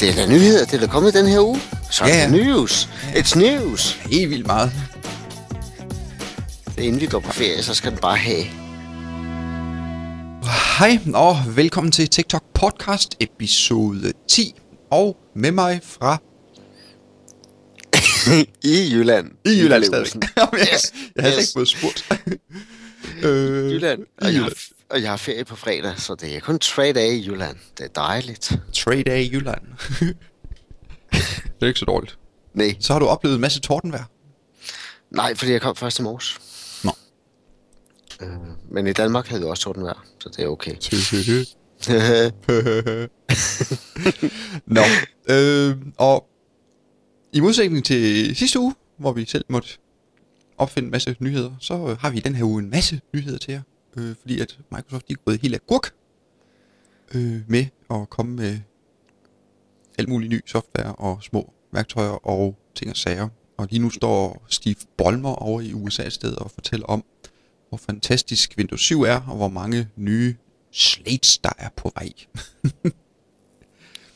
Det 0.00 0.08
er 0.08 0.14
da 0.14 0.26
nyheder, 0.26 0.64
det 0.64 0.74
er 0.74 0.78
da 0.80 0.86
kommet 0.86 1.14
den 1.14 1.26
her 1.26 1.40
uge. 1.40 1.60
Så 1.90 2.04
Ja, 2.06 2.16
ja, 2.16 2.28
news. 2.30 2.88
It's 3.14 3.38
news. 3.38 3.92
Helt 3.92 4.30
vildt 4.30 4.46
meget. 4.46 4.72
Inden 6.78 7.00
vi 7.00 7.06
går 7.06 7.20
på 7.20 7.32
ferie, 7.32 7.62
så 7.62 7.74
skal 7.74 7.90
den 7.90 7.98
bare 7.98 8.16
have. 8.16 8.44
Hej 10.78 10.98
og 11.14 11.36
velkommen 11.56 11.92
til 11.92 12.08
TikTok 12.08 12.42
podcast 12.54 13.16
episode 13.20 14.12
10. 14.28 14.54
Og 14.90 15.16
med 15.36 15.50
mig 15.52 15.80
fra 15.82 16.18
I 18.64 18.90
Jylland. 18.92 19.30
i 19.46 19.60
Jylland 19.60 19.84
Levesen. 19.84 20.22
stadig. 20.22 20.48
jeg, 20.52 20.68
Yes, 20.74 20.92
jeg 21.16 21.24
havde 21.24 21.36
yes. 21.36 21.40
ikke 21.42 21.52
fået 21.56 21.68
spurgt. 21.68 22.08
øh, 23.26 23.72
Jylland. 23.72 24.00
Og 24.20 24.26
jeg, 24.26 24.32
Jylland. 24.34 24.44
har, 24.44 24.52
og 24.90 25.02
jeg 25.02 25.10
har 25.10 25.16
ferie 25.16 25.44
på 25.44 25.56
fredag, 25.56 25.98
så 25.98 26.14
det 26.14 26.36
er 26.36 26.40
kun 26.40 26.58
tre 26.58 26.92
dage 26.92 27.16
i 27.16 27.26
Jylland. 27.26 27.56
Det 27.78 27.84
er 27.84 27.88
dejligt. 27.88 28.52
Trade 28.74 29.02
Day 29.02 29.18
i 29.20 29.30
Jylland. 29.32 29.62
det 31.10 31.62
er 31.62 31.66
ikke 31.66 31.78
så 31.80 31.84
dårligt. 31.84 32.18
Nej, 32.54 32.76
Så 32.80 32.92
har 32.92 33.00
du 33.00 33.06
oplevet 33.06 33.34
en 33.34 33.40
masse 33.40 33.60
tordenvejr. 33.60 34.04
nej, 35.10 35.34
fordi 35.34 35.52
jeg 35.52 35.60
kom 35.60 35.76
først 35.76 35.98
i 35.98 36.02
morges. 36.02 36.38
Nå. 36.84 36.90
Øh, 38.20 38.28
men 38.70 38.86
i 38.86 38.92
Danmark 38.92 39.26
havde 39.26 39.42
vi 39.42 39.48
også 39.48 39.62
tordenvejr, 39.62 40.04
så 40.20 40.28
det 40.28 40.44
er 40.44 40.48
okay. 40.48 40.74
Nå, 44.76 44.80
øh, 45.28 45.76
og 45.98 46.26
i 47.32 47.40
modsætning 47.40 47.84
til 47.84 48.36
sidste 48.36 48.58
uge, 48.58 48.74
hvor 48.98 49.12
vi 49.12 49.26
selv 49.26 49.44
måtte 49.48 49.68
opfinde 50.58 50.86
en 50.86 50.90
masse 50.90 51.16
nyheder, 51.20 51.50
så 51.60 51.96
har 52.00 52.10
vi 52.10 52.16
i 52.16 52.20
den 52.20 52.34
her 52.34 52.44
uge 52.44 52.62
en 52.62 52.70
masse 52.70 53.00
nyheder 53.14 53.38
til 53.38 53.52
jer. 53.52 53.62
Øh, 53.96 54.14
fordi 54.20 54.40
at 54.40 54.58
Microsoft 54.72 55.08
de 55.08 55.12
er 55.12 55.16
gået 55.24 55.40
helt 55.40 55.54
af 55.54 55.66
gurk 55.66 55.94
øh, 57.14 57.40
med 57.48 57.66
at 57.90 58.10
komme 58.10 58.36
med 58.36 58.58
alt 59.98 60.08
muligt 60.08 60.30
ny 60.30 60.40
software 60.46 60.94
og 60.94 61.22
små 61.22 61.52
værktøjer 61.72 62.26
og 62.26 62.58
ting 62.74 62.90
og 62.90 62.96
sager. 62.96 63.28
Og 63.56 63.68
lige 63.70 63.82
nu 63.82 63.90
står 63.90 64.44
Steve 64.48 64.76
Ballmer 64.98 65.34
over 65.34 65.60
i 65.60 65.72
USA 65.74 66.06
et 66.06 66.12
sted 66.12 66.32
og 66.34 66.50
fortæller 66.50 66.86
om, 66.86 67.04
hvor 67.68 67.78
fantastisk 67.78 68.54
Windows 68.58 68.80
7 68.80 69.02
er, 69.02 69.20
og 69.20 69.36
hvor 69.36 69.48
mange 69.48 69.88
nye 69.96 70.36
slates, 70.72 71.38
der 71.38 71.50
er 71.58 71.68
på 71.76 71.92
vej. 71.94 72.08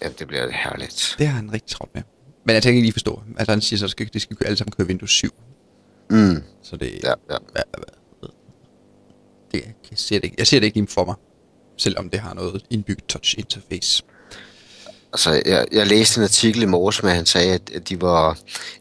Jamen, 0.03 0.17
det 0.19 0.27
bliver 0.29 0.51
herligt. 0.51 1.17
Det 1.19 1.27
har 1.27 1.37
han 1.37 1.53
rigtig 1.53 1.70
travlt 1.70 1.95
med. 1.95 2.03
Men 2.45 2.55
jeg 2.55 2.63
tænker 2.63 2.77
ikke 2.77 2.87
lige 2.87 2.93
forstå. 2.93 3.23
Altså 3.37 3.53
han 3.53 3.61
siger 3.61 3.79
så, 3.79 3.95
at 4.01 4.13
det 4.13 4.23
skal 4.23 4.37
alle 4.45 4.57
sammen 4.57 4.73
køre 4.73 4.87
Windows 4.87 5.11
7. 5.11 5.31
Mm, 6.11 6.43
Så 6.63 6.77
det, 6.77 7.01
ja, 7.05 7.13
ja. 7.31 7.37
Det 9.55 9.65
jeg, 9.91 9.99
ser 9.99 10.17
det 10.17 10.25
ikke. 10.25 10.35
jeg 10.39 10.47
ser 10.47 10.61
det 10.61 10.67
ikke 10.67 10.79
lige 10.79 10.89
for 10.89 11.05
mig. 11.05 11.15
Selvom 11.77 12.11
det 12.11 12.21
har 12.21 12.35
noget 12.35 12.65
indbygget 12.71 13.05
touch 13.07 13.35
interface. 13.39 14.03
Altså, 15.13 15.43
jeg, 15.47 15.67
jeg 15.73 15.87
læste 15.87 16.19
en 16.19 16.25
artikel 16.25 16.63
i 16.63 16.67
morges, 16.67 17.01
at 17.01 17.11
han 17.11 17.27
sagde, 17.27 17.53
at, 17.55 17.71
at 17.75 17.89
de 17.89 18.01
var 18.01 18.39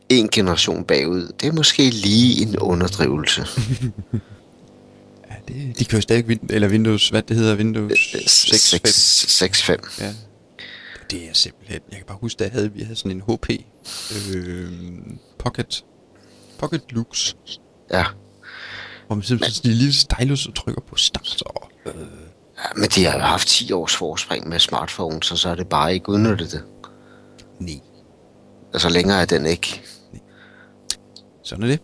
en 0.09 0.29
generation 0.29 0.83
bagud. 0.83 1.27
Det 1.39 1.47
er 1.47 1.51
måske 1.51 1.89
lige 1.89 2.41
en 2.41 2.59
underdrivelse. 2.59 3.45
Ja, 5.29 5.53
det, 5.53 5.79
de 5.79 5.85
kører 5.85 6.01
stadig 6.01 6.25
Win, 6.25 6.39
eller 6.49 6.69
Windows, 6.69 7.09
hvad 7.09 7.21
det 7.21 7.37
hedder, 7.37 7.55
Windows 7.55 7.99
6.5. 8.15 8.87
6.5. 9.97 10.03
Ja. 10.03 10.13
Det 11.11 11.29
er 11.29 11.33
simpelthen, 11.33 11.81
jeg 11.89 11.97
kan 11.97 12.05
bare 12.07 12.17
huske, 12.21 12.39
da 12.39 12.43
jeg 12.43 12.51
havde, 12.51 12.71
vi 12.73 12.81
havde 12.81 12.95
sådan 12.95 13.11
en 13.11 13.21
HP 13.21 13.49
øh, 14.35 14.71
Pocket, 15.39 15.83
Pocket 16.57 16.81
Lux, 16.89 17.33
Ja. 17.91 18.03
Hvor 19.13 19.17
man 19.17 19.23
simpelthen 19.23 19.53
sådan 19.53 19.71
en 19.71 19.77
lille 19.77 19.93
stylus 19.93 20.45
og 20.45 20.55
trykker 20.55 20.81
på 20.81 20.95
start, 20.95 21.41
og 21.45 21.69
øh. 21.85 21.93
Men 22.75 22.89
de 22.89 23.05
har 23.05 23.19
haft 23.19 23.47
10 23.47 23.71
års 23.71 23.95
forspring 23.95 24.49
med 24.49 24.59
smartphones, 24.59 25.25
så 25.25 25.35
så 25.35 25.49
er 25.49 25.55
det 25.55 25.67
bare 25.67 25.93
ikke 25.93 26.09
udnyttet 26.09 26.51
det. 26.51 26.63
nej, 27.59 27.79
Altså, 28.73 28.89
længere 28.89 29.21
er 29.21 29.25
den 29.25 29.45
ikke. 29.45 29.81
sådan 31.43 31.63
er 31.63 31.67
det. 31.67 31.79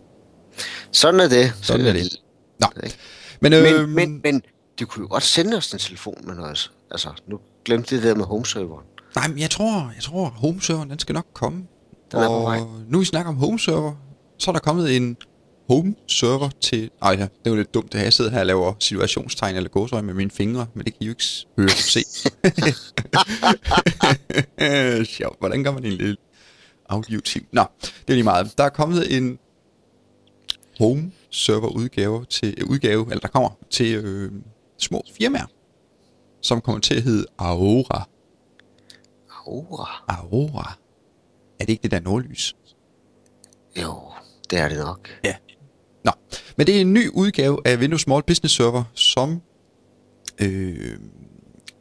Sådan 0.92 1.20
er 1.20 1.28
det. 1.28 1.52
Sådan 1.62 1.86
er 1.86 1.92
det. 1.92 2.16
Nå, 2.60 2.66
Ikke? 2.84 2.96
men, 3.40 3.52
øh, 3.52 3.62
Men, 3.62 3.94
men, 3.94 4.20
men, 4.24 4.42
de 4.78 4.84
kunne 4.84 5.02
jo 5.02 5.08
godt 5.10 5.22
sende 5.22 5.56
os 5.56 5.72
en 5.72 5.78
telefon 5.78 6.26
med 6.26 6.34
noget. 6.34 6.70
Altså, 6.90 7.08
nu 7.26 7.38
glemte 7.64 7.96
det 7.96 8.04
der 8.04 8.14
med 8.14 8.24
homeserveren. 8.24 8.86
Nej, 9.16 9.28
men 9.28 9.38
jeg 9.38 9.50
tror, 9.50 9.92
jeg 9.94 10.02
tror, 10.02 10.24
homeserveren, 10.28 10.90
den 10.90 10.98
skal 10.98 11.12
nok 11.12 11.26
komme. 11.34 11.66
Den 12.12 12.20
er 12.20 12.26
på 12.26 12.32
og 12.32 12.42
vej. 12.42 12.60
nu 12.88 12.98
vi 12.98 13.04
snakker 13.04 13.28
om 13.32 13.36
homeserver, 13.36 13.92
så 14.38 14.50
er 14.50 14.52
der 14.52 14.60
kommet 14.60 14.96
en 14.96 15.16
home 15.70 15.94
server 16.06 16.50
til... 16.60 16.90
Ej, 17.02 17.10
ja, 17.10 17.22
det 17.22 17.46
er 17.46 17.50
jo 17.50 17.56
lidt 17.56 17.74
dumt, 17.74 17.94
at 17.94 18.04
jeg 18.04 18.12
sidder 18.12 18.30
her 18.30 18.40
og 18.40 18.46
laver 18.46 18.74
situationstegn 18.78 19.56
eller 19.56 19.70
gåsøjne 19.70 20.06
med 20.06 20.14
mine 20.14 20.30
fingre, 20.30 20.66
men 20.74 20.84
det 20.84 20.92
kan 20.92 21.02
I 21.02 21.06
jo 21.06 21.10
ikke 21.10 21.24
høre 21.58 21.66
og 21.66 21.70
se. 21.70 22.04
Sjovt, 25.16 25.38
hvordan 25.38 25.64
gør 25.64 25.72
man 25.72 25.84
en 25.84 25.92
lille 25.92 26.16
audio-team? 26.88 27.46
Nå, 27.52 27.64
det 27.80 28.08
er 28.08 28.12
lige 28.12 28.24
meget. 28.24 28.58
Der 28.58 28.64
er 28.64 28.68
kommet 28.68 29.16
en 29.16 29.38
home 30.78 31.12
server 31.30 31.68
udgave 31.68 32.24
til 32.24 32.54
øh, 32.58 32.70
udgave, 32.70 33.06
eller 33.10 33.20
der 33.20 33.28
kommer 33.28 33.50
til 33.70 33.94
øh, 33.94 34.32
små 34.78 35.02
firmaer, 35.18 35.46
som 36.40 36.60
kommer 36.60 36.80
til 36.80 36.94
at 36.94 37.02
hedde 37.02 37.26
Aura. 37.38 38.08
Aura. 39.46 40.04
Aurora. 40.08 40.78
Er 41.60 41.64
det 41.64 41.68
ikke 41.68 41.82
det 41.82 41.90
der 41.90 42.00
nordlys? 42.00 42.56
Jo, 43.82 44.00
det 44.50 44.58
er 44.58 44.68
det 44.68 44.78
nok. 44.78 45.08
Ja. 45.24 45.34
Nå, 46.04 46.10
men 46.56 46.66
det 46.66 46.76
er 46.76 46.80
en 46.80 46.92
ny 46.92 47.08
udgave 47.08 47.58
af 47.64 47.76
Windows 47.76 48.02
Small 48.02 48.22
Business 48.22 48.54
Server, 48.54 48.84
som 48.94 49.42
øh, 50.40 50.98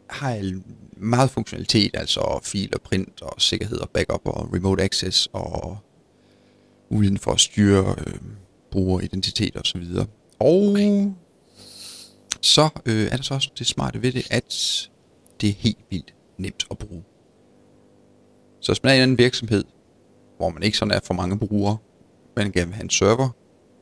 har 0.09 0.61
meget 0.97 1.29
funktionalitet, 1.29 1.91
altså 1.93 2.39
fil 2.43 2.69
og 2.73 2.81
print 2.81 3.21
og 3.21 3.41
sikkerhed 3.41 3.77
og 3.77 3.89
backup 3.89 4.21
og 4.23 4.53
remote 4.53 4.83
access 4.83 5.29
og 5.33 5.77
muligheden 6.91 7.19
for 7.19 7.31
at 7.31 7.39
styre 7.39 7.95
øh, 8.07 8.13
brugeridentitet 8.71 9.55
og 9.55 9.65
så 9.65 9.77
videre. 9.77 10.05
Og 10.39 10.69
okay. 10.69 11.09
så 12.41 12.69
øh, 12.85 13.07
er 13.11 13.15
der 13.15 13.23
så 13.23 13.33
også 13.33 13.51
det 13.59 13.67
smarte 13.67 14.01
ved 14.01 14.11
det, 14.11 14.27
at 14.31 14.89
det 15.41 15.49
er 15.49 15.53
helt 15.53 15.85
vildt 15.89 16.13
nemt 16.37 16.65
at 16.71 16.77
bruge. 16.77 17.03
Så 18.61 18.71
hvis 18.71 18.83
man 18.83 18.89
er 18.89 18.93
i 18.93 18.97
en 18.97 19.03
anden 19.03 19.17
virksomhed, 19.17 19.63
hvor 20.37 20.49
man 20.49 20.63
ikke 20.63 20.77
sådan 20.77 20.91
er 20.91 20.99
for 21.03 21.13
mange 21.13 21.39
brugere, 21.39 21.77
men 22.35 22.51
gerne 22.51 22.67
vil 22.67 22.75
have 22.75 22.83
en 22.83 22.89
server, 22.89 23.29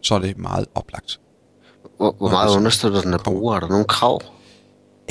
så 0.02 0.16
er 0.16 0.20
det 0.20 0.38
meget 0.38 0.66
oplagt. 0.76 1.20
Hvor, 1.98 2.16
hvor 2.18 2.30
meget 2.30 2.44
altså, 2.44 2.58
understøtter 2.58 3.02
den 3.02 3.14
af 3.14 3.20
bruger? 3.20 3.56
Er 3.56 3.60
der 3.60 3.68
nogle 3.68 3.86
krav? 3.86 4.22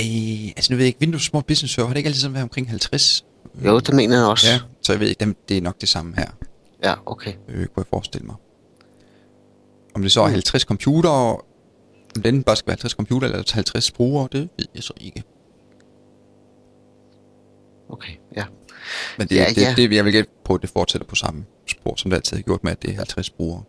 Øh, 0.01 0.49
altså 0.57 0.73
nu 0.73 0.77
ved 0.77 0.85
jeg 0.85 0.87
ikke, 0.87 1.01
Windows 1.01 1.25
Small 1.25 1.45
Business 1.45 1.75
Server, 1.75 1.87
har 1.87 1.95
det 1.95 1.99
ikke 1.99 2.09
altid 2.09 2.21
sådan 2.21 2.35
været 2.35 2.43
omkring 2.43 2.69
50? 2.69 3.25
Jo, 3.65 3.79
det 3.79 3.95
mener 3.95 4.17
jeg 4.17 4.27
også. 4.27 4.47
Ja, 4.51 4.61
så 4.83 4.93
jeg 4.93 5.01
ved 5.01 5.09
ikke, 5.09 5.35
det 5.49 5.57
er 5.57 5.61
nok 5.61 5.81
det 5.81 5.89
samme 5.89 6.15
her, 6.17 6.31
ja 6.85 6.95
okay. 7.07 7.33
øh, 7.49 7.57
kunne 7.57 7.71
jeg 7.77 7.87
forestille 7.91 8.27
mig. 8.27 8.37
Om 9.95 10.03
det 10.03 10.13
så 10.13 10.21
er 10.21 10.29
50 10.29 10.63
computere, 10.63 11.37
om 12.17 12.23
den 12.25 12.43
bare 12.43 12.57
skal 12.57 12.67
være 12.67 12.75
50 12.75 12.93
computere 12.93 13.31
eller 13.31 13.53
50 13.53 13.91
brugere, 13.91 14.29
det 14.33 14.49
ved 14.59 14.67
jeg 14.75 14.83
så 14.83 14.93
ikke. 15.01 15.23
Okay, 17.89 18.13
ja. 18.37 18.45
Men 19.19 19.29
det, 19.29 19.37
ja, 19.37 19.47
det, 19.49 19.63
ja. 19.63 19.75
det, 19.77 19.93
jeg 19.93 20.05
vil 20.05 20.13
gætte 20.13 20.31
på, 20.45 20.55
at 20.55 20.63
det 20.63 20.71
fortsætter 20.71 21.07
på 21.07 21.15
samme 21.15 21.45
spor, 21.67 21.95
som 21.97 22.11
det 22.11 22.17
altid 22.17 22.37
har 22.37 22.43
gjort 22.43 22.65
med, 22.65 22.73
at 22.73 22.83
det 22.83 22.91
er 22.91 22.97
50 22.97 23.31
brugere. 23.31 23.63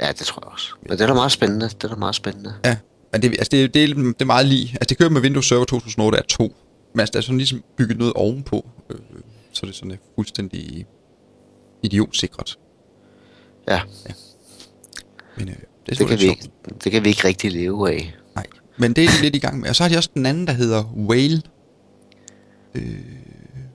Ja, 0.00 0.08
det 0.08 0.26
tror 0.26 0.42
jeg 0.46 0.52
også. 0.52 0.74
Men 0.82 0.92
det 0.92 1.00
er 1.00 1.06
da 1.06 1.14
meget 1.14 1.32
spændende. 1.32 1.68
Det 1.68 1.84
er 1.84 1.88
da 1.88 1.94
meget 1.96 2.14
spændende. 2.14 2.54
Ja, 2.64 2.76
men 3.12 3.22
det, 3.22 3.28
altså 3.30 3.48
det, 3.50 3.74
det, 3.74 3.84
er- 3.84 3.94
det 3.94 4.20
er 4.20 4.24
meget 4.24 4.46
lige. 4.46 4.68
Altså 4.72 4.84
det 4.88 4.98
kører 4.98 5.10
med 5.10 5.20
Windows 5.20 5.48
Server 5.48 5.64
2008 5.64 6.18
er 6.18 6.22
2. 6.22 6.54
Men 6.94 7.00
altså 7.00 7.12
der 7.12 7.18
er 7.18 7.22
sådan 7.22 7.38
ligesom 7.38 7.62
bygget 7.76 7.98
noget 7.98 8.12
ovenpå. 8.14 8.68
Øh, 8.90 8.96
så 9.52 9.66
det 9.66 9.74
sådan 9.74 9.90
er 9.90 9.96
fuldstændig 10.14 10.86
idiotsikret. 11.82 12.58
Ja, 13.68 13.80
Men 15.36 15.48
øh, 15.48 15.54
det 15.86 15.98
det 15.98 16.08
kan, 16.08 16.18
vi 16.20 16.24
ikke, 16.24 16.50
det 16.84 16.92
kan 16.92 17.04
vi 17.04 17.08
ikke 17.08 17.24
rigtig 17.28 17.52
leve 17.52 17.90
af. 17.90 18.14
Nej, 18.34 18.46
men 18.78 18.92
det 18.92 19.04
er 19.04 19.08
de 19.08 19.22
lidt 19.22 19.36
i 19.36 19.38
gang 19.38 19.60
med. 19.60 19.68
Og 19.68 19.76
så 19.76 19.82
har 19.82 19.88
de 19.90 19.96
også 19.96 20.10
den 20.14 20.26
anden, 20.26 20.46
der 20.46 20.52
hedder 20.52 20.84
Whale. 20.96 21.42
Øh, 22.74 22.82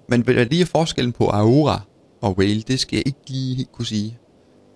men 0.10 0.22
hvad 0.22 0.46
lige 0.46 0.62
er 0.62 0.66
forskellen 0.66 1.14
på 1.14 1.28
Aura 1.30 1.82
og 2.22 2.38
Whale, 2.38 2.62
det 2.62 2.80
skal 2.80 2.96
jeg 2.98 3.08
ikke 3.08 3.20
lige 3.28 3.56
helt 3.56 3.72
kunne 3.72 3.86
sige. 3.86 4.18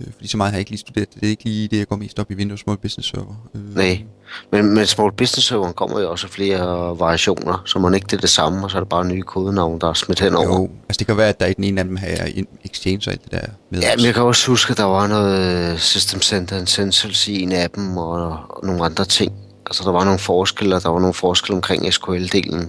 Øh, 0.02 0.08
fordi 0.14 0.28
så 0.28 0.38
meget 0.38 0.52
har 0.52 0.58
jeg 0.58 0.60
ikke 0.60 0.72
lige 0.72 0.80
studeret 0.80 1.14
det. 1.14 1.24
Er 1.24 1.28
ikke 1.28 1.44
lige 1.44 1.68
det, 1.68 1.78
jeg 1.78 1.88
går 1.88 1.96
mest 1.96 2.20
op 2.20 2.32
i 2.32 2.36
Windows 2.36 2.60
Small 2.60 2.78
Business 2.78 3.10
Server. 3.10 3.50
Øh, 3.56 3.76
Nej. 3.76 4.04
Men, 4.52 4.74
men 4.74 4.86
Small 4.86 5.12
Business 5.12 5.48
Serveren 5.48 5.74
kommer 5.74 6.00
jo 6.00 6.12
også 6.12 6.28
flere 6.28 7.00
variationer, 7.00 7.62
så 7.66 7.80
man 7.80 7.94
ikke 7.94 8.06
det 8.06 8.14
er 8.14 8.22
det 8.22 8.30
samme, 8.30 8.64
og 8.64 8.72
så 8.72 8.78
er 8.78 8.82
det 8.82 8.90
bare 8.90 9.06
nye 9.06 9.22
kodenavn, 9.22 9.82
der 9.82 9.90
er 9.90 9.94
smidt 9.94 10.20
henover. 10.20 10.60
Jo, 10.60 10.70
altså 10.90 11.00
det 11.00 11.08
kan 11.08 11.18
være, 11.18 11.30
at 11.30 11.40
der 11.40 11.46
i 11.46 11.54
den 11.54 11.64
ene 11.64 11.82
af 11.82 11.86
dem 11.86 11.96
her 11.96 12.08
er 12.08 12.28
Exchange 12.66 13.02
og 13.08 13.12
alt 13.12 13.24
det 13.24 13.32
der 13.32 13.42
med. 13.70 13.80
Ja, 13.80 13.96
men 13.96 14.06
jeg 14.06 14.14
kan 14.14 14.24
også 14.24 14.48
huske, 14.48 14.72
at 14.72 14.78
der 14.78 14.84
var 14.84 15.08
noget 15.08 15.80
System 15.82 16.22
Center 16.22 16.64
Essentials 16.64 17.28
i 17.28 17.42
en 17.42 17.52
af 17.52 17.70
dem, 17.70 17.98
og, 17.98 18.32
og 18.50 18.66
nogle 18.66 18.86
andre 18.86 19.06
ting. 19.06 19.34
Altså, 19.66 19.84
der 19.84 19.92
var 19.92 20.04
nogle 20.04 20.20
forskelle, 20.20 20.76
og 20.76 20.84
der 20.84 20.90
var 20.90 21.00
nogle 21.00 21.14
forskelle 21.14 21.56
omkring 21.56 21.86
SQL-delen. 21.86 22.66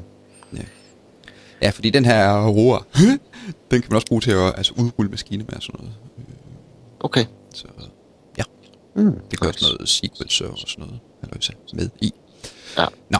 Ja, 1.63 1.71
fordi 1.71 1.91
den 1.91 2.05
her 2.05 2.29
Aurora, 2.29 2.85
den 3.71 3.81
kan 3.81 3.85
man 3.89 3.97
også 3.97 4.07
bruge 4.07 4.21
til 4.21 4.31
at 4.31 4.53
altså, 4.57 4.73
udrulle 4.77 5.11
maskiner 5.11 5.45
med 5.49 5.57
og 5.57 5.63
sådan 5.63 5.81
noget. 5.81 5.95
Okay. 7.01 7.25
Så 7.55 7.67
ja, 8.39 8.43
Mm, 8.95 9.21
det 9.31 9.41
gør 9.41 9.49
også 9.49 9.77
noget 9.77 9.89
SQL 9.89 10.29
Server 10.29 10.53
og 10.53 10.59
sådan 10.59 10.85
noget, 10.85 11.01
halløjsa, 11.21 11.53
med 11.73 11.89
i. 12.01 12.13
Ja. 12.79 12.87
Nå, 13.11 13.19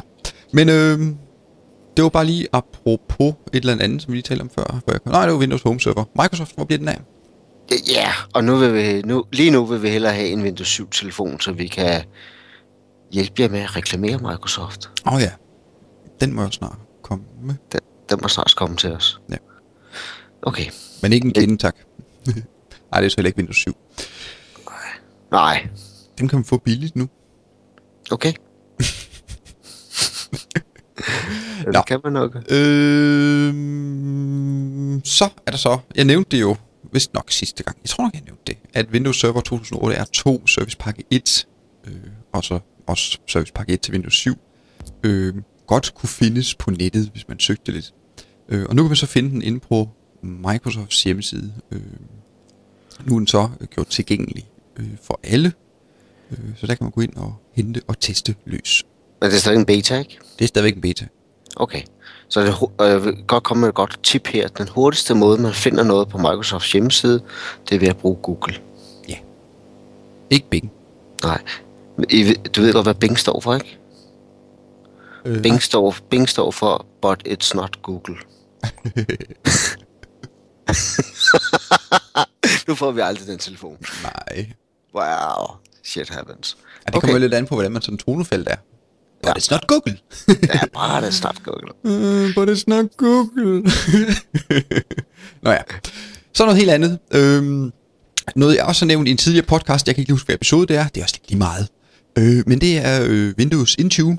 men 0.53 0.69
øh, 0.69 0.99
det 1.97 2.03
var 2.05 2.09
bare 2.09 2.25
lige 2.25 2.49
apropos 2.53 3.35
et 3.53 3.65
eller 3.65 3.85
andet, 3.85 4.03
som 4.03 4.13
vi 4.13 4.17
lige 4.17 4.23
talte 4.23 4.43
om 4.43 4.51
før. 4.51 4.81
Hvor 4.85 4.93
jeg, 4.93 5.01
nej, 5.05 5.25
det 5.25 5.33
var 5.33 5.39
Windows 5.39 5.63
Home 5.63 5.81
Server. 5.81 6.05
Microsoft, 6.23 6.55
hvor 6.55 6.65
bliver 6.65 6.79
den 6.79 6.89
af? 6.89 7.01
Ja, 7.95 8.13
og 8.35 8.45
nu 8.45 8.57
vil 8.57 8.75
vi, 8.75 9.03
nu, 9.03 9.25
lige 9.33 9.51
nu 9.51 9.65
vil 9.65 9.83
vi 9.83 9.89
hellere 9.89 10.13
have 10.13 10.29
en 10.29 10.43
Windows 10.43 10.81
7-telefon, 10.81 11.41
så 11.41 11.53
vi 11.53 11.67
kan 11.67 12.05
hjælpe 13.13 13.43
jer 13.43 13.49
med 13.49 13.61
at 13.61 13.77
reklamere 13.77 14.19
Microsoft. 14.19 14.91
Åh 15.07 15.15
oh, 15.15 15.21
ja, 15.21 15.31
den 16.21 16.35
må 16.35 16.43
jo 16.43 16.51
snart 16.51 16.79
komme 17.03 17.25
med. 17.43 17.55
Den, 17.73 17.81
den 18.11 18.19
må 18.23 18.29
snart 18.29 18.55
komme 18.57 18.77
til 18.77 18.93
os. 18.93 19.21
Ja. 19.31 19.37
Okay. 20.43 20.67
Men 21.03 21.13
ikke 21.13 21.27
en 21.27 21.33
kende, 21.33 21.57
tak. 21.57 21.77
Nej, 22.91 23.01
det 23.01 23.07
er 23.07 23.09
så 23.09 23.17
heller 23.17 23.29
ikke 23.29 23.37
Windows 23.39 23.57
7. 23.57 23.77
Nej. 25.31 25.69
Den 26.19 26.29
kan 26.29 26.37
man 26.37 26.45
få 26.45 26.59
billigt 26.59 26.97
nu. 26.97 27.09
Okay. 28.11 28.33
Nå. 31.67 31.73
det 31.73 31.87
kan 31.87 32.01
man 32.05 32.13
nok. 32.13 32.37
Øh, 32.37 33.55
så 35.05 35.29
er 35.47 35.51
der 35.51 35.59
så, 35.59 35.79
jeg 35.95 36.05
nævnte 36.05 36.37
det 36.37 36.41
jo 36.41 36.57
vist 36.93 37.15
nok 37.15 37.31
sidste 37.31 37.63
gang, 37.63 37.77
jeg 37.83 37.89
tror 37.89 38.05
nok, 38.05 38.15
jeg 38.15 38.23
nævnte 38.23 38.43
det, 38.47 38.59
at 38.75 38.87
Windows 38.93 39.21
Server 39.21 39.41
2008 39.41 39.97
er 39.97 40.05
to 40.05 40.47
Service 40.47 40.77
Pakke 40.77 41.05
1, 41.11 41.47
øh, 41.87 41.93
og 42.33 42.45
så 42.45 42.59
også 42.87 43.19
Service 43.27 43.53
Pakke 43.53 43.73
1 43.73 43.81
til 43.81 43.93
Windows 43.93 44.15
7, 44.15 44.39
øh, 45.03 45.35
godt 45.67 45.95
kunne 45.95 46.09
findes 46.09 46.55
på 46.55 46.71
nettet, 46.71 47.09
hvis 47.13 47.29
man 47.29 47.39
søgte 47.39 47.73
lidt. 47.73 47.95
Øh, 48.49 48.67
og 48.69 48.77
nu 48.77 48.83
kan 48.83 48.89
man 48.89 48.97
så 48.97 49.07
finde 49.07 49.31
den 49.31 49.43
inde 49.43 49.61
på 49.61 49.89
Microsofts 50.23 51.03
hjemmeside. 51.03 51.53
Øh, 51.71 51.81
nu 53.07 53.15
er 53.15 53.19
den 53.19 53.27
så 53.27 53.49
gjort 53.71 53.87
tilgængelig 53.87 54.49
øh, 54.77 54.87
for 55.03 55.21
alle, 55.23 55.53
øh, 56.31 56.39
så 56.57 56.67
der 56.67 56.75
kan 56.75 56.85
man 56.85 56.91
gå 56.91 57.01
ind 57.01 57.17
og 57.17 57.35
hente 57.53 57.81
og 57.87 58.01
teste 58.01 58.35
løs. 58.45 58.85
Men 59.21 59.31
det 59.31 59.37
er 59.37 59.41
stadig 59.41 59.59
en 59.59 59.67
beta, 59.67 59.99
ikke? 59.99 60.19
Det 60.39 60.45
er 60.45 60.49
stadigvæk 60.49 60.75
en 60.75 60.81
beta. 60.81 61.07
Okay. 61.57 61.83
Så 62.29 62.41
det, 62.41 62.55
og 62.79 62.89
jeg 62.89 63.05
vil 63.05 63.17
godt 63.27 63.45
komme 63.45 63.61
med 63.61 63.69
et 63.69 63.75
godt 63.75 64.01
tip 64.03 64.27
her. 64.27 64.49
Den 64.49 64.69
hurtigste 64.69 65.15
måde, 65.15 65.43
man 65.43 65.53
finder 65.53 65.85
noget 65.85 66.09
på 66.09 66.19
Microsofts 66.19 66.73
hjemmeside, 66.73 67.23
det 67.69 67.75
er 67.75 67.79
ved 67.79 67.89
at 67.89 67.97
bruge 67.97 68.17
Google. 68.17 68.55
Ikke 70.31 70.51
Bing. 70.51 70.73
Nej. 71.23 71.43
Du 72.57 72.61
ved 72.61 72.73
godt, 72.73 72.87
hvad 72.87 72.95
Bing 72.95 73.19
står 73.19 73.41
for, 73.41 73.55
ikke? 73.55 73.79
Øh, 75.25 75.43
Bing 75.43 75.63
står, 75.63 75.95
Bing 76.11 76.29
står 76.29 76.51
for, 76.51 76.87
but 77.03 77.29
it's 77.29 77.55
not 77.55 77.83
Google. 77.83 78.17
nu 82.69 82.75
får 82.75 82.91
vi 82.93 83.01
aldrig 83.01 83.27
den 83.27 83.39
telefon. 83.39 83.77
Nej. 84.03 84.53
Wow. 84.95 85.47
Shit 85.85 86.09
happens. 86.09 86.57
Ja, 86.87 86.93
det 86.93 87.01
kommer 87.01 87.13
jo 87.17 87.21
lidt 87.21 87.35
an 87.35 87.47
på, 87.47 87.55
hvordan 87.55 87.73
man 87.73 87.83
sådan 87.83 87.99
tonefelt 87.99 88.49
er. 88.49 88.57
But 89.23 89.29
Ja. 89.29 89.33
it's 89.39 89.49
not 89.51 89.67
Google. 89.67 89.99
Ja, 90.55 90.61
bare 90.75 91.05
det 91.05 91.15
snart 91.15 91.41
Google. 91.45 91.73
uh, 92.29 92.35
but 92.35 92.49
it's 92.59 92.65
not 92.67 92.97
Google. 92.97 93.63
Nå 95.43 95.51
ja. 95.51 95.63
Så 96.35 96.45
noget 96.45 96.59
helt 96.59 96.71
andet. 96.71 96.99
Øhm, 97.11 97.73
noget 98.37 98.57
jeg 98.57 98.65
også 98.65 98.85
har 98.85 98.87
nævnt 98.87 99.09
i 99.09 99.11
en 99.11 99.17
tidligere 99.17 99.47
podcast, 99.47 99.87
jeg 99.87 99.95
kan 99.95 100.03
ikke 100.03 100.13
huske, 100.13 100.27
hvad 100.27 100.35
episode 100.35 100.67
det 100.67 100.77
er. 100.77 100.89
Det 100.89 101.01
er 101.01 101.05
også 101.05 101.19
lige 101.29 101.39
meget. 101.39 101.69
Øh, 102.19 102.43
men 102.47 102.61
det 102.61 102.79
er 102.79 103.05
øh, 103.09 103.35
Windows 103.39 103.75
Intune. 103.79 104.19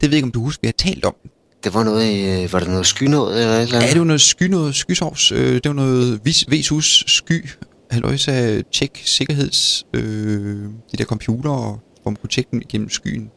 Det 0.00 0.02
ved 0.02 0.08
jeg 0.08 0.14
ikke, 0.16 0.26
om 0.26 0.32
du 0.32 0.42
husker, 0.42 0.60
vi 0.62 0.66
har 0.66 0.90
talt 0.90 1.04
om. 1.04 1.14
Det 1.64 1.74
var 1.74 1.84
noget 1.84 2.42
øh, 2.44 2.52
var 2.52 2.58
det 2.58 2.68
noget 2.68 2.86
skynået 2.86 3.40
eller 3.40 3.54
et 3.54 3.62
eller 3.62 3.76
Ja, 3.76 3.80
andet? 3.82 3.92
det 3.92 3.98
var 4.00 4.06
noget 4.06 4.20
sky, 4.20 4.42
noget 4.42 4.74
skysovs. 4.74 5.32
Øh, 5.32 5.54
det 5.54 5.64
var 5.66 5.72
noget 5.72 6.20
vis, 6.24 6.44
Vesus 6.48 7.04
sky. 7.06 7.48
Halløjsa 7.90 8.62
tjek 8.72 9.02
sikkerheds... 9.04 9.86
Øh, 9.94 10.62
de 10.92 10.96
der 10.98 11.04
computere, 11.04 11.78
hvor 12.02 12.10
man 12.10 12.16
kunne 12.16 12.30
tjekke 12.30 12.48
dem 12.52 12.60
igennem 12.60 12.90
skyen. 12.90 13.30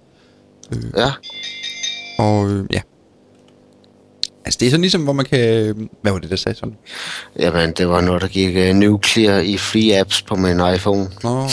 Ja, 0.97 1.11
Og 2.17 2.49
øh, 2.49 2.65
ja. 2.73 2.81
Altså 4.45 4.57
det 4.59 4.65
er 4.65 4.69
sådan 4.69 4.81
ligesom, 4.81 5.03
hvor 5.03 5.13
man 5.13 5.25
kan... 5.25 5.39
Hvad 6.01 6.11
var 6.11 6.19
det, 6.19 6.29
der 6.29 6.35
sagde 6.35 6.57
sådan? 6.57 6.75
jamen 7.39 7.71
det 7.77 7.87
var 7.87 8.01
noget, 8.01 8.21
der 8.21 8.27
gik 8.27 8.55
uh, 8.55 8.75
nuclear 8.75 9.39
i 9.39 9.57
free 9.57 9.99
apps 9.99 10.21
på 10.21 10.35
min 10.35 10.59
iPhone. 10.75 11.07
Nå. 11.23 11.47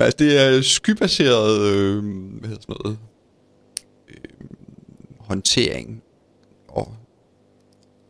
Altså 0.00 0.16
det 0.18 0.42
er 0.42 0.62
skybaseret, 0.62 1.60
øh, 1.60 2.04
hvad 2.40 2.48
hedder 2.48 2.62
sådan 2.62 2.76
noget, 2.84 2.92
øh, 2.92 3.15
håndtering 5.26 6.02
og 6.68 6.96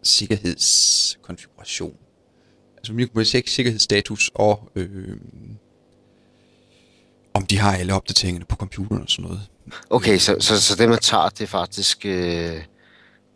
sikkerhedskonfiguration. 0.03 1.97
Altså 2.77 2.93
man 2.93 3.09
kan 3.09 3.25
tjekke 3.25 3.51
sikkerhedsstatus 3.51 4.31
og 4.35 4.71
øh, 4.75 5.17
om 7.35 7.47
de 7.47 7.59
har 7.59 7.77
alle 7.77 7.95
opdateringerne 7.95 8.45
på 8.45 8.57
computeren 8.57 9.03
og 9.03 9.09
sådan 9.09 9.25
noget. 9.25 9.41
Okay, 9.91 10.19
så, 10.19 10.37
så, 10.41 10.63
så 10.63 10.77
det 10.77 10.89
man 10.89 10.99
tager, 10.99 11.29
det 11.29 11.41
er 11.41 11.47
faktisk 11.47 12.07
øh, 12.07 12.63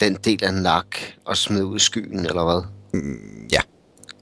den 0.01 0.15
del 0.15 0.45
af 0.45 0.55
NAC 0.55 0.85
og 1.25 1.37
smider 1.37 1.65
ud 1.65 1.77
i 1.77 1.81
skyen, 1.81 2.27
eller 2.27 2.45
hvad? 2.45 2.63
Ja, 3.53 3.61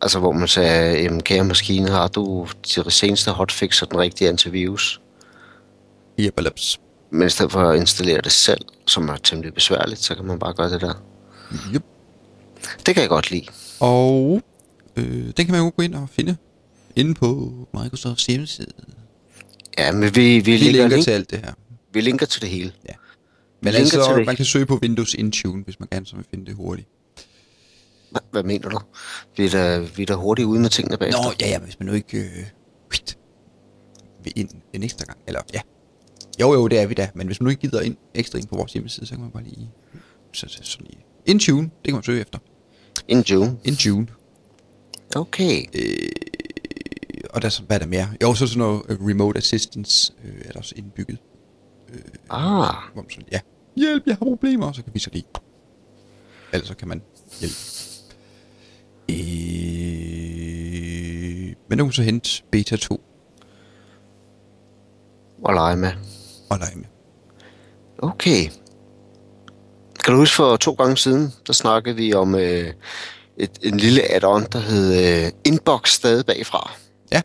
Altså 0.00 0.19
hvor 0.19 0.32
man 0.32 0.49
sagde, 0.49 1.20
kære 1.20 1.44
maskine, 1.44 1.88
har 1.88 2.08
du 2.08 2.49
det 2.76 2.93
seneste 2.93 3.31
hotfix 3.31 3.82
og 3.82 3.90
den 3.90 3.99
rigtige 3.99 4.28
antivirus? 4.28 5.00
Jebalaps. 6.19 6.81
Men 7.10 7.26
i 7.26 7.31
stedet 7.31 7.52
for 7.52 7.60
at 7.60 7.78
installere 7.81 8.20
det 8.20 8.32
selv, 8.32 8.60
som 8.87 9.08
er 9.08 9.16
temmelig 9.16 9.55
besværligt, 9.55 10.00
så 10.00 10.14
kan 10.14 10.25
man 10.25 10.38
bare 10.38 10.55
gøre 10.55 10.70
det 10.70 10.81
der. 10.81 10.94
Yep. 11.75 11.82
Det 12.87 12.94
kan 12.94 13.00
jeg 13.00 13.08
godt 13.08 13.31
lide. 13.31 13.46
Og 13.81 14.43
øh, 14.96 15.05
den 15.06 15.32
kan 15.46 15.50
man 15.52 15.60
jo 15.60 15.72
gå 15.76 15.82
ind 15.82 15.94
og 15.94 16.08
finde 16.10 16.37
inde 16.96 17.14
på 17.14 17.52
Microsofts 17.82 18.26
hjemmeside. 18.26 18.72
Ja, 19.78 19.93
men 19.93 20.02
vi, 20.02 20.08
vi, 20.08 20.38
Vi 20.40 20.56
linker, 20.56 20.72
linker 20.72 20.88
link, 20.88 21.05
til 21.05 21.10
alt 21.10 21.31
det 21.31 21.38
her. 21.38 21.52
vi 21.93 22.00
linker 22.00 22.26
til 22.26 22.40
det 22.43 22.49
hele. 22.50 22.72
Ja. 22.88 22.93
Vi 22.93 22.96
Men 23.62 23.72
til 23.72 23.81
altså, 23.81 24.22
man 24.26 24.37
kan 24.37 24.44
søge 24.44 24.66
på 24.66 24.78
Windows 24.82 25.14
Intune, 25.14 25.64
hvis 25.64 25.81
man 25.81 25.88
gerne 25.93 26.06
så 26.06 26.16
vil 26.16 26.25
finde 26.31 26.46
det 26.46 26.54
hurtigt. 26.54 26.88
Hva- 28.16 28.28
Hvad 28.31 28.43
mener 28.43 28.69
du? 28.69 28.78
Vi 29.37 29.44
er 29.46 29.50
da, 29.50 29.78
vi 29.78 30.02
er 30.02 30.06
da 30.06 30.14
hurtigt 30.14 30.46
ude 30.46 30.61
med 30.61 30.70
tingene 30.70 30.96
bagefter. 30.99 31.22
Nå, 31.22 31.32
ja, 31.40 31.49
ja, 31.49 31.58
hvis 31.58 31.78
man 31.81 31.87
nu 31.87 31.93
ikke 31.93 32.19
øh, 32.19 32.44
vil 34.25 34.32
ind 34.37 34.49
en 34.72 34.82
ekstra 34.82 35.04
gang, 35.04 35.19
eller 35.26 35.40
ja. 35.54 35.61
Jo, 36.40 36.55
jo, 36.55 36.69
det 36.69 36.79
er 36.81 36.87
vi 36.87 36.94
da, 36.94 37.11
men 37.14 37.26
hvis 37.26 37.40
man 37.40 37.44
nu 37.44 37.50
ikke 37.50 37.61
gider 37.61 37.81
ind 37.81 37.96
ekstra 38.14 38.38
ind 38.38 38.46
på 38.46 38.56
vores 38.56 38.73
hjemmeside, 38.73 39.06
så 39.06 39.14
kan 39.14 39.23
man 39.23 39.31
bare 39.31 39.43
lige, 39.43 39.70
så, 40.32 40.46
så, 40.49 40.58
sådan 40.62 40.87
lige, 40.90 41.05
Intune, 41.26 41.62
det 41.62 41.85
kan 41.85 41.94
man 41.94 42.02
søge 42.02 42.20
efter. 42.20 42.38
In 43.08 43.20
June. 43.20 43.58
Intune. 43.64 44.06
Okay. 45.17 45.62
Øh, 45.75 46.08
og 47.31 47.43
der, 47.43 47.46
er 47.46 47.50
så- 47.50 47.62
hvad 47.62 47.76
er 47.76 47.81
der 47.81 47.87
mere? 47.87 48.08
Jo, 48.23 48.35
så 48.35 48.46
sådan 48.46 48.58
noget 48.58 48.82
øh, 48.88 49.06
remote 49.06 49.38
assistance 49.38 50.12
øh, 50.25 50.40
er 50.44 50.52
der 50.52 50.58
også 50.58 50.75
indbygget. 50.76 51.19
Ah, 52.31 52.75
Hvor 52.93 53.02
man 53.02 53.11
sådan, 53.11 53.29
ja, 53.32 53.40
hjælp, 53.76 54.02
jeg 54.06 54.14
har 54.17 54.25
problemer, 54.25 54.73
så 54.73 54.82
kan 54.82 54.94
vi 54.94 54.99
så 54.99 55.11
lige, 55.12 55.25
ellers 56.52 56.69
så 56.69 56.75
kan 56.76 56.88
man 56.88 57.02
hjælpe. 57.40 57.55
Øh, 59.11 59.16
men 61.68 61.78
nu 61.78 61.85
kan 61.85 61.92
så 61.92 62.02
hente 62.02 62.42
beta 62.50 62.76
2 62.76 63.00
og 65.45 65.54
lege 65.54 65.76
med. 65.76 65.92
Og 66.50 66.59
lege 66.59 66.76
med. 66.76 66.85
Okay. 67.99 68.50
Kan 70.05 70.14
du 70.14 70.19
huske 70.19 70.37
for 70.37 70.57
to 70.57 70.73
gange 70.73 70.97
siden, 70.97 71.33
der 71.47 71.52
snakkede 71.52 71.97
vi 71.97 72.14
om 72.14 72.35
øh, 72.35 72.73
et, 73.37 73.50
en 73.62 73.76
lille 73.76 74.02
add-on, 74.14 74.47
der 74.52 74.59
hed 74.59 75.25
øh, 75.25 75.33
Inbox 75.45 75.90
stadig 75.90 76.26
bagfra. 76.26 76.73
Ja. 77.12 77.23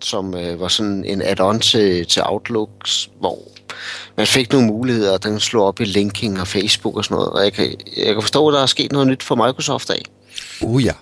Som 0.00 0.34
øh, 0.34 0.60
var 0.60 0.68
sådan 0.68 1.04
en 1.04 1.22
add-on 1.22 1.58
til, 1.58 2.06
til 2.06 2.22
Outlooks, 2.24 3.10
hvor 3.20 3.38
man 4.16 4.26
fik 4.26 4.52
nogle 4.52 4.66
muligheder, 4.66 5.18
den 5.18 5.40
slog 5.40 5.66
op 5.66 5.80
i 5.80 5.84
linking 5.84 6.40
og 6.40 6.46
Facebook 6.46 6.96
og 6.96 7.04
sådan 7.04 7.14
noget. 7.14 7.30
Og 7.30 7.44
jeg 7.44 7.52
kan, 7.52 7.74
jeg 7.96 8.14
kan 8.14 8.22
forstå, 8.22 8.48
at 8.48 8.54
der 8.54 8.62
er 8.62 8.66
sket 8.66 8.92
noget 8.92 9.08
nyt 9.08 9.22
for 9.22 9.34
Microsoft 9.34 9.90
af. 9.90 10.02
Oh 10.62 10.84
ja, 10.84 10.92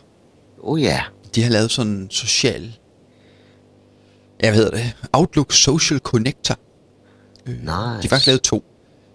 Oh 0.62 0.82
ja. 0.82 1.02
de 1.34 1.42
har 1.42 1.50
lavet 1.50 1.70
sådan 1.70 1.92
en 1.92 2.10
social, 2.10 2.78
hvad 4.40 4.54
hedder 4.54 4.70
det, 4.70 4.92
Outlook 5.12 5.52
Social 5.52 6.00
Connector. 6.00 6.58
Øh, 7.46 7.52
Nice. 7.54 7.64
De 7.66 7.72
har 7.72 8.08
faktisk 8.08 8.26
lavet 8.26 8.42
to. 8.42 8.64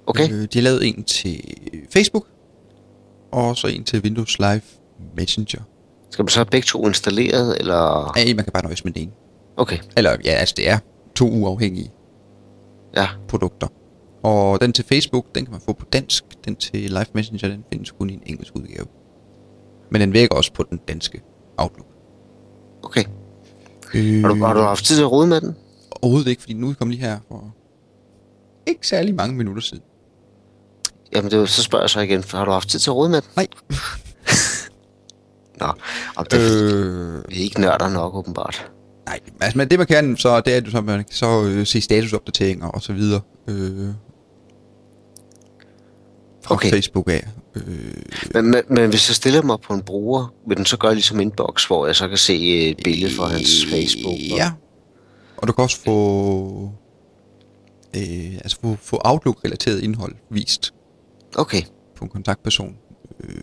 Okay. 0.08 0.32
Øh, 0.32 0.42
de 0.42 0.48
har 0.60 0.62
lavet 0.62 0.88
en 0.88 1.04
til 1.04 1.42
Facebook, 1.94 2.28
og 3.32 3.58
så 3.58 3.68
en 3.68 3.84
til 3.84 4.02
Windows 4.02 4.40
Live 4.40 4.62
Messenger. 5.18 5.62
Skal 6.10 6.24
man 6.24 6.30
så 6.30 6.40
have 6.40 6.46
begge 6.46 6.66
to 6.66 6.88
installeret, 6.88 7.58
eller... 7.60 8.14
Ja, 8.18 8.34
man 8.36 8.44
kan 8.44 8.52
bare 8.54 8.64
nøjes 8.64 8.84
med 8.86 8.94
den 8.94 9.02
ene. 9.02 9.12
Okay, 9.58 9.78
Eller 9.98 10.18
ja, 10.26 10.32
altså 10.32 10.54
det 10.58 10.70
er 10.70 10.78
to 11.16 11.30
uafhængige 11.30 11.92
ja. 12.96 13.08
produkter. 13.28 13.68
Og 14.24 14.62
den 14.62 14.74
til 14.74 14.86
Facebook, 14.86 15.26
den 15.36 15.46
kan 15.46 15.52
man 15.52 15.62
få 15.62 15.74
på 15.74 15.86
dansk. 15.94 16.24
Den 16.46 16.56
til 16.56 16.80
Live 16.80 17.06
Messenger, 17.14 17.48
den 17.50 17.64
findes 17.72 17.92
kun 17.92 18.10
i 18.10 18.14
en 18.14 18.22
engelsk 18.26 18.56
udgave. 18.56 18.86
Men 19.92 20.02
den 20.02 20.14
virker 20.14 20.36
også 20.36 20.54
på 20.54 20.64
den 20.70 20.80
danske 20.88 21.22
Outlook. 21.58 21.88
Okay. 22.84 23.04
Øh, 23.94 24.22
Har 24.22 24.30
du, 24.30 24.36
har 24.36 24.54
du 24.54 24.60
haft 24.60 24.86
tid 24.86 24.96
til 24.96 25.04
at 25.04 25.12
rode 25.12 25.28
med 25.28 25.42
den? 25.42 25.56
Overhovedet 26.02 26.30
ikke, 26.30 26.42
fordi 26.42 26.54
nu 26.54 26.74
kom 26.74 26.90
lige 26.90 27.02
her 27.02 27.20
for 27.28 27.56
ikke 28.68 28.88
særlig 28.88 29.16
mange 29.16 29.36
minutter 29.36 29.62
siden. 29.62 29.84
Jamen, 31.16 31.32
det, 31.32 31.38
jo- 31.38 31.46
så 31.46 31.64
spørger 31.64 31.84
jeg 31.84 31.90
så 31.90 32.00
igen, 32.00 32.24
har 32.32 32.46
du 32.46 32.52
haft 32.52 32.70
tid 32.70 32.80
til 32.80 32.90
at 32.90 32.96
rode 32.96 33.10
med 33.10 33.22
den? 33.22 33.30
Nej. 33.36 33.48
Nå, 35.60 35.66
om 36.16 36.26
det 36.32 36.40
er, 36.62 36.74
øh... 36.76 37.16
Øh, 37.18 37.24
vi 37.30 37.36
er 37.40 37.44
ikke 37.44 37.62
nørder 37.62 37.90
nok, 37.90 38.16
åbenbart. 38.16 38.72
nej, 39.06 39.20
altså 39.42 39.58
men 39.58 39.70
det 39.70 39.80
man 39.80 39.88
kan, 39.88 40.18
så 40.18 40.42
det 40.42 40.54
er, 40.54 40.58
at 40.58 40.68
så 40.72 40.82
man 40.82 40.98
kan 40.98 41.06
så 41.14 41.44
øh, 41.44 41.66
se 41.68 41.82
statusopdateringer 41.82 42.68
og 42.68 42.82
så 42.82 42.94
videre. 42.94 43.22
Øh, 43.48 43.90
fra 46.44 46.56
Okay. 46.56 46.70
Facebook 46.70 47.10
af. 47.10 47.28
Øh, 47.56 47.64
Men, 48.34 48.52
men, 48.52 48.62
men 48.70 48.90
hvis 48.90 49.10
jeg 49.10 49.16
stiller 49.16 49.42
mig 49.42 49.58
på 49.62 49.74
en 49.74 49.82
bruger, 49.82 50.34
vil 50.48 50.58
den 50.58 50.66
så 50.66 50.78
gøre 50.78 50.94
ligesom 50.94 51.20
inbox, 51.20 51.66
hvor 51.68 51.86
jeg 51.86 51.96
så 51.96 52.08
kan 52.08 52.18
se 52.18 52.58
et 52.70 52.78
billede 52.84 53.16
fra 53.16 53.28
hans 53.28 53.66
Facebook? 53.70 54.14
og- 54.14 54.38
Ja. 54.38 54.52
Og 55.38 55.48
du 55.48 55.54
kan 55.54 55.64
også 55.64 55.80
få, 55.86 56.72
øh, 57.98 58.34
altså 58.36 58.58
få, 58.62 58.78
få 58.82 59.02
Outlook-relateret 59.06 59.84
indhold 59.84 60.16
vist 60.30 60.74
Okay, 61.38 61.62
på 61.96 62.06
en 62.06 62.10
kontaktperson 62.10 62.78
øh, 63.24 63.42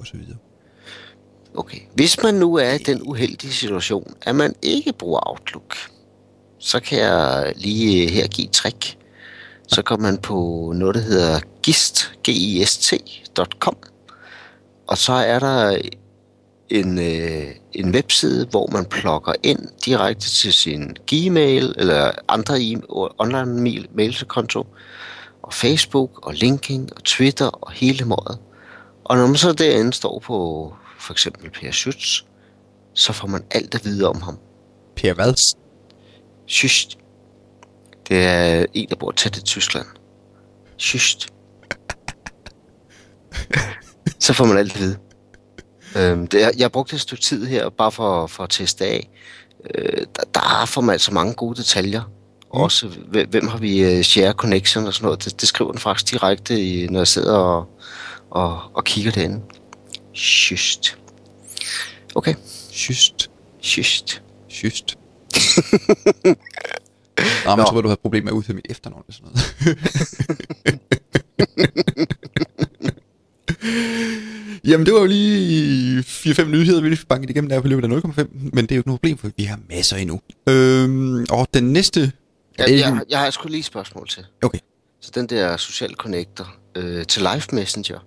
og 0.00 0.06
så 0.06 0.16
videre. 0.16 0.36
okay. 1.54 1.78
Hvis 1.94 2.22
man 2.22 2.34
nu 2.34 2.54
er 2.54 2.72
i 2.72 2.78
den 2.78 3.02
uheldige 3.02 3.52
situation, 3.52 4.14
at 4.22 4.34
man 4.34 4.54
ikke 4.62 4.92
bruger 4.92 5.30
Outlook, 5.30 5.76
så 6.58 6.80
kan 6.80 6.98
jeg 6.98 7.52
lige 7.56 8.10
her 8.10 8.26
give 8.26 8.46
et 8.46 8.52
trick. 8.52 8.98
Så 9.68 9.82
går 9.82 9.96
man 9.96 10.18
på 10.18 10.72
noget, 10.76 10.94
der 10.94 11.00
hedder 11.00 11.40
gist, 11.62 12.12
gist.com, 12.22 13.76
og 14.86 14.98
så 14.98 15.12
er 15.12 15.38
der 15.38 15.78
en, 16.74 16.98
øh, 16.98 17.46
en 17.72 17.94
webside, 17.94 18.46
hvor 18.46 18.68
man 18.72 18.84
plugger 18.84 19.32
ind 19.42 19.68
direkte 19.84 20.28
til 20.28 20.52
sin 20.52 20.96
Gmail 21.06 21.74
eller 21.78 22.12
andre 22.28 22.54
e- 22.54 23.14
online 23.18 23.60
mail, 23.62 23.88
mailkonto, 23.94 24.66
og 25.42 25.52
Facebook 25.52 26.26
og 26.26 26.34
LinkedIn 26.34 26.88
og 26.96 27.04
Twitter 27.04 27.46
og 27.46 27.72
hele 27.72 28.04
måden. 28.04 28.38
Og 29.04 29.16
når 29.16 29.26
man 29.26 29.36
så 29.36 29.52
derinde 29.52 29.92
står 29.92 30.18
på 30.18 30.74
for 30.98 31.12
eksempel 31.12 31.50
Per 31.50 31.70
Schütz, 31.70 32.24
så 32.94 33.12
får 33.12 33.28
man 33.28 33.44
alt 33.50 33.74
at 33.74 33.84
vide 33.84 34.08
om 34.08 34.22
ham. 34.22 34.38
Per 34.96 35.14
hvad? 35.14 35.54
Schütz. 36.50 36.96
Det 38.08 38.24
er 38.24 38.66
en, 38.74 38.88
der 38.88 38.96
bor 38.96 39.10
tæt 39.10 39.36
i 39.36 39.42
Tyskland. 39.42 39.86
Schütz. 40.82 41.28
så 44.24 44.32
får 44.32 44.44
man 44.44 44.58
alt 44.58 44.74
at 44.74 44.80
vide. 44.80 44.98
Øhm, 45.96 46.26
det 46.26 46.44
er, 46.44 46.50
jeg 46.58 46.72
brugte 46.72 46.94
et 46.94 47.00
stykke 47.00 47.22
tid 47.22 47.46
her, 47.46 47.68
bare 47.68 47.92
for, 47.92 48.26
for 48.26 48.42
at 48.44 48.50
teste 48.50 48.84
af. 48.84 49.08
Øh, 49.74 50.06
der, 50.16 50.22
der 50.34 50.64
får 50.66 50.80
man 50.80 50.92
altså 50.92 51.14
mange 51.14 51.34
gode 51.34 51.56
detaljer. 51.56 52.02
Mm. 52.02 52.60
Også, 52.60 52.88
hvem, 53.30 53.48
har 53.48 53.58
vi 53.58 53.98
uh, 53.98 54.02
share 54.02 54.32
connection 54.32 54.86
og 54.86 54.94
sådan 54.94 55.04
noget. 55.04 55.24
Det, 55.24 55.40
det 55.40 55.48
skriver 55.48 55.70
den 55.70 55.80
faktisk 55.80 56.12
direkte, 56.12 56.60
i, 56.60 56.86
når 56.86 57.00
jeg 57.00 57.08
sidder 57.08 57.36
og, 57.36 57.66
og, 58.30 58.60
og 58.74 58.84
kigger 58.84 59.10
derinde. 59.10 59.40
Schütz. 60.14 60.94
Okay, 62.14 62.34
Just. 62.74 63.30
Schütz. 63.62 64.20
Just. 64.64 64.98
Nå, 67.44 67.56
men 67.56 67.66
så 67.66 67.72
var 67.72 67.80
du 67.80 67.88
havde 67.88 68.00
problemer 68.02 68.24
med 68.24 68.32
at 68.32 68.36
udføre 68.36 68.54
mit 68.54 68.66
efternavn 68.70 69.04
eller 69.08 69.14
sådan 69.14 69.30
noget. 69.32 69.44
Jamen, 74.68 74.86
det 74.86 74.94
var 74.94 75.00
jo 75.00 75.06
lige 75.06 76.00
4-5 76.00 76.44
nyheder, 76.44 76.80
vi 76.80 76.88
lige 76.88 77.06
banket 77.06 77.30
igennem 77.30 77.48
der 77.48 77.60
på 77.60 77.68
løbet 77.68 77.92
af 77.92 78.00
0,5, 78.00 78.24
men 78.52 78.66
det 78.66 78.72
er 78.72 78.76
jo 78.76 78.80
ikke 78.80 78.88
noget 78.88 79.00
problem, 79.00 79.18
for 79.18 79.30
vi 79.36 79.44
har 79.44 79.58
masser 79.68 79.96
endnu. 79.96 80.20
Øhm, 80.48 81.26
og 81.30 81.48
den 81.54 81.64
næste... 81.72 82.12
Jeg, 82.58 82.70
er 82.70 82.76
jeg, 82.76 83.00
jeg 83.10 83.18
har 83.18 83.30
sgu 83.30 83.48
lige 83.48 83.58
et 83.58 83.64
spørgsmål 83.64 84.08
til. 84.08 84.26
Okay. 84.42 84.58
Så 85.00 85.10
den 85.14 85.26
der 85.26 85.56
social 85.56 85.94
connector 85.94 86.54
øh, 86.74 87.06
til 87.06 87.22
Live 87.22 87.42
Messenger, 87.52 87.98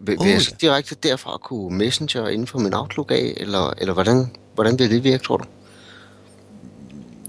vil, 0.00 0.16
Oh, 0.18 0.24
vil 0.24 0.32
jeg 0.32 0.42
så 0.42 0.50
ja. 0.62 0.66
direkte 0.66 0.94
derfra 0.94 1.36
kunne 1.36 1.78
Messenger 1.78 2.28
inden 2.28 2.46
for 2.46 2.58
min 2.58 2.74
Outlook 2.74 3.10
af, 3.10 3.34
eller, 3.36 3.74
eller 3.78 3.94
hvordan, 3.94 4.26
hvordan 4.54 4.78
vil 4.78 4.90
det 4.90 5.04
virke, 5.04 5.24
tror 5.24 5.36
du? 5.36 5.44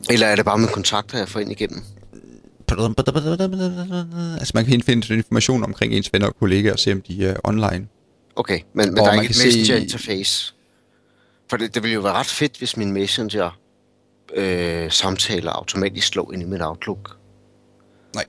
Eller 0.10 0.28
er 0.28 0.36
det 0.36 0.46
bare 0.46 0.58
med 0.58 0.68
kontakter, 0.68 1.18
jeg 1.18 1.30
får 1.30 1.40
ind 1.40 1.52
igennem? 1.52 1.84
Altså, 2.70 4.52
man 4.56 4.66
kan 4.66 4.74
indfinde 4.74 5.16
information 5.16 5.64
omkring 5.64 5.94
ens 5.94 6.14
venner 6.14 6.28
og 6.28 6.36
kollegaer 6.36 6.74
og 6.74 6.80
se, 6.80 6.92
om 6.92 7.02
de 7.02 7.26
er 7.28 7.36
online. 7.44 7.88
Okay, 8.36 8.60
men, 8.74 8.90
men 8.90 9.00
Og 9.00 9.06
der 9.06 9.12
er 9.12 9.22
ikke 9.22 9.30
et 9.32 9.36
se- 9.36 9.46
Messenger-interface. 9.46 10.54
For 11.50 11.58
det, 11.58 11.76
det 11.76 11.84
ville 11.84 11.94
jo 11.94 12.02
være 12.02 12.14
ret 12.14 12.26
fedt, 12.28 12.58
hvis 12.58 12.78
min 12.78 12.92
Messenger 12.92 13.60
øh, 14.34 14.92
samtaler 14.92 15.52
automatisk 15.52 16.08
slår 16.08 16.34
ind 16.34 16.42
i 16.42 16.46
min 16.46 16.62
Outlook. 16.62 17.18
Nej. 18.16 18.26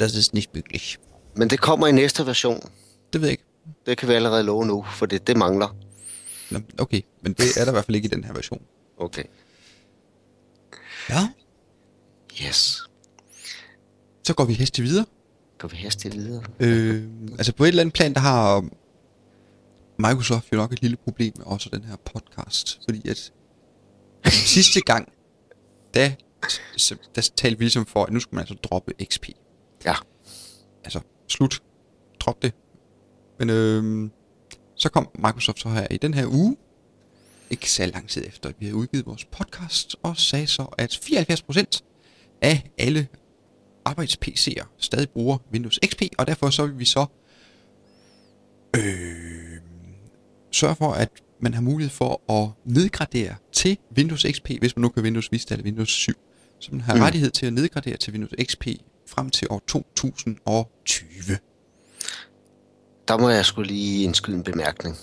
Das 0.00 0.14
ist 0.14 0.32
nicht 0.34 0.50
möglich. 0.56 0.96
Men 1.36 1.50
det 1.50 1.60
kommer 1.60 1.86
i 1.86 1.92
næste 1.92 2.26
version. 2.26 2.70
Det 3.12 3.20
ved 3.20 3.28
jeg 3.28 3.32
ikke. 3.32 3.44
Det 3.86 3.98
kan 3.98 4.08
vi 4.08 4.14
allerede 4.14 4.42
love 4.42 4.66
nu, 4.66 4.84
for 4.94 5.06
det, 5.06 5.26
det 5.26 5.36
mangler. 5.36 5.76
Nå, 6.50 6.58
okay, 6.78 7.00
men 7.22 7.32
det 7.32 7.56
er 7.56 7.64
der 7.64 7.70
i 7.70 7.74
hvert 7.74 7.84
fald 7.84 7.94
ikke 7.96 8.06
i 8.06 8.08
den 8.08 8.24
her 8.24 8.32
version. 8.32 8.62
Okay. 8.98 9.24
Ja. 11.10 11.28
Yes. 12.46 12.82
Så 14.22 14.34
går 14.34 14.44
vi 14.44 14.52
heste 14.52 14.82
videre. 14.82 15.06
Går 15.58 15.68
vi 15.68 15.76
haste 15.76 16.12
videre? 16.12 16.42
Øh, 16.60 17.04
altså 17.38 17.52
på 17.54 17.64
et 17.64 17.68
eller 17.68 17.80
andet 17.80 17.94
plan, 17.94 18.14
der 18.14 18.20
har 18.20 18.68
Microsoft 19.98 20.52
jo 20.52 20.56
nok 20.56 20.72
et 20.72 20.82
lille 20.82 20.96
problem 20.96 21.32
med 21.36 21.46
også 21.46 21.68
den 21.72 21.84
her 21.84 21.96
podcast. 21.96 22.80
Fordi 22.84 23.08
at 23.08 23.32
sidste 24.54 24.80
gang, 24.80 25.12
da, 25.94 26.14
der 27.14 27.30
talte 27.36 27.58
vi 27.58 27.64
ligesom 27.64 27.86
for, 27.86 28.04
at 28.04 28.12
nu 28.12 28.20
skulle 28.20 28.36
man 28.36 28.42
altså 28.42 28.54
droppe 28.54 28.92
XP. 29.04 29.28
Ja. 29.84 29.94
Altså 30.84 31.00
slut. 31.28 31.62
Drop 32.20 32.42
det. 32.42 32.54
Men 33.38 33.50
øh, 33.50 34.10
så 34.74 34.88
kom 34.88 35.08
Microsoft 35.14 35.60
så 35.60 35.68
her 35.68 35.86
i 35.90 35.96
den 35.96 36.14
her 36.14 36.26
uge, 36.26 36.56
ikke 37.50 37.70
så 37.70 37.86
lang 37.86 38.08
tid 38.08 38.26
efter, 38.26 38.48
at 38.48 38.54
vi 38.58 38.64
havde 38.64 38.76
udgivet 38.76 39.06
vores 39.06 39.24
podcast, 39.24 39.96
og 40.02 40.16
sagde 40.16 40.46
så, 40.46 40.62
at 40.78 40.92
74% 40.92 41.91
af 42.42 42.70
alle 42.78 43.08
arbejds-PC'er 43.84 44.66
stadig 44.78 45.10
bruger 45.10 45.38
Windows 45.52 45.78
XP, 45.86 46.02
og 46.18 46.26
derfor 46.26 46.50
så 46.50 46.66
vil 46.66 46.78
vi 46.78 46.84
så 46.84 47.06
øh, 48.76 48.82
sørge 50.50 50.76
for, 50.76 50.92
at 50.92 51.08
man 51.40 51.54
har 51.54 51.60
mulighed 51.60 51.90
for 51.90 52.32
at 52.32 52.50
nedgradere 52.64 53.34
til 53.52 53.78
Windows 53.96 54.26
XP, 54.32 54.50
hvis 54.58 54.76
man 54.76 54.80
nu 54.80 54.88
kan 54.88 55.02
Windows 55.02 55.32
Vista 55.32 55.54
eller 55.54 55.64
Windows 55.64 55.90
7. 55.90 56.12
Så 56.58 56.68
man 56.72 56.80
har 56.80 56.94
mm. 56.94 57.00
rettighed 57.00 57.30
til 57.30 57.46
at 57.46 57.52
nedgradere 57.52 57.96
til 57.96 58.12
Windows 58.12 58.32
XP 58.50 58.66
frem 59.08 59.30
til 59.30 59.48
år 59.50 59.62
2020. 59.66 61.38
Der 63.08 63.18
må 63.18 63.28
jeg 63.28 63.44
skulle 63.44 63.68
lige 63.68 64.04
indskyde 64.04 64.36
en 64.36 64.42
bemærkning. 64.42 64.96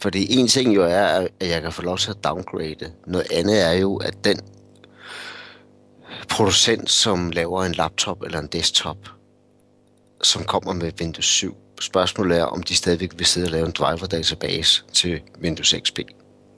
Fordi 0.00 0.38
en 0.38 0.48
ting 0.48 0.74
jo 0.74 0.82
er, 0.82 1.28
at 1.40 1.48
jeg 1.48 1.62
kan 1.62 1.72
få 1.72 1.82
lov 1.82 1.98
til 1.98 2.10
at 2.10 2.24
downgrade. 2.24 2.92
Noget 3.06 3.26
andet 3.32 3.66
er 3.66 3.72
jo, 3.72 3.96
at 3.96 4.24
den 4.24 4.40
producent, 6.28 6.90
som 6.90 7.30
laver 7.30 7.64
en 7.64 7.72
laptop 7.72 8.22
eller 8.22 8.38
en 8.38 8.46
desktop, 8.46 9.08
som 10.22 10.44
kommer 10.44 10.72
med 10.72 10.92
Windows 11.00 11.24
7, 11.24 11.56
spørgsmålet 11.80 12.38
er, 12.38 12.44
om 12.44 12.62
de 12.62 12.76
stadigvæk 12.76 13.12
vil 13.16 13.26
sidde 13.26 13.46
og 13.46 13.50
lave 13.50 13.66
en 13.66 13.72
driver 13.72 14.06
database 14.06 14.84
til 14.92 15.20
Windows 15.42 15.74
XP. 15.82 15.98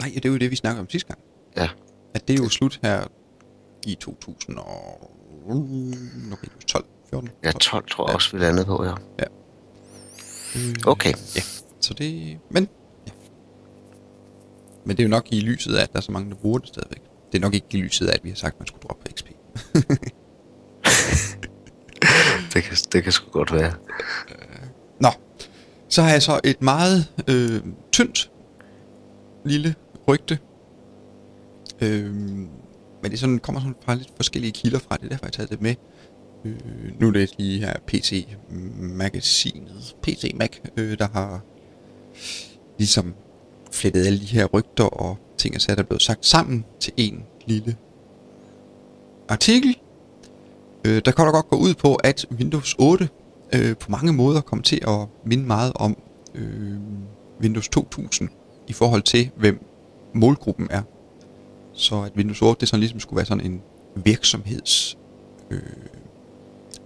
Nej, 0.00 0.10
det 0.14 0.25
er 0.25 0.28
jo 0.28 0.37
det, 0.37 0.50
vi 0.50 0.56
snakkede 0.56 0.80
om 0.80 0.90
sidste 0.90 1.08
gang. 1.08 1.20
Ja, 1.56 1.68
At 2.14 2.28
det 2.28 2.38
er 2.38 2.42
jo 2.42 2.48
slut 2.48 2.80
her 2.82 3.06
i 3.87 3.94
2000 3.94 4.58
og... 4.58 5.10
Okay, 6.32 6.48
12, 6.66 6.84
14. 7.10 7.30
ja 7.44 7.52
12 7.52 7.88
tror 7.90 8.08
jeg 8.08 8.14
også, 8.14 8.37
vi 8.37 8.42
landede 8.42 8.66
på, 8.66 8.84
ja. 8.84 8.92
Øh, 9.20 10.75
Okay. 10.87 11.12
Ja, 11.37 11.40
så 11.80 11.94
det... 11.94 12.38
Men, 12.50 12.68
ja. 13.06 13.12
Men 14.84 14.96
det 14.96 15.02
er 15.02 15.04
jo 15.04 15.10
nok 15.10 15.26
i 15.30 15.40
lyset 15.40 15.76
af, 15.76 15.82
at 15.82 15.92
der 15.92 15.98
er 15.98 16.02
så 16.02 16.12
mange, 16.12 16.30
der 16.30 16.37
bruger 16.37 16.58
det 16.58 16.68
stadigvæk. 16.68 17.02
Det 17.32 17.38
er 17.38 17.42
nok 17.42 17.54
ikke 17.54 17.66
i 17.70 17.76
lyset 17.76 18.06
af, 18.06 18.14
at 18.14 18.25
vi 18.25 18.28
har 18.28 18.37
sagt, 18.37 18.54
at 18.54 18.60
man 18.60 18.66
skulle 18.66 18.82
droppe 18.82 19.10
XP. 19.12 19.28
Det 22.54 22.62
kan, 22.62 22.76
det 22.92 23.02
kan 23.02 23.12
sgu 23.12 23.30
godt 23.30 23.52
være. 23.52 23.72
Nå, 25.00 25.08
så 25.88 26.02
har 26.02 26.10
jeg 26.10 26.22
så 26.22 26.40
et 26.44 26.62
meget 26.62 27.12
øh, 27.28 27.60
tyndt 27.92 28.30
lille 29.44 29.74
rygte. 30.08 30.38
Øh, 31.80 32.14
men 33.02 33.10
det 33.10 33.18
sådan, 33.18 33.38
kommer 33.38 33.60
sådan 33.60 33.76
fra 33.84 33.94
lidt 33.94 34.12
forskellige 34.16 34.52
kilder 34.52 34.78
fra, 34.78 34.96
det 34.96 35.04
er 35.04 35.08
derfor, 35.08 35.24
jeg 35.24 35.28
har 35.28 35.30
taget 35.30 35.50
det 35.50 35.62
med. 35.62 35.74
Øh, 36.44 37.00
nu 37.00 37.08
er 37.08 37.12
det 37.12 37.34
lige 37.38 37.60
her 37.60 37.74
PC-magasinet, 37.86 39.96
PC 40.02 40.32
Mac, 40.34 40.50
øh, 40.76 40.98
der 40.98 41.08
har 41.08 41.40
ligesom 42.78 43.14
flettet 43.72 44.06
alle 44.06 44.20
de 44.20 44.26
her 44.26 44.46
rygter 44.46 44.84
og 44.84 45.18
ting 45.38 45.54
og 45.54 45.60
sager, 45.60 45.74
der 45.74 45.82
er 45.82 45.86
blevet 45.86 46.02
sagt 46.02 46.26
sammen 46.26 46.64
til 46.80 46.92
en 46.96 47.24
lille 47.46 47.76
artikel. 49.28 49.76
Øh, 50.87 51.02
der 51.04 51.11
kan 51.11 51.26
der 51.26 51.32
godt 51.32 51.49
gå 51.49 51.56
ud 51.56 51.75
på, 51.75 51.94
at 51.94 52.26
Windows 52.32 52.76
8 52.78 53.08
øh, 53.54 53.76
på 53.76 53.90
mange 53.90 54.12
måder 54.12 54.40
kommer 54.40 54.62
til 54.62 54.80
at 54.88 55.06
minde 55.25 55.44
meget 55.44 55.73
om 55.75 55.97
øh, 56.35 56.76
Windows 57.40 57.68
2000 57.68 58.28
i 58.68 58.73
forhold 58.73 59.02
til, 59.02 59.30
hvem 59.37 59.64
målgruppen 60.14 60.68
er. 60.70 60.82
Så 61.73 62.02
at 62.02 62.12
Windows 62.16 62.42
8 62.42 62.61
det 62.61 62.68
sådan 62.68 62.80
ligesom 62.80 63.00
skulle 63.00 63.16
være 63.16 63.26
sådan 63.26 63.47
en 63.47 63.62
virksomheds 63.94 64.99
øh, 65.50 65.61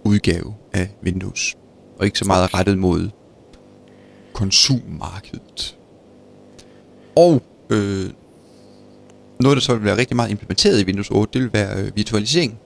udgave 0.03 0.55
af 0.73 0.89
Windows. 1.03 1.55
Og 1.99 2.05
ikke 2.05 2.19
så 2.19 2.25
meget 2.25 2.53
rettet 2.53 2.77
mod 2.77 3.09
konsummarkedet. 4.33 5.77
Og 7.15 7.41
øh, 7.69 8.09
noget, 9.43 9.55
der 9.55 9.61
så 9.61 9.75
vil 9.75 9.83
være 9.85 9.97
rigtig 9.97 10.15
meget 10.15 10.31
implementeret 10.31 10.81
i 10.81 10.85
Windows 10.85 11.09
8, 11.09 11.33
det 11.33 11.41
vil 11.41 11.53
være 11.53 11.77
øh, 11.81 11.91
virtualisering. 11.95 12.59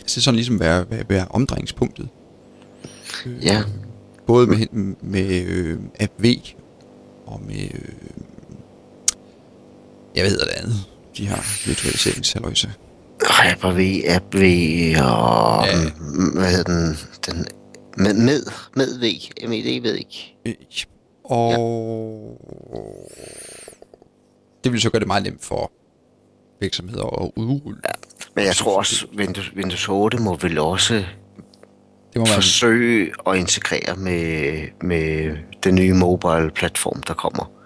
Altså 0.00 0.20
sådan 0.20 0.36
ligesom 0.36 0.60
være, 0.60 0.90
være, 0.90 1.04
være 1.08 1.26
omdrejningspunktet. 1.30 2.08
Ja, 3.42 3.62
Både 4.26 4.46
med, 4.46 4.66
med 5.02 5.44
øh, 5.46 5.78
AV 5.98 6.34
og 7.26 7.40
med... 7.46 7.62
Øh, 7.74 7.88
jeg 10.16 10.24
ved 10.24 10.38
det 10.38 10.48
andet. 10.48 10.74
De 11.16 11.26
har 11.26 11.66
virtualiseringshalløjse. 11.66 12.70
Hyper-V, 13.22 14.02
AppV 14.08 14.42
og... 15.04 15.66
Ja. 15.66 15.78
Ja. 15.78 15.90
Hvad 16.34 16.50
hedder 16.50 16.72
den? 16.72 16.96
den 17.26 17.46
med, 17.96 18.14
med, 18.14 18.42
med 18.76 18.98
V, 18.98 19.02
MED 19.48 19.82
ved 19.82 19.94
ikke. 19.94 20.36
Øh, 20.46 20.54
Og 21.24 21.52
det 24.66 24.72
vil 24.72 24.80
så 24.80 24.90
gøre 24.90 25.00
det 25.00 25.06
meget 25.06 25.22
nemt 25.22 25.44
for 25.44 25.72
virksomheder 26.60 27.22
at 27.22 27.30
udrulle. 27.36 27.80
Ja. 27.84 27.92
Men 28.34 28.44
jeg 28.44 28.56
tror 28.56 28.78
også, 28.78 29.06
Windows, 29.16 29.52
Windows 29.56 29.88
8 29.88 30.18
må 30.18 30.36
vel 30.36 30.58
også 30.58 30.94
Det 30.94 31.04
må 32.16 32.24
man 32.24 32.34
forsøge 32.34 33.12
at 33.26 33.36
integrere 33.36 33.96
med, 33.96 34.68
med 34.80 35.36
den 35.64 35.74
nye 35.74 35.94
mobile 35.94 36.50
platform, 36.50 37.02
der 37.02 37.14
kommer. 37.14 37.50
Ja. 37.52 37.56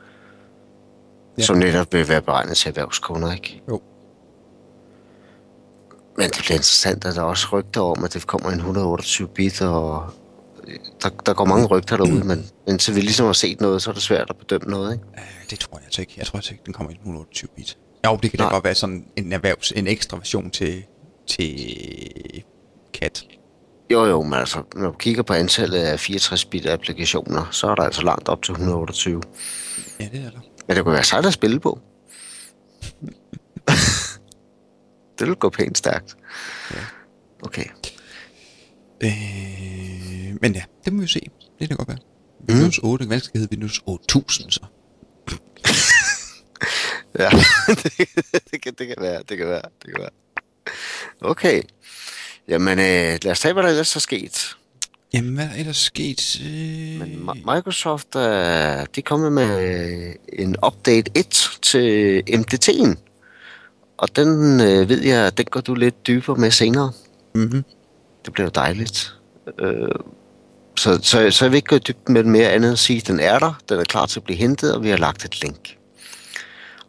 Ja. 1.39 1.43
Som 1.43 1.57
netop 1.57 1.93
vil 1.93 2.09
være 2.09 2.23
beregnet 2.23 2.57
til 2.57 2.69
erhvervskunder, 2.69 3.33
ikke? 3.33 3.63
jo. 3.69 3.81
Men 6.17 6.31
det 6.31 6.39
bliver 6.39 6.55
interessant, 6.55 7.05
at 7.05 7.15
der 7.15 7.21
er 7.21 7.25
også 7.25 7.49
rygter 7.53 7.81
om, 7.81 8.05
at 8.05 8.15
det 8.15 8.27
kommer 8.27 8.51
en 8.51 8.61
128-bit, 8.61 9.63
og 9.63 10.11
der, 11.03 11.09
der 11.27 11.35
går 11.35 11.45
mange 11.45 11.67
rygter 11.67 11.97
derude, 11.97 12.25
men 12.25 12.47
indtil 12.69 12.95
vi 12.95 13.01
ligesom 13.01 13.27
har 13.27 13.33
set 13.33 13.61
noget, 13.61 13.83
så 13.83 13.91
er 13.91 13.95
det 13.95 14.03
svært 14.03 14.27
at 14.31 14.37
bedømme 14.37 14.71
noget, 14.71 14.93
ikke? 14.93 15.05
Øh, 15.17 15.51
Det 15.51 15.59
tror 15.59 15.79
jeg 15.79 15.85
altså 15.85 16.01
ikke. 16.01 16.15
Jeg 16.17 16.27
tror 16.27 16.37
altså 16.37 16.53
ikke, 16.53 16.63
den 16.67 16.73
kommer 16.75 16.91
i 16.93 16.95
128 16.95 17.49
bit. 17.57 17.79
Jo, 18.07 18.19
det 18.23 18.31
kan 18.31 18.39
da 18.39 18.45
Nej. 18.45 18.53
godt 18.53 18.65
være 18.65 18.75
sådan 18.75 19.05
en 19.17 19.33
erhvervs, 19.33 19.73
en 19.77 19.87
ekstra 19.87 20.17
version 20.17 20.51
til, 20.51 20.85
til 21.27 22.45
cat. 22.95 23.25
Jo, 23.93 24.05
jo, 24.05 24.23
men 24.23 24.35
altså, 24.35 24.63
når 24.77 24.87
du 24.91 24.97
kigger 24.99 25.23
på 25.23 25.33
antallet 25.33 25.79
af 25.79 26.11
64-bit 26.11 26.67
applikationer, 26.67 27.49
så 27.51 27.67
er 27.67 27.75
der 27.75 27.83
altså 27.83 28.03
langt 28.03 28.29
op 28.29 28.43
til 28.43 28.53
128. 28.53 29.23
Ja, 30.01 30.05
det 30.13 30.21
er 30.25 30.31
der. 30.31 30.41
Men 30.69 30.77
det 30.77 30.85
kunne 30.85 30.95
være 30.95 31.05
sejt 31.05 31.27
at 31.27 31.33
spille 31.33 31.61
på. 31.61 31.79
det 35.19 35.27
vil 35.29 35.35
gå 35.37 35.51
pænt 35.51 35.79
stærkt. 35.79 36.17
Okay. 37.43 37.65
Øh, 39.05 40.00
men 40.41 40.55
ja, 40.55 40.63
det 40.85 40.93
må 40.93 41.01
vi 41.03 41.09
se. 41.09 41.21
Det 41.59 41.69
kan 41.69 41.77
godt 41.77 41.89
være. 41.89 41.99
Windows 42.49 42.79
8, 42.83 43.07
hvad 43.07 43.21
skal 43.21 43.41
hedde 43.41 43.53
Windows 43.53 43.83
8000 43.87 44.51
så? 44.51 44.61
Ja, 47.19 47.29
det, 47.69 48.09
det, 48.51 48.63
kan, 48.63 48.75
det 48.79 48.87
kan 48.87 48.97
være, 48.99 49.23
det 49.29 49.39
kan 49.39 49.49
være, 49.49 49.63
det 49.83 49.95
kan 49.95 50.01
være. 50.01 50.11
Okay. 51.21 51.63
Jamen, 52.49 52.79
øh, 52.79 53.19
lad 53.23 53.27
os 53.27 53.41
tage, 53.41 53.53
hvad 53.53 53.63
der 53.63 53.69
ellers 53.69 53.97
er 53.97 54.01
sket. 54.01 54.57
Jamen, 55.15 55.35
hvad 55.35 55.45
er 55.45 55.55
ellers 55.59 55.77
sket? 55.77 56.41
Øh... 56.45 56.99
Men 56.99 57.29
Mi- 57.29 57.55
Microsoft, 57.55 58.17
øh, 58.17 58.23
de 58.23 58.27
er 58.97 59.03
kommet 59.05 59.33
med 59.33 60.15
en 60.33 60.57
update 60.67 61.11
1 61.15 61.59
til 61.63 62.23
MDT'en. 62.29 62.95
Og 63.99 64.17
den 64.17 64.61
øh, 64.61 64.89
ved 64.89 65.03
jeg, 65.03 65.39
den 65.39 65.47
går 65.51 65.61
du 65.61 65.75
lidt 65.75 66.07
dybere 66.07 66.37
med 66.37 66.51
senere. 66.51 66.93
Mm-hmm. 67.35 67.65
Det 68.25 68.33
bliver 68.33 68.47
jo 68.47 68.53
dejligt. 68.55 69.15
Øh, 69.59 69.89
så, 70.81 70.99
så, 71.03 71.31
så 71.31 71.45
jeg 71.45 71.53
vil 71.53 71.57
ikke 71.57 71.69
gå 71.69 71.77
i 71.77 71.79
dybden 71.79 72.15
med 72.15 72.25
den 72.25 72.33
mere 72.33 72.49
andet 72.49 72.69
end 72.69 72.73
at 72.73 72.79
sige, 72.79 72.97
at 72.97 73.07
den 73.07 73.21
er 73.21 73.39
der, 73.39 73.53
den 73.69 73.81
er 73.81 73.85
klar 73.85 74.07
til 74.07 74.21
at 74.21 74.25
blive 74.25 74.37
hentet, 74.37 74.75
og 74.75 74.83
vi 74.83 74.91
har 74.91 74.97
lagt 74.97 75.25
et 75.25 75.43
link. 75.43 75.77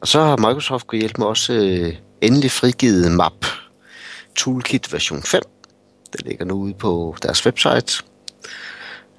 Og 0.01 0.07
så 0.07 0.21
har 0.21 0.37
Microsoft 0.37 0.87
kunne 0.87 0.99
hjælpe 0.99 1.21
mig 1.21 1.27
også 1.27 1.53
øh, 1.53 1.93
endelig 2.21 2.51
frigivet 2.51 3.11
MAP 3.11 3.45
Toolkit 4.35 4.93
version 4.93 5.23
5. 5.23 5.41
Det 6.13 6.25
ligger 6.25 6.45
nu 6.45 6.53
ude 6.53 6.73
på 6.73 7.15
deres 7.23 7.45
website. 7.45 8.03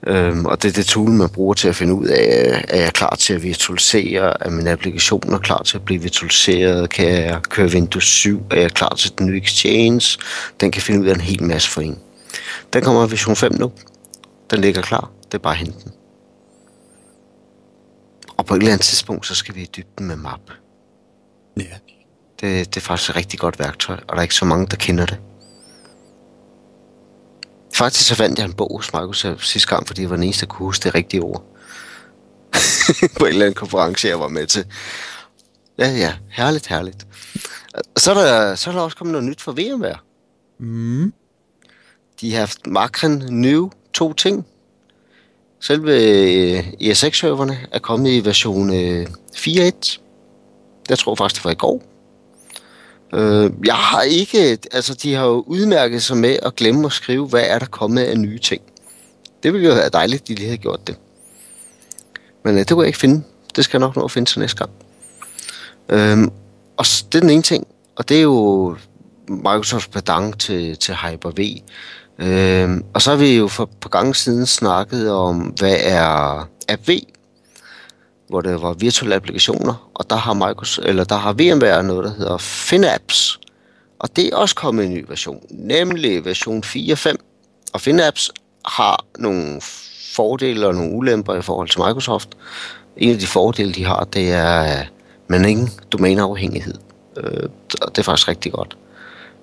Øhm, 0.07 0.47
og 0.47 0.63
det 0.63 0.69
er 0.69 0.73
det 0.73 0.87
tool, 0.87 1.11
man 1.11 1.29
bruger 1.29 1.55
til 1.55 1.69
at 1.69 1.77
finde 1.77 1.95
ud 1.95 2.07
af, 2.07 2.65
er 2.69 2.83
jeg 2.83 2.93
klar 2.93 3.15
til 3.15 3.35
at 3.35 3.43
virtualisere, 3.43 4.45
er 4.47 4.51
min 4.51 4.67
applikation 4.67 5.33
er 5.33 5.39
klar 5.39 5.63
til 5.63 5.77
at 5.77 5.85
blive 5.85 6.03
virtualiseret, 6.03 6.91
kan 6.91 7.09
jeg 7.09 7.41
køre 7.43 7.69
Windows 7.69 8.05
7, 8.05 8.43
er 8.51 8.61
jeg 8.61 8.71
klar 8.71 8.95
til 8.95 9.19
den 9.19 9.27
nye 9.27 9.41
Exchange, 9.41 10.19
den 10.61 10.71
kan 10.71 10.83
finde 10.83 11.01
ud 11.01 11.07
af 11.07 11.15
en 11.15 11.21
hel 11.21 11.43
masse 11.43 11.71
for 11.71 11.81
en. 11.81 11.99
Den 12.73 12.83
kommer 12.83 13.07
i 13.07 13.11
version 13.11 13.37
5 13.37 13.53
nu. 13.53 13.73
Den 14.53 14.61
ligger 14.61 14.83
klar. 14.83 15.11
Det 15.25 15.35
er 15.35 15.39
bare 15.39 15.53
at 15.53 15.59
hente 15.59 15.85
den. 15.85 15.93
Og 18.37 18.47
på 18.47 18.55
et 18.55 18.59
eller 18.59 18.73
andet 18.73 18.87
tidspunkt, 18.87 19.27
så 19.27 19.35
skal 19.35 19.55
vi 19.55 19.63
i 19.63 19.71
dybden 19.77 20.07
med 20.07 20.17
map. 20.17 20.51
Ja. 21.57 21.77
Det, 22.41 22.75
det 22.75 22.77
er 22.77 22.81
faktisk 22.81 23.11
et 23.11 23.17
rigtig 23.17 23.39
godt 23.39 23.59
værktøj, 23.59 23.97
og 23.97 24.09
der 24.09 24.17
er 24.17 24.23
ikke 24.23 24.35
så 24.35 24.45
mange, 24.45 24.67
der 24.67 24.77
kender 24.77 25.07
det. 25.07 25.21
Faktisk 27.75 28.09
så 28.09 28.15
vandt 28.15 28.39
jeg 28.39 28.45
en 28.45 28.53
bog 28.53 28.77
hos 28.77 28.93
Microsoft 28.93 29.47
sidste 29.47 29.69
gang, 29.69 29.87
fordi 29.87 30.03
jeg 30.03 30.11
var 30.11 30.17
den 30.17 30.23
eneste, 30.23 30.47
der 30.47 30.53
kunne 30.53 30.67
huske 30.67 30.85
det 30.85 30.95
rigtige 30.95 31.23
ord. 31.23 31.45
på 33.19 33.25
en 33.25 33.33
eller 33.33 33.47
anden 33.47 33.55
konference, 33.55 34.09
jeg 34.09 34.21
var 34.21 34.29
med 34.29 34.47
til. 34.47 34.67
Ja, 35.79 35.89
ja, 35.91 36.15
herligt, 36.31 36.67
herligt. 36.67 37.07
Så 37.97 38.11
er 38.11 38.15
der, 38.15 38.55
så 38.55 38.71
er 38.71 38.75
der 38.75 38.83
også 38.83 38.97
kommet 38.97 39.13
noget 39.13 39.29
nyt 39.29 39.41
for 39.41 39.53
VMware. 39.53 39.99
Mm. 40.59 41.13
De 42.21 42.33
har 42.33 42.39
haft 42.39 42.67
makren 42.67 43.25
new 43.31 43.71
to 43.95 44.13
ting. 44.13 44.47
Selve 45.61 45.93
øh, 45.93 46.65
ESX-serverne 46.81 47.59
er 47.73 47.79
kommet 47.79 48.11
i 48.11 48.25
version 48.25 48.75
øh, 48.75 49.07
4.1. 49.37 49.99
Jeg 50.89 50.99
tror 50.99 51.15
faktisk, 51.15 51.41
det 51.41 51.45
var 51.45 51.51
i 51.51 51.55
går. 51.55 51.83
Øh, 53.15 53.51
jeg 53.65 53.75
har 53.75 54.03
ikke... 54.03 54.59
Altså, 54.73 54.95
de 54.95 55.15
har 55.15 55.27
jo 55.27 55.45
udmærket 55.47 56.03
sig 56.03 56.17
med 56.17 56.39
at 56.43 56.57
glemme 56.57 56.87
at 56.87 56.93
skrive, 56.93 57.27
hvad 57.27 57.43
er 57.47 57.59
der 57.59 57.67
kommet 57.67 58.03
af 58.03 58.19
nye 58.19 58.39
ting. 58.39 58.63
Det 59.43 59.53
ville 59.53 59.69
jo 59.69 59.75
være 59.75 59.89
dejligt, 59.89 60.29
de 60.29 60.35
lige 60.35 60.47
havde 60.47 60.59
gjort 60.59 60.87
det. 60.87 60.97
Men 62.45 62.55
øh, 62.55 62.59
det 62.59 62.69
kunne 62.69 62.83
jeg 62.83 62.87
ikke 62.87 62.99
finde. 62.99 63.23
Det 63.57 63.65
skal 63.65 63.79
jeg 63.79 63.87
nok 63.87 63.97
nå 63.97 64.05
at 64.05 64.11
finde 64.11 64.31
til 64.31 64.41
næste 64.41 64.57
gang. 64.57 64.71
Øhm, 65.89 66.31
og 66.77 66.87
det 66.87 67.15
er 67.15 67.21
den 67.21 67.31
ene 67.31 67.43
ting. 67.43 67.67
Og 67.97 68.09
det 68.09 68.17
er 68.17 68.23
jo 68.23 68.77
Microsofts 69.29 69.89
pedang 69.89 70.41
til, 70.41 70.77
til 70.77 70.95
Hyper-V. 70.95 71.63
Øhm, 72.23 72.85
og 72.95 73.03
så 73.03 73.11
har 73.11 73.17
vi 73.17 73.37
jo 73.37 73.49
for 73.49 73.71
på 73.81 73.89
gange 73.89 74.15
siden 74.15 74.47
snakket 74.47 75.11
om, 75.11 75.39
hvad 75.39 75.77
er 75.81 76.49
AV, 76.69 76.99
hvor 78.29 78.41
det 78.41 78.63
var 78.63 78.73
virtuelle 78.73 79.15
applikationer, 79.15 79.91
og 79.95 80.11
der 80.11 80.17
har 80.17 80.35
Microsoft, 80.35 80.89
eller 80.89 81.05
der 81.05 81.17
har 81.17 81.33
VMware 81.33 81.83
noget, 81.83 82.05
der 82.05 82.11
hedder 82.11 82.39
FinApps. 82.39 83.41
Og 83.99 84.17
det 84.17 84.27
er 84.27 84.37
også 84.37 84.55
kommet 84.55 84.85
en 84.85 84.95
ny 84.95 85.05
version, 85.09 85.41
nemlig 85.51 86.25
version 86.25 86.63
4.5. 86.67 87.15
Og 87.73 87.81
FinApps 87.81 88.31
har 88.67 89.05
nogle 89.19 89.61
fordele 90.15 90.67
og 90.67 90.75
nogle 90.75 90.93
ulemper 90.93 91.35
i 91.35 91.43
forhold 91.43 91.69
til 91.69 91.81
Microsoft. 91.81 92.29
En 92.97 93.11
af 93.11 93.19
de 93.19 93.27
fordele, 93.27 93.73
de 93.73 93.85
har, 93.85 94.05
det 94.05 94.33
er, 94.33 94.61
at 94.61 94.89
man 95.29 95.45
ingen 95.45 95.71
domæneafhængighed. 95.93 96.75
Øh, 97.17 97.49
og 97.83 97.97
det 97.97 97.99
er 97.99 98.03
faktisk 98.03 98.29
rigtig 98.29 98.53
godt. 98.53 98.77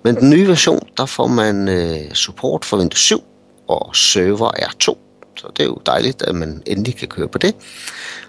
Men 0.04 0.16
den 0.16 0.30
nye 0.30 0.48
version, 0.48 0.88
der 0.98 1.06
får 1.06 1.28
man 1.28 1.68
øh, 1.68 2.14
support 2.14 2.66
for 2.66 2.78
Windows 2.78 3.00
7 3.00 3.24
og 3.68 3.96
Server 3.96 4.52
R2. 4.52 4.98
Så 5.38 5.48
det 5.58 5.64
er 5.64 5.68
jo 5.68 5.78
dejligt, 5.86 6.22
at 6.22 6.36
man 6.36 6.64
endelig 6.66 6.96
kan 6.96 7.08
køre 7.08 7.28
på 7.28 7.38
det. 7.38 7.56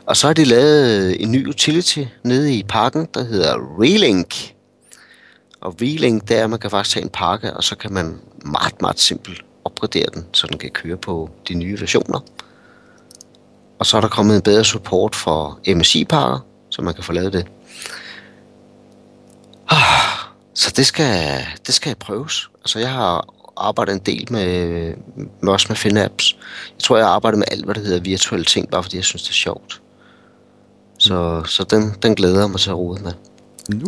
Og 0.06 0.16
så 0.16 0.26
har 0.26 0.34
de 0.34 0.44
lavet 0.44 1.06
øh, 1.06 1.16
en 1.20 1.32
ny 1.32 1.48
utility 1.48 2.04
nede 2.22 2.54
i 2.54 2.62
pakken, 2.62 3.08
der 3.14 3.24
hedder 3.24 3.80
Relink. 3.80 4.54
Og 5.60 5.76
Relink, 5.80 6.28
det 6.28 6.38
er, 6.38 6.44
at 6.44 6.50
man 6.50 6.58
kan 6.58 6.70
faktisk 6.70 6.94
tage 6.94 7.04
en 7.04 7.10
pakke, 7.10 7.56
og 7.56 7.64
så 7.64 7.76
kan 7.76 7.92
man 7.92 8.18
meget, 8.44 8.80
meget 8.80 9.00
simpelt 9.00 9.44
opgradere 9.64 10.06
den, 10.14 10.26
så 10.32 10.46
den 10.46 10.58
kan 10.58 10.70
køre 10.70 10.96
på 10.96 11.30
de 11.48 11.54
nye 11.54 11.80
versioner. 11.80 12.20
Og 13.78 13.86
så 13.86 13.96
er 13.96 14.00
der 14.00 14.08
kommet 14.08 14.36
en 14.36 14.42
bedre 14.42 14.64
support 14.64 15.14
for 15.14 15.60
MSI-pakker, 15.68 16.38
så 16.70 16.82
man 16.82 16.94
kan 16.94 17.04
få 17.04 17.12
lavet 17.12 17.32
det. 17.32 17.46
Ah, 19.70 20.19
så 20.54 20.72
det 20.76 20.86
skal, 20.86 21.44
det 21.66 21.74
skal 21.74 21.94
prøves. 21.94 22.50
Altså 22.60 22.78
jeg 22.78 22.92
har 22.92 23.34
arbejdet 23.56 23.92
en 23.92 23.98
del 23.98 24.26
med, 24.30 24.94
med 25.40 25.52
også 25.52 25.66
med 25.68 25.76
FinApps. 25.76 26.36
Jeg 26.76 26.82
tror, 26.82 26.96
jeg 26.96 27.06
har 27.06 27.12
arbejdet 27.12 27.38
med 27.38 27.46
alt, 27.50 27.64
hvad 27.64 27.74
der 27.74 27.80
hedder 27.80 28.00
virtuelle 28.00 28.44
ting, 28.44 28.70
bare 28.70 28.82
fordi 28.82 28.96
jeg 28.96 29.04
synes, 29.04 29.22
det 29.22 29.30
er 29.30 29.34
sjovt. 29.34 29.82
Så, 30.98 31.42
så 31.44 31.64
den, 31.64 31.94
den 32.02 32.14
glæder 32.14 32.40
jeg 32.40 32.50
mig 32.50 32.60
til 32.60 32.70
at 32.70 32.76
rode 32.76 33.02
med. 33.02 33.12
Nu? 33.68 33.86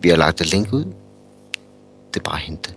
Vi 0.00 0.08
har 0.08 0.16
lagt 0.16 0.40
et 0.40 0.50
link 0.50 0.72
ud. 0.72 0.84
Det 2.14 2.20
er 2.20 2.24
bare 2.24 2.36
at 2.36 2.40
hente. 2.40 2.74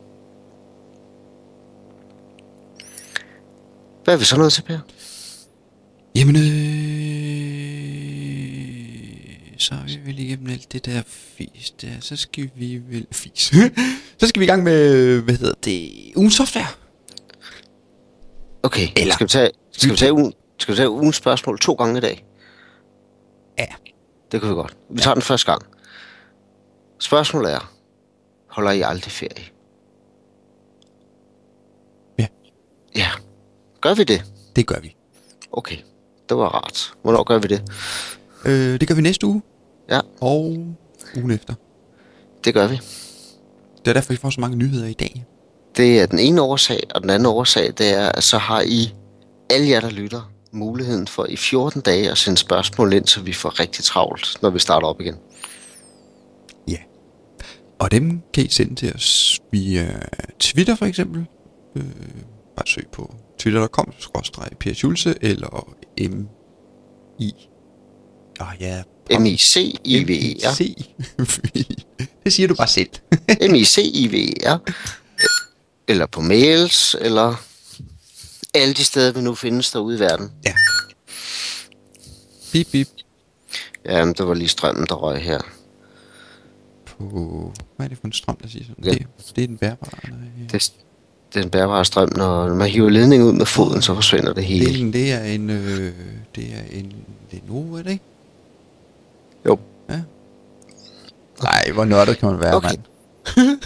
Hvad 4.04 4.14
er 4.14 4.18
vi 4.18 4.26
så 4.26 4.38
nået 4.38 4.54
til, 4.54 4.62
Per? 4.62 4.80
Jamen, 6.16 6.36
øh, 6.36 7.47
så 9.60 9.76
er 9.76 9.84
vi 9.86 10.00
vel 10.06 10.20
igennem 10.20 10.50
alt 10.50 10.72
det 10.72 10.86
der 10.86 11.02
fis 11.08 11.72
der. 11.72 11.92
Så 12.00 12.16
skal 12.16 12.50
vi 12.56 12.82
vel... 12.90 13.08
Fis. 13.12 13.40
så 14.20 14.28
skal 14.28 14.40
vi 14.40 14.46
i 14.46 14.48
gang 14.48 14.64
med, 14.64 15.22
hvad 15.22 15.36
hedder 15.36 15.54
det, 15.64 15.92
ugen 16.16 16.32
software. 16.32 16.68
Okay, 18.64 18.88
Eller- 18.98 19.14
skal 19.14 19.26
vi 19.28 19.30
tage, 19.30 19.52
skal 19.72 19.92
vi 19.92 19.98
tage, 19.98 20.14
ugen, 20.14 20.34
skal 20.60 20.72
vi 20.72 20.78
tage 20.78 20.90
ugens 20.90 21.16
spørgsmål 21.16 21.60
to 21.60 21.74
gange 21.74 21.98
i 21.98 22.02
dag? 22.02 22.26
Ja. 23.60 23.66
Det 24.32 24.42
kan 24.42 24.50
vi 24.50 24.54
godt. 24.54 24.78
Vi 24.90 25.02
tager 25.02 25.14
den 25.14 25.22
første 25.24 25.52
gang. 25.52 25.62
Spørgsmålet 27.00 27.54
er, 27.54 27.74
holder 28.50 28.72
I 28.72 28.82
aldrig 28.82 29.12
ferie? 29.12 29.46
Ja. 32.20 32.28
Ja, 32.96 33.08
Gør 33.82 33.94
vi 33.94 34.04
det? 34.04 34.24
Det 34.56 34.68
gør 34.68 34.80
vi. 34.80 34.96
Okay, 35.52 35.78
det 36.30 36.38
var 36.38 36.48
rart. 36.50 36.94
Hvornår 37.02 37.24
gør 37.24 37.40
vi 37.40 37.48
det? 37.48 37.64
Øh, 38.46 38.80
det 38.80 38.88
gør 38.88 38.96
vi 38.96 39.02
næste 39.02 39.28
uge. 39.28 39.42
Ja. 39.90 40.00
Og 40.22 40.58
ugen 41.18 41.32
efter. 41.32 41.54
Det 42.44 42.54
gør 42.54 42.68
vi. 42.68 42.76
Det 43.80 43.88
er 43.88 43.94
derfor, 43.94 44.14
vi 44.14 44.18
får 44.18 44.30
så 44.30 44.42
mange 44.42 44.58
nyheder 44.58 44.88
i 44.88 44.94
dag. 44.94 45.26
Det 45.78 46.02
er 46.02 46.06
den 46.06 46.20
ene 46.20 46.42
årsag, 46.42 46.80
og 46.96 47.02
den 47.02 47.10
anden 47.10 47.26
årsag, 47.26 47.74
det 47.78 47.94
er, 47.94 48.10
at 48.10 48.24
så 48.24 48.38
har 48.38 48.62
I, 48.62 48.94
alle 49.50 49.70
jer, 49.70 49.80
der 49.80 49.90
lytter, 49.90 50.32
muligheden 50.52 51.08
for 51.08 51.26
i 51.26 51.36
14 51.36 51.82
dage 51.82 52.12
at 52.12 52.18
sende 52.18 52.38
spørgsmål 52.38 52.94
ind, 52.94 53.06
så 53.06 53.22
vi 53.22 53.34
får 53.34 53.60
rigtig 53.60 53.84
travlt, 53.84 54.38
når 54.42 54.50
vi 54.50 54.60
starter 54.60 54.88
op 54.88 55.02
igen. 55.02 55.16
Ja. 56.68 56.78
Og 57.80 57.92
dem 57.92 58.22
kan 58.34 58.46
I 58.46 58.50
sende 58.50 58.76
til 58.76 58.94
os 58.96 59.40
via 59.52 60.00
Twitter 60.40 60.76
for 60.76 60.86
eksempel. 60.86 61.26
Øh, 61.76 61.84
bare 62.56 62.68
søg 62.68 62.88
på 62.92 63.16
twitter.com 63.40 63.94
Per 64.60 64.74
Schulze 64.74 65.16
eller 65.22 65.76
M 66.02 66.28
I. 67.20 67.34
Åh 68.40 68.48
oh, 68.48 68.54
ja. 68.60 68.84
M-I-C-I-V-E-R. 69.20 70.54
det 72.24 72.34
siger 72.34 72.48
du 72.48 72.56
bare 72.56 72.68
selv. 72.68 72.90
M-I-C-I-V-E-R. 73.52 74.60
Eller 75.88 76.06
på 76.06 76.22
mails, 76.22 76.96
eller 77.02 77.36
alle 78.54 78.74
de 78.74 78.84
steder, 78.84 79.12
vi 79.12 79.22
nu 79.22 79.36
findes 79.36 79.72
derude 79.72 79.98
i 79.98 80.00
verden. 80.00 80.32
ja. 80.46 80.54
Bip, 82.52 82.68
bip. 82.72 82.88
Jamen, 83.86 84.14
der 84.18 84.24
var 84.24 84.34
lige 84.34 84.48
strømmen, 84.48 84.86
der 84.90 84.96
røg 84.96 85.22
her. 85.22 85.42
På... 86.86 87.54
Hvad 87.76 87.86
er 87.86 87.90
det 87.90 87.98
for 87.98 88.06
en 88.08 88.14
strøm, 88.14 88.36
der 88.42 88.48
siger 88.50 88.66
sådan? 88.66 88.84
Ja. 88.84 88.92
Det, 88.92 89.06
det 89.36 89.44
er 89.44 89.48
den 89.48 89.58
bærbare. 89.58 89.92
Nej. 90.10 90.48
Det, 90.52 90.72
det 91.34 91.40
er 91.40 91.44
en 91.44 91.50
bærbare 91.50 91.86
strøm, 91.86 92.10
når 92.16 92.54
man 92.56 92.70
hiver 92.70 92.90
ledningen 92.90 93.28
ud 93.28 93.34
med 93.34 93.46
foden, 93.46 93.82
så 93.82 93.96
forsvinder 93.96 94.34
det 94.34 94.46
hele. 94.46 94.66
Det, 94.66 94.76
er 94.76 94.80
en- 94.80 94.94
det 94.94 95.12
er 95.12 95.24
en... 95.24 95.50
Øh, 95.50 95.94
det 96.36 96.44
er 96.54 96.62
en 96.80 96.94
Lenovo, 97.32 97.74
er 97.76 97.82
det 97.84 97.92
ikke? 97.92 98.04
Jo. 99.48 99.60
Ja. 99.90 100.02
Nej, 101.44 101.72
hvor 101.74 101.86
nørdet 101.86 102.18
kan 102.18 102.30
man 102.30 102.40
være, 102.40 102.56
Okay. 102.56 102.70
mand. 102.70 103.60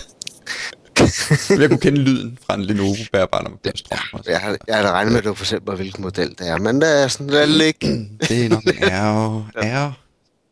Jeg 1.62 1.70
kunne 1.70 1.80
kende 1.80 1.98
lyden 2.02 2.38
fra 2.46 2.54
en 2.56 2.62
Lenovo 2.62 2.94
bærbar, 3.12 3.42
man 3.42 3.58
bliver 3.62 3.74
strøm. 3.78 4.00
Altså. 4.14 4.32
Jeg 4.32 4.40
har, 4.42 4.58
jeg 4.68 4.76
havde 4.76 4.92
regnet 4.92 5.12
med, 5.12 5.20
at 5.20 5.26
du 5.26 5.34
fortælle 5.34 5.64
mig, 5.68 5.76
hvilken 5.76 6.02
model 6.04 6.30
det 6.30 6.48
er, 6.50 6.58
men 6.58 6.82
der 6.82 6.88
er 6.88 7.08
sådan 7.08 7.30
der 7.30 7.46
ligge. 7.64 8.10
Det 8.20 8.46
er 8.46 8.50
nok 8.50 8.64
en 8.64 8.74
R, 8.84 9.40
R, 9.56 9.92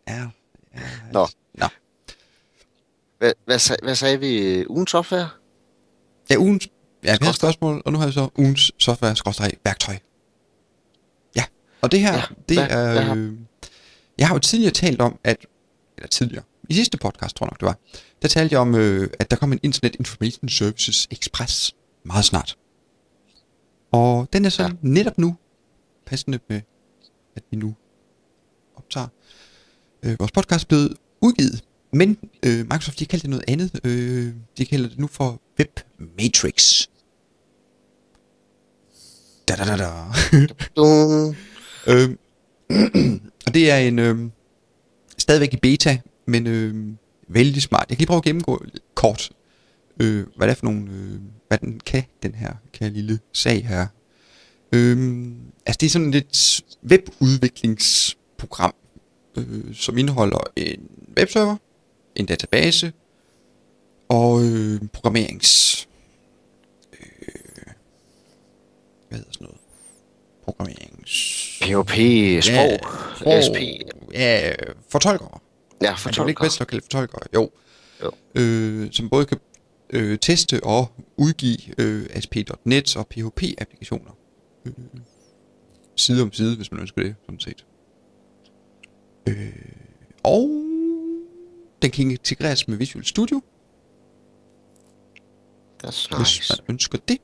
R. 0.09 0.29
Nå. 1.13 1.27
Nå. 1.53 1.65
Hvad, 3.19 3.31
hvad, 3.45 3.59
sag- 3.59 3.77
hvad 3.83 3.95
sagde 3.95 4.19
vi? 4.19 4.65
Ugens 4.67 4.91
software? 4.91 5.29
Ja, 6.29 6.37
ugens... 6.37 6.67
Ja, 7.03 7.11
vi 7.19 7.25
har 7.25 7.29
et 7.29 7.35
spørgsmål, 7.35 7.81
og 7.85 7.91
nu 7.93 7.99
har 7.99 8.07
vi 8.07 8.11
så 8.13 8.29
ugens 8.37 8.71
software 8.79 9.15
skråstreg 9.15 9.51
værktøj. 9.65 9.97
Ja, 11.35 11.43
og 11.81 11.91
det 11.91 11.99
her, 11.99 12.13
Ja, 12.13 12.21
det 12.49 12.57
hvad- 12.57 12.67
er... 12.87 12.91
hvad 12.91 13.01
har- 13.03 13.15
Øh, 13.15 13.31
jeg 14.19 14.27
har 14.27 14.35
jo 14.35 14.39
tidligere 14.39 14.73
talt 14.73 15.01
om, 15.01 15.19
at... 15.23 15.37
Eller 15.97 16.07
tidligere. 16.07 16.43
I 16.69 16.73
sidste 16.73 16.97
podcast, 16.97 17.35
tror 17.35 17.45
jeg 17.45 17.49
nok, 17.51 17.59
det 17.59 17.65
var. 17.65 17.77
Der 18.21 18.27
talte 18.27 18.53
jeg 18.53 18.59
om, 18.61 18.75
øh, 18.75 19.09
at 19.19 19.31
der 19.31 19.37
kom 19.37 19.53
en 19.53 19.59
Internet 19.63 19.95
Information 19.95 20.49
Services 20.49 21.07
Express 21.11 21.75
meget 22.03 22.25
snart. 22.25 22.57
Og 23.91 24.27
den 24.33 24.45
er 24.45 24.49
så 24.49 24.63
ja. 24.63 24.69
Netop 24.81 25.17
nu 25.17 25.35
passende 26.05 26.39
med, 26.49 26.61
at 27.35 27.43
vi 27.51 27.57
nu 27.57 27.75
optager 28.75 29.07
øh, 30.03 30.19
vores 30.19 30.31
podcast 30.31 30.67
blevet 30.67 30.97
udgivet. 31.21 31.63
Men 31.93 32.17
øh, 32.45 32.59
Microsoft, 32.59 32.99
de 32.99 33.05
har 33.05 33.09
kaldt 33.09 33.21
det 33.21 33.29
noget 33.29 33.45
andet. 33.47 33.79
Øh, 33.83 34.33
de 34.57 34.65
kalder 34.65 34.89
det 34.89 34.99
nu 34.99 35.07
for 35.07 35.41
Web 35.59 35.79
Matrix. 35.97 36.87
Da 39.47 39.55
da 39.55 39.63
da 39.63 39.77
da. 39.77 39.89
Du, 40.75 40.85
øh, 41.91 42.09
og 43.49 43.53
det 43.53 43.71
er 43.71 43.77
en 43.77 43.99
øh, 43.99 44.17
stadigvæk 45.17 45.53
i 45.53 45.57
beta, 45.57 45.99
men 46.25 46.47
øh, 46.47 46.75
vældig 47.27 47.61
smart. 47.61 47.85
Jeg 47.89 47.97
kan 47.97 48.01
lige 48.01 48.07
prøve 48.07 48.17
at 48.17 48.23
gennemgå 48.23 48.65
kort, 48.95 49.31
øh, 49.99 50.25
hvad 50.35 50.47
det 50.47 50.51
er 50.51 50.55
for 50.55 50.65
nogle, 50.65 50.91
øh, 50.91 51.19
hvad 51.47 51.57
den 51.57 51.79
kan, 51.79 52.03
den 52.23 52.35
her 52.35 52.53
kan 52.73 52.93
lille 52.93 53.19
sag 53.33 53.67
her. 53.67 53.87
Øh, 54.71 55.25
altså 55.65 55.77
det 55.79 55.85
er 55.85 55.89
sådan 55.89 56.13
et 56.13 56.61
webudviklingsprogram, 56.83 58.73
øh, 59.37 59.75
som 59.75 59.97
indeholder 59.97 60.39
en 60.55 60.89
webserver, 61.17 61.55
en 62.15 62.25
database 62.25 62.93
og 64.09 64.43
øh, 64.43 64.81
programmerings... 64.93 65.87
Øh, 66.93 67.73
hvad 69.07 69.17
hedder 69.17 69.31
sådan 69.31 69.45
noget? 69.45 69.58
Programmerings... 70.51 71.59
PHP, 71.61 71.93
sprog, 72.43 72.93
sprog, 73.17 73.43
SP. 73.45 73.57
Ja, 74.13 74.51
fortolkere. 74.89 75.39
Ja, 75.81 75.95
Men 76.05 76.13
det 76.13 76.17
er 76.19 76.27
ikke 76.27 76.41
bedst 76.41 76.61
at 76.61 76.67
kalde 76.67 76.83
fortolkere. 76.83 77.21
Jo. 77.33 77.49
Jo. 78.03 78.11
Øh, 78.35 78.91
som 78.91 79.09
både 79.09 79.25
kan 79.25 79.37
øh, 79.89 80.19
teste 80.19 80.63
og 80.63 80.91
udgive 81.17 81.57
øh, 81.77 82.05
ASP.NET 82.13 82.95
og 82.97 83.07
PHP-applikationer. 83.07 84.11
Øh, 84.65 84.73
side 85.95 86.21
om 86.21 86.33
side, 86.33 86.55
hvis 86.55 86.71
man 86.71 86.81
ønsker 86.81 87.01
det, 87.03 87.15
sådan 87.25 87.39
set. 87.39 87.65
Øh, 89.27 89.53
og 90.23 90.49
den 91.81 91.91
kan 91.91 92.11
integreres 92.11 92.67
med 92.67 92.77
Visual 92.77 93.05
Studio, 93.05 93.41
That's 95.83 96.17
hvis 96.17 96.39
nice. 96.39 96.53
man 96.67 96.73
ønsker 96.73 96.97
det. 97.07 97.17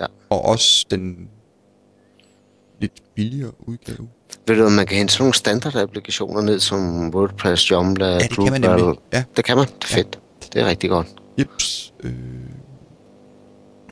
Ja. 0.00 0.06
Og 0.30 0.42
også 0.42 0.86
den 0.90 1.30
lidt 2.80 2.92
billigere 3.14 3.50
udgave. 3.68 4.08
Ved 4.46 4.56
du, 4.56 4.68
man 4.68 4.86
kan 4.86 4.96
hente 4.96 5.12
sådan 5.12 5.22
nogle 5.22 5.34
standard-applikationer 5.34 6.40
ned 6.42 6.60
som 6.60 7.10
WordPress, 7.14 7.70
Joomla, 7.70 8.06
Ja, 8.06 8.18
det 8.18 8.30
kan 8.30 8.52
man 8.52 8.62
Drupal? 8.62 8.78
nemlig. 8.80 8.98
Ja. 9.12 9.24
Det 9.36 9.44
kan 9.44 9.56
man. 9.56 9.66
Det 9.66 9.84
er 9.84 9.86
fedt. 9.94 10.20
Det 10.52 10.62
er 10.62 10.66
rigtig 10.66 10.90
godt. 10.90 11.06
Jeps. 11.38 11.94
Øh. 12.00 12.12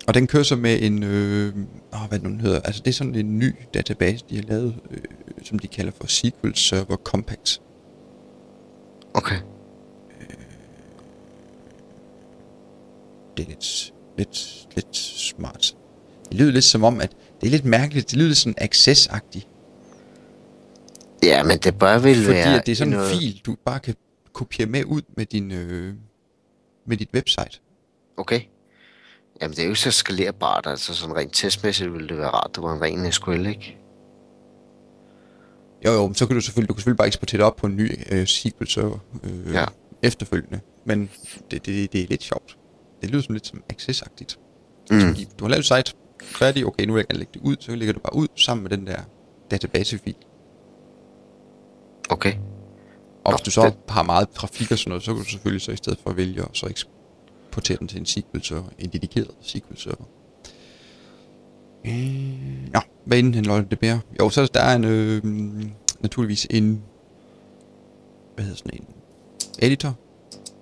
Og 0.06 0.14
den 0.14 0.26
kører 0.26 0.42
så 0.42 0.56
med 0.56 0.82
en, 0.82 1.02
øh, 1.02 1.52
åh, 1.94 2.08
hvad 2.08 2.18
den 2.18 2.40
hedder, 2.40 2.60
altså 2.60 2.82
det 2.84 2.90
er 2.90 2.94
sådan 2.94 3.14
en 3.14 3.38
ny 3.38 3.54
database, 3.74 4.24
de 4.30 4.36
har 4.36 4.42
lavet, 4.42 4.74
øh, 4.90 4.98
som 5.44 5.58
de 5.58 5.68
kalder 5.68 5.92
for 6.00 6.06
SQL 6.06 6.54
Server 6.54 6.96
Compact. 6.96 7.60
Okay. 9.14 9.36
Det 13.36 13.44
er 13.44 13.48
lidt, 13.48 13.92
lidt, 14.18 14.66
lidt 14.74 14.96
smart. 14.96 15.76
Det 16.28 16.36
lyder 16.38 16.52
lidt 16.52 16.64
som 16.64 16.84
om, 16.84 17.00
at 17.00 17.16
det 17.40 17.46
er 17.46 17.50
lidt 17.50 17.64
mærkeligt, 17.64 18.10
det 18.10 18.16
lyder 18.18 18.28
lidt 18.28 18.38
sådan 18.38 18.54
access-agtigt, 18.62 19.46
Ja, 21.22 21.42
men 21.42 21.58
det 21.58 21.78
bør 21.78 21.98
vel 21.98 22.14
fordi 22.16 22.28
være 22.36 22.58
at 22.60 22.66
det 22.66 22.72
er 22.72 22.76
sådan 22.76 22.92
en 22.92 22.98
noget... 22.98 23.10
fil, 23.18 23.40
du 23.46 23.56
bare 23.64 23.80
kan 23.80 23.94
kopiere 24.32 24.68
med 24.68 24.84
ud 24.84 25.02
med 25.16 25.26
din, 25.26 25.50
øh, 25.52 25.94
med 26.86 26.96
dit 26.96 27.08
website. 27.14 27.60
Okay. 28.16 28.40
Jamen, 29.42 29.50
det 29.56 29.58
er 29.58 29.64
jo 29.64 29.70
ikke 29.70 29.80
så 29.80 29.90
skalerbart. 29.90 30.66
Altså, 30.66 30.94
sådan 30.94 31.16
rent 31.16 31.34
testmæssigt 31.34 31.92
ville 31.92 32.08
det 32.08 32.16
være 32.18 32.28
rart, 32.28 32.50
det 32.54 32.62
var 32.62 32.74
en 32.74 32.82
ren 32.82 33.12
SQL, 33.12 33.46
ikke? 33.46 33.76
Jo, 35.84 35.92
jo, 35.92 36.06
men 36.06 36.14
så 36.14 36.26
kan 36.26 36.36
du 36.36 36.40
selvfølgelig, 36.40 36.68
du 36.68 36.74
kan 36.74 36.78
selvfølgelig 36.80 36.98
bare 36.98 37.06
eksportere 37.06 37.38
det 37.38 37.46
op 37.46 37.56
på 37.56 37.66
en 37.66 37.76
ny 37.76 37.92
øh, 38.12 38.26
SQL 38.26 38.66
server 38.66 38.98
øh, 39.24 39.54
Ja. 39.54 39.64
efterfølgende. 40.02 40.60
Men 40.84 41.10
det, 41.50 41.66
det, 41.66 41.92
det 41.92 42.02
er 42.02 42.06
lidt 42.10 42.22
sjovt. 42.22 42.58
Det 43.02 43.10
lyder 43.10 43.22
som 43.22 43.32
lidt 43.32 43.46
som 43.46 43.62
access-agtigt. 43.72 44.38
Mm. 44.90 45.00
Fordi 45.00 45.28
Du 45.38 45.44
har 45.44 45.48
lavet 45.48 45.70
et 45.70 45.84
site 45.86 45.96
færdig, 46.22 46.66
okay, 46.66 46.84
nu 46.84 46.92
vil 46.92 47.00
jeg 47.00 47.06
gerne 47.06 47.18
lægge 47.18 47.32
det 47.34 47.40
ud, 47.42 47.56
så 47.60 47.74
lægger 47.76 47.92
du 47.92 48.00
bare 48.00 48.14
ud 48.14 48.28
sammen 48.36 48.62
med 48.62 48.70
den 48.70 48.86
der 48.86 49.00
databasefil. 49.50 50.14
Okay. 52.10 52.34
Og 53.24 53.30
Nå, 53.32 53.36
hvis 53.36 53.44
du 53.44 53.50
så 53.50 53.64
det- 53.64 53.74
har 53.88 54.02
meget 54.02 54.28
trafik 54.30 54.72
og 54.72 54.78
sådan 54.78 54.90
noget, 54.90 55.02
så 55.04 55.14
kan 55.14 55.22
du 55.22 55.28
selvfølgelig 55.30 55.62
så 55.62 55.72
i 55.72 55.76
stedet 55.76 55.98
for 56.02 56.12
vælge 56.12 56.42
at 56.42 56.48
så 56.52 56.66
eksportere 56.66 57.76
den 57.78 57.88
til 57.88 57.98
en 58.00 58.06
SQL 58.06 58.40
server, 58.42 58.68
en 58.78 58.90
dedikeret 58.90 59.30
SQL 59.42 59.76
server. 59.76 60.04
Øh, 61.86 62.72
nå, 62.72 62.80
hvad 63.04 63.18
indeholder 63.18 63.68
det 63.68 63.78
bærer? 63.78 63.98
Jo, 64.20 64.30
så 64.30 64.46
der 64.54 64.60
er 64.60 64.76
en, 64.76 64.84
øh, 64.84 65.22
naturligvis 66.00 66.46
en, 66.50 66.82
hvad 68.34 68.44
hedder 68.44 68.56
sådan 68.58 68.74
en, 68.80 68.86
editor, 69.58 69.94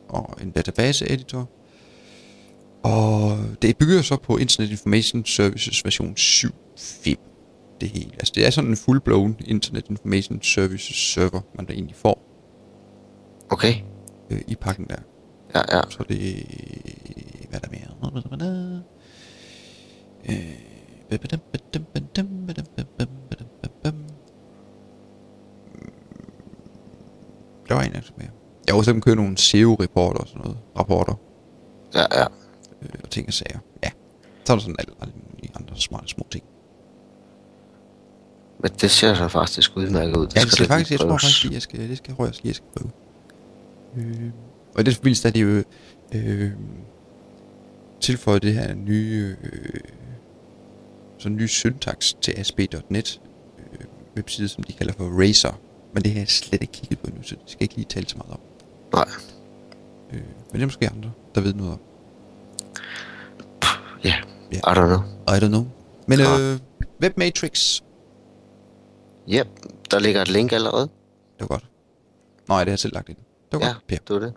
og 0.08 0.34
en 0.42 0.50
database 0.50 1.12
editor. 1.12 1.48
Og 2.86 3.38
det 3.62 3.76
bygger 3.76 4.02
så 4.02 4.16
på 4.16 4.36
Internet 4.36 4.70
Information 4.70 5.24
Services 5.24 5.84
version 5.84 6.14
7.5. 6.18 7.14
Det 7.80 7.88
hele. 7.88 8.10
Altså 8.12 8.32
det 8.36 8.46
er 8.46 8.50
sådan 8.50 8.70
en 8.70 8.76
full-blown 8.76 9.34
Internet 9.50 9.84
Information 9.90 10.42
Services 10.42 10.96
server, 10.96 11.40
man 11.56 11.66
der 11.66 11.72
egentlig 11.72 11.96
får 11.96 12.22
Okay. 13.50 13.74
øh, 14.30 14.40
i 14.48 14.54
pakken 14.54 14.86
der. 14.86 14.96
Ja, 15.54 15.76
ja. 15.76 15.82
Så 15.90 16.04
det... 16.08 16.18
Hvad 17.48 17.60
er 17.62 17.68
der 17.68 17.70
mere? 17.70 17.88
Øh, 20.28 20.52
Der 27.68 27.74
var 27.74 27.82
en 27.82 27.92
af 27.92 28.02
mere. 28.16 28.30
Jeg 28.66 28.72
har 28.72 28.78
også 28.78 28.92
dem 28.92 29.00
kører 29.00 29.16
nogle 29.16 29.38
SEO-reporter 29.38 30.20
og 30.20 30.28
sådan 30.28 30.42
noget. 30.42 30.58
Rapporter 30.78 31.14
Ja, 31.94 32.20
ja. 32.20 32.26
Øh, 32.82 32.88
og 33.02 33.10
ting 33.10 33.28
og 33.28 33.32
sager. 33.32 33.58
Ja. 33.84 33.90
Så 34.44 34.52
er 34.52 34.56
der 34.56 34.60
sådan 34.62 34.76
alle, 34.78 34.94
alle 35.00 35.12
andre 35.54 35.76
smarte 35.76 36.08
små 36.08 36.26
ting. 36.30 36.44
Men 38.58 38.70
det 38.80 38.90
ser 38.90 39.14
så 39.14 39.28
faktisk 39.28 39.76
udmærket 39.76 40.16
ud. 40.16 40.26
Ja, 40.36 40.40
det 40.40 40.52
skal 40.52 40.66
faktisk, 40.66 40.90
lige 40.90 41.00
jeg 41.00 41.08
tror 41.08 41.18
faktisk, 41.18 41.42
lige, 41.42 41.54
jeg 41.54 41.62
skal, 41.62 41.88
det 41.88 41.98
skal 41.98 42.14
jeg, 42.18 42.26
jeg, 42.26 42.46
jeg 42.46 42.54
skal 42.54 42.68
prøve. 42.76 42.90
Øh, 43.96 44.30
og 44.74 44.80
i 44.80 44.84
den 44.84 44.94
forbindelse 44.94 45.28
er 45.28 45.32
det 45.32 45.42
jo 45.42 45.64
øh, 46.14 46.52
tilføjet 48.00 48.42
det 48.42 48.54
her 48.54 48.74
nye, 48.74 49.36
øh, 49.42 49.80
sådan 51.18 51.36
ny 51.36 51.46
syntax 51.46 52.14
til 52.20 52.34
ASP.NET 52.36 53.20
øh, 53.58 53.86
webside, 54.16 54.48
som 54.48 54.64
de 54.64 54.72
kalder 54.72 54.92
for 54.92 55.22
Razer. 55.22 55.60
Men 55.94 56.02
det 56.02 56.12
har 56.12 56.18
jeg 56.18 56.28
slet 56.28 56.62
ikke 56.62 56.72
kigget 56.72 56.98
på 56.98 57.10
nu, 57.16 57.22
så 57.22 57.34
det 57.34 57.42
skal 57.46 57.56
jeg 57.60 57.62
ikke 57.62 57.76
lige 57.76 57.86
tale 57.88 58.08
så 58.08 58.16
meget 58.16 58.32
om. 58.32 58.40
Nej. 58.92 59.08
Øh, 60.12 60.20
men 60.20 60.52
det 60.52 60.62
er 60.62 60.66
måske 60.66 60.88
andre, 60.88 61.12
der 61.34 61.40
ved 61.40 61.54
noget 61.54 61.72
om. 61.72 61.80
Ja, 64.04 64.14
Ja. 64.52 64.56
I 64.56 64.74
don't 64.74 64.86
know. 64.86 65.00
I 65.36 65.38
don't 65.40 65.48
know. 65.48 65.64
Men 66.06 66.18
Ja. 66.18 66.38
øh, 66.40 66.58
Webmatrix, 67.02 67.80
Ja, 69.28 69.42
der 69.90 69.98
ligger 69.98 70.22
et 70.22 70.28
link 70.28 70.52
allerede. 70.52 70.82
det 70.82 71.40
var 71.40 71.46
godt. 71.46 71.66
Nej, 72.48 72.58
det 72.58 72.68
har 72.68 72.72
jeg 72.72 72.78
selv 72.78 72.94
lagt 72.94 73.08
ind. 73.08 73.16
Det 73.52 73.60
var 73.60 73.66
Ja, 73.66 73.72
godt, 73.72 73.86
Per. 73.88 73.96
det 73.96 74.10
var 74.14 74.18
det. 74.20 74.34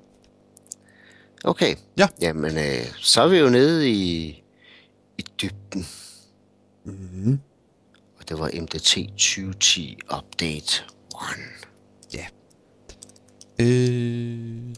Okay. 1.44 1.76
Ja. 1.98 2.08
Jamen, 2.22 2.58
øh, 2.58 2.86
så 2.98 3.22
er 3.22 3.28
vi 3.28 3.38
jo 3.38 3.50
nede 3.50 3.90
i, 3.90 4.28
i 5.18 5.26
dybden. 5.42 5.86
Mm-hmm. 6.86 7.40
Og 8.20 8.30
det 8.30 8.40
var 8.40 8.50
MDT 8.62 8.72
2010 9.18 9.98
Update 10.18 10.84
1. 12.12 12.14
Ja. 12.14 12.26
Øh, 13.62 14.76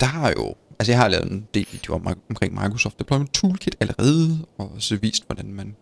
der 0.00 0.06
har 0.06 0.30
jo, 0.30 0.54
altså 0.82 0.92
jeg 0.92 1.00
har 1.00 1.08
lavet 1.08 1.30
en 1.30 1.48
del 1.54 1.66
videoer 1.72 1.98
om, 1.98 2.18
omkring 2.30 2.54
Microsoft 2.54 2.98
Deployment 2.98 3.34
Toolkit 3.34 3.76
allerede, 3.80 4.46
og 4.58 4.72
så 4.78 4.96
vist, 4.96 5.26
hvordan 5.26 5.52
man 5.52 5.76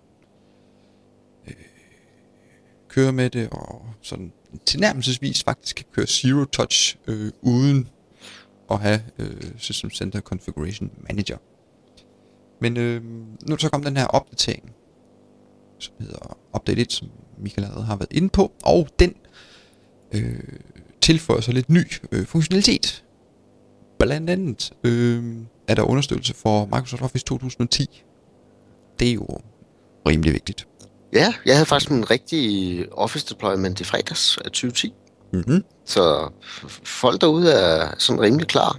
øh, 1.47 1.55
kører 2.89 3.13
med 3.13 3.31
det, 3.31 3.49
og 3.51 3.87
sådan 4.03 4.33
tilnærmelsesvis 4.67 5.43
faktisk 5.43 5.77
kan 5.77 5.85
køre 5.93 6.07
Zero 6.07 6.45
Touch 6.45 6.97
øh, 7.07 7.33
uden 7.43 7.89
at 8.71 8.81
have 8.81 9.03
øh, 9.19 9.43
System 9.59 9.91
Center 9.91 10.21
Configuration 10.21 10.91
Manager. 11.09 11.37
Men 12.61 12.77
øh, 12.77 13.05
nu 13.49 13.55
er 13.55 13.57
så 13.57 13.71
kommet 13.71 13.87
den 13.87 13.97
her 13.97 14.07
opdatering, 14.07 14.73
som 15.79 15.95
hedder 16.01 16.39
Update 16.55 16.81
1, 16.81 16.93
som 16.93 17.09
Michael 17.39 17.65
allerede 17.65 17.87
har 17.87 17.97
været 17.97 18.13
inde 18.13 18.29
på, 18.29 18.53
og 18.65 18.89
den 18.99 19.15
øh, 20.13 20.43
tilføjer 21.01 21.41
så 21.41 21.53
lidt 21.53 21.69
ny 21.69 21.85
øh, 22.13 22.27
funktionalitet. 22.27 23.05
Blandt 24.01 24.31
andet 24.31 24.71
øh, 24.85 25.23
er 25.69 25.75
der 25.75 25.83
understøttelse 25.83 26.35
for 26.35 26.65
Microsoft 26.65 27.03
Office 27.03 27.25
2010. 27.25 28.03
Det 28.99 29.09
er 29.09 29.13
jo 29.13 29.27
rimelig 30.09 30.33
vigtigt. 30.33 30.67
Ja, 31.13 31.35
jeg 31.47 31.55
havde 31.55 31.67
faktisk 31.67 31.91
en 31.91 32.11
rigtig 32.11 32.87
Office 32.93 33.27
deployment 33.29 33.81
i 33.81 33.85
fredags 33.85 34.39
af 34.45 34.45
2010. 34.45 34.93
Mm-hmm. 35.33 35.65
Så 35.85 36.31
folk 36.85 37.21
derude 37.21 37.53
er 37.53 37.95
sådan 37.99 38.21
rimelig 38.21 38.47
klar. 38.47 38.79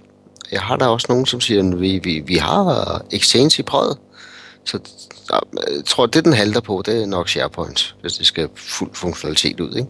Jeg 0.52 0.62
har 0.62 0.76
der 0.76 0.88
også 0.88 1.08
nogen, 1.10 1.26
som 1.26 1.42
siger, 1.42 1.72
at 1.72 1.80
vi, 1.80 2.00
vi, 2.04 2.20
vi 2.20 2.36
har 2.36 3.02
Exchange 3.12 3.60
i 3.60 3.64
prøvet. 3.64 3.98
Så 4.66 4.80
jeg 5.32 5.86
tror, 5.86 6.06
det 6.06 6.26
den 6.26 6.34
halter 6.34 6.62
på, 6.62 6.84
det 6.86 7.02
er 7.02 7.06
nok 7.06 7.30
SharePoint, 7.30 7.96
hvis 8.02 8.14
det 8.14 8.26
skal 8.26 8.50
fuld 8.56 8.90
funktionalitet 8.94 9.60
ud. 9.60 9.76
Ikke? 9.76 9.90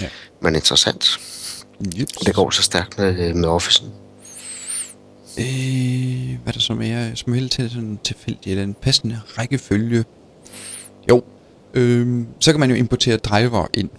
Ja. 0.00 0.08
Men 0.40 0.54
interessant. 0.54 1.20
Yep. 1.98 2.08
Det 2.26 2.34
går 2.34 2.50
så 2.50 2.62
stærkt 2.62 2.98
med, 2.98 3.34
med 3.34 3.48
Office'en. 3.48 4.05
Øh, 5.38 6.38
hvad 6.42 6.46
er 6.46 6.52
der 6.52 6.60
så 6.60 6.74
mere? 6.74 7.16
Som 7.16 7.32
hele 7.32 7.48
til 7.48 7.70
sådan 7.70 7.98
tilfældig 8.04 8.50
eller 8.50 8.64
en 8.64 8.74
passende 8.74 9.20
rækkefølge. 9.38 10.04
Jo, 11.10 11.22
øh, 11.74 12.24
så 12.40 12.52
kan 12.52 12.60
man 12.60 12.70
jo 12.70 12.76
importere 12.76 13.16
driver 13.16 13.66
ind, 13.74 13.90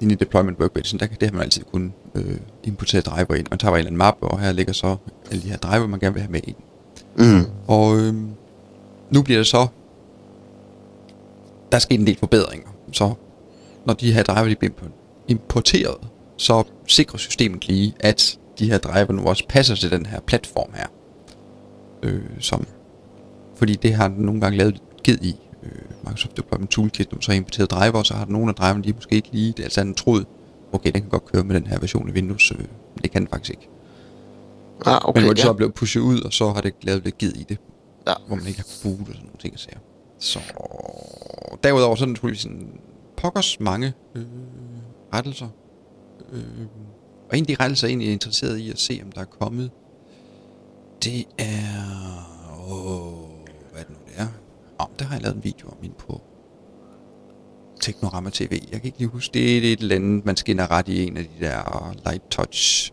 ind 0.00 0.12
i 0.12 0.14
deployment 0.14 0.58
workbenchen. 0.58 1.00
Der 1.00 1.06
kan 1.06 1.16
det 1.20 1.28
har 1.28 1.32
man 1.32 1.42
altid 1.42 1.64
kun 1.72 1.92
øh, 2.14 2.36
importere 2.64 3.00
driver 3.00 3.34
ind. 3.34 3.46
Man 3.50 3.58
tager 3.58 3.70
bare 3.70 3.78
en 3.78 3.78
eller 3.78 3.88
anden 3.88 3.98
mappe, 3.98 4.26
og 4.26 4.40
her 4.40 4.52
ligger 4.52 4.72
så 4.72 4.96
alle 5.30 5.42
de 5.42 5.48
her 5.48 5.56
driver, 5.56 5.86
man 5.86 6.00
gerne 6.00 6.14
vil 6.14 6.22
have 6.22 6.32
med 6.32 6.40
ind. 6.44 6.56
Mm. 7.16 7.46
Og 7.66 7.98
øh, 7.98 8.14
nu 9.10 9.22
bliver 9.22 9.38
det 9.38 9.46
så... 9.46 9.66
Der 11.72 11.76
er 11.76 11.80
sket 11.80 12.00
en 12.00 12.06
del 12.06 12.16
forbedringer. 12.16 12.68
Så 12.92 13.14
når 13.86 13.94
de 13.94 14.12
her 14.12 14.22
driver 14.22 14.48
de 14.48 14.56
bliver 14.56 14.72
impo- 14.72 15.24
importeret, 15.28 15.96
så 16.36 16.64
sikrer 16.86 17.18
systemet 17.18 17.68
lige, 17.68 17.94
at 18.00 18.38
de 18.58 18.70
her 18.70 18.78
driver 18.78 19.12
nu 19.12 19.22
også 19.22 19.44
passer 19.48 19.74
til 19.74 19.90
den 19.90 20.06
her 20.06 20.20
platform 20.20 20.70
her. 20.74 20.86
Øh, 22.02 22.22
som, 22.40 22.66
fordi 23.56 23.74
det 23.74 23.94
har 23.94 24.08
den 24.08 24.24
nogle 24.24 24.40
gange 24.40 24.58
lavet 24.58 24.82
ged 25.04 25.18
i. 25.22 25.36
Øh, 25.62 25.70
Microsoft 26.04 26.36
Deployment 26.36 26.70
Toolkit, 26.70 27.10
når 27.12 27.16
man 27.16 27.22
så 27.22 27.32
har 27.32 27.36
importeret 27.36 27.70
driver, 27.70 28.02
så 28.02 28.14
har 28.14 28.24
den 28.24 28.32
nogle 28.32 28.48
af 28.48 28.54
driverne, 28.54 28.84
de 28.84 28.88
er 28.88 28.94
måske 28.94 29.16
ikke 29.16 29.28
lige, 29.32 29.52
det 29.52 29.58
er 29.58 29.64
altså 29.64 29.80
en 29.80 29.94
troet, 29.94 30.26
okay, 30.72 30.92
den 30.92 31.00
kan 31.00 31.10
godt 31.10 31.24
køre 31.24 31.44
med 31.44 31.54
den 31.54 31.66
her 31.66 31.78
version 31.78 32.08
af 32.08 32.12
Windows, 32.12 32.52
øh, 32.52 32.58
men 32.58 33.02
det 33.02 33.10
kan 33.10 33.22
den 33.22 33.28
faktisk 33.28 33.50
ikke. 33.50 33.68
Ah, 34.86 35.00
Okay, 35.04 35.18
men 35.18 35.24
hvor 35.24 35.32
det 35.32 35.38
ja. 35.38 35.42
så 35.44 35.48
er 35.48 35.52
blevet 35.54 35.74
pushet 35.74 36.00
ud, 36.00 36.20
og 36.20 36.32
så 36.32 36.52
har 36.52 36.60
det 36.60 36.74
lavet 36.82 37.04
lidt 37.04 37.18
gid 37.18 37.32
i 37.32 37.42
det 37.48 37.58
Ja. 38.06 38.14
hvor 38.26 38.36
man 38.36 38.46
ikke 38.46 38.58
har 38.58 38.90
det 38.90 39.00
og 39.00 39.06
sådan 39.06 39.22
nogle 39.22 39.38
ting, 39.38 39.52
jeg 39.52 39.60
siger. 39.60 39.78
Så 40.18 40.38
derudover 41.64 41.96
så 41.96 42.04
er 42.04 42.06
der 42.06 42.12
naturligvis 42.12 42.44
en 42.44 42.80
pokkers 43.16 43.60
mange 43.60 43.92
øh, 44.14 44.24
rettelser. 45.14 45.48
Øh, 46.32 46.42
og 47.32 47.38
en 47.38 47.42
af 47.42 47.46
de 47.46 47.56
rettelser, 47.60 47.86
jeg 47.86 47.90
egentlig 47.90 48.08
er 48.08 48.12
interesseret 48.12 48.58
i 48.58 48.70
at 48.70 48.78
se, 48.78 49.00
om 49.04 49.12
der 49.12 49.20
er 49.20 49.24
kommet, 49.24 49.70
det 51.04 51.24
er... 51.38 51.72
Åh, 52.68 53.12
hvad 53.72 53.80
er 53.80 53.84
det 53.84 53.90
nu, 53.90 53.96
det 54.06 54.14
er? 54.16 54.26
Om, 54.78 54.88
der 54.98 55.04
har 55.04 55.14
jeg 55.14 55.22
lavet 55.22 55.36
en 55.36 55.44
video 55.44 55.68
om 55.68 55.76
ind 55.82 55.92
på 55.92 56.20
Teknorama 57.80 58.30
TV. 58.30 58.62
Jeg 58.72 58.80
kan 58.80 58.84
ikke 58.84 58.98
lige 58.98 59.08
huske, 59.08 59.34
det 59.34 59.68
er 59.68 59.72
et 59.72 59.80
eller 59.80 59.96
andet, 59.96 60.24
man 60.24 60.36
skinner 60.36 60.70
ret 60.70 60.88
i 60.88 61.06
en 61.06 61.16
af 61.16 61.24
de 61.24 61.46
der 61.46 61.94
light 62.04 62.30
touch 62.30 62.92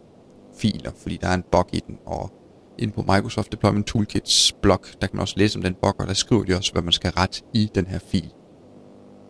filer, 0.58 0.92
fordi 0.98 1.18
der 1.22 1.28
er 1.28 1.34
en 1.34 1.44
bug 1.52 1.70
i 1.74 1.80
den, 1.88 1.98
og 2.06 2.32
inde 2.78 2.94
på 2.94 3.02
Microsoft 3.02 3.52
Deployment 3.52 3.88
Toolkits 3.88 4.54
blog, 4.62 4.82
der 5.02 5.08
kan 5.08 5.16
man 5.16 5.22
også 5.22 5.36
læse 5.38 5.58
om 5.60 5.64
den 5.64 5.76
bug, 5.82 5.96
og 6.00 6.08
der 6.08 6.14
skriver 6.14 6.44
de 6.44 6.56
også, 6.56 6.72
hvad 6.72 6.82
man 6.82 6.94
skal 6.94 7.12
rette 7.12 7.42
i 7.54 7.70
den 7.76 7.86
her 7.86 8.00
fil. 8.00 8.34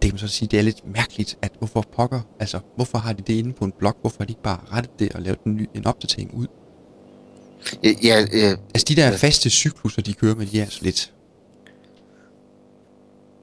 Det 0.01 0.09
kan 0.09 0.11
man 0.13 0.19
så 0.19 0.27
sige, 0.27 0.49
det 0.49 0.59
er 0.59 0.63
lidt 0.63 0.81
mærkeligt, 0.95 1.37
at 1.41 1.51
hvorfor 1.57 1.81
pokker, 1.95 2.21
altså 2.39 2.59
hvorfor 2.75 2.97
har 2.97 3.13
de 3.13 3.21
det 3.27 3.33
inde 3.33 3.53
på 3.53 3.65
en 3.65 3.73
blog, 3.79 3.97
hvorfor 4.01 4.17
har 4.19 4.25
de 4.25 4.31
ikke 4.31 4.41
bare 4.43 4.59
rettet 4.73 4.99
det 4.99 5.11
og 5.13 5.21
lavet 5.21 5.39
en, 5.45 5.55
ny, 5.55 5.69
en 5.75 5.87
opdatering 5.87 6.33
ud? 6.33 6.47
Ja, 7.83 7.89
ja, 8.03 8.25
ja, 8.33 8.55
Altså 8.73 8.85
de 8.89 8.95
der 8.95 9.17
faste 9.17 9.49
cykluser, 9.49 10.01
de 10.01 10.13
kører 10.13 10.35
med, 10.35 10.45
de 10.45 10.59
er 10.59 10.63
altså 10.63 10.79
lidt 10.83 11.13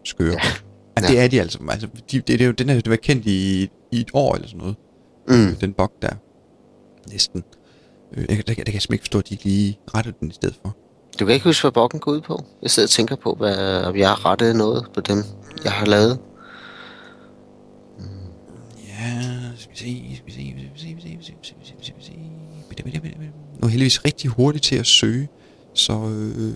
skøre. 0.04 0.32
Ja. 0.32 0.40
Ja, 1.02 1.06
det 1.06 1.14
Ja. 1.14 1.24
er 1.24 1.28
de 1.28 1.40
altså. 1.40 1.58
altså 1.68 1.86
de, 1.86 2.00
det, 2.18 2.28
det, 2.28 2.40
er 2.40 2.46
jo, 2.46 2.52
den 2.52 2.68
er 2.70 2.80
jo 2.86 2.96
kendt 3.02 3.26
i, 3.26 3.62
i 3.92 4.00
et 4.00 4.10
år 4.14 4.34
eller 4.34 4.48
sådan 4.48 4.58
noget. 4.58 4.76
mm. 5.28 5.56
Den 5.56 5.72
bug 5.72 5.92
der. 6.02 6.14
Næsten. 7.12 7.42
Øh, 8.16 8.24
jeg, 8.28 8.28
der, 8.28 8.34
der, 8.36 8.42
der 8.42 8.54
kan 8.54 8.56
jeg 8.56 8.64
simpelthen 8.64 8.92
ikke 8.94 9.02
forstå, 9.02 9.18
at 9.18 9.28
de 9.28 9.34
ikke 9.34 9.44
lige 9.44 9.78
rettede 9.94 10.16
den 10.20 10.30
i 10.30 10.34
stedet 10.34 10.58
for. 10.62 10.76
Du 11.20 11.24
kan 11.24 11.34
ikke 11.34 11.44
huske, 11.44 11.62
hvad 11.62 11.72
bokken 11.72 12.00
går 12.00 12.12
ud 12.12 12.20
på? 12.20 12.44
Jeg 12.62 12.70
sidder 12.70 12.86
og 12.86 12.90
tænker 12.90 13.16
på, 13.16 13.34
hvad, 13.34 13.82
om 13.84 13.96
jeg 13.96 14.08
har 14.08 14.26
rettet 14.26 14.56
noget 14.56 14.86
på 14.94 15.00
dem, 15.00 15.22
jeg 15.64 15.72
har 15.72 15.86
lavet. 15.86 16.18
Vi 19.84 20.14
se, 20.16 20.22
vi 20.26 20.32
se, 20.32 20.38
vi 20.38 20.78
se, 20.80 20.94
vi 20.94 21.00
se, 21.00 21.16
vi 21.16 21.44
se, 21.44 21.74
vi 21.78 21.84
se, 21.84 21.92
vi 21.96 22.02
se. 22.02 22.12
Nu 23.60 23.66
er 23.66 23.68
heldigvis 23.68 24.04
rigtig 24.04 24.30
hurtigt 24.30 24.64
til 24.64 24.76
at 24.76 24.86
søge, 24.86 25.28
så... 25.74 25.92
Øh... 25.92 26.54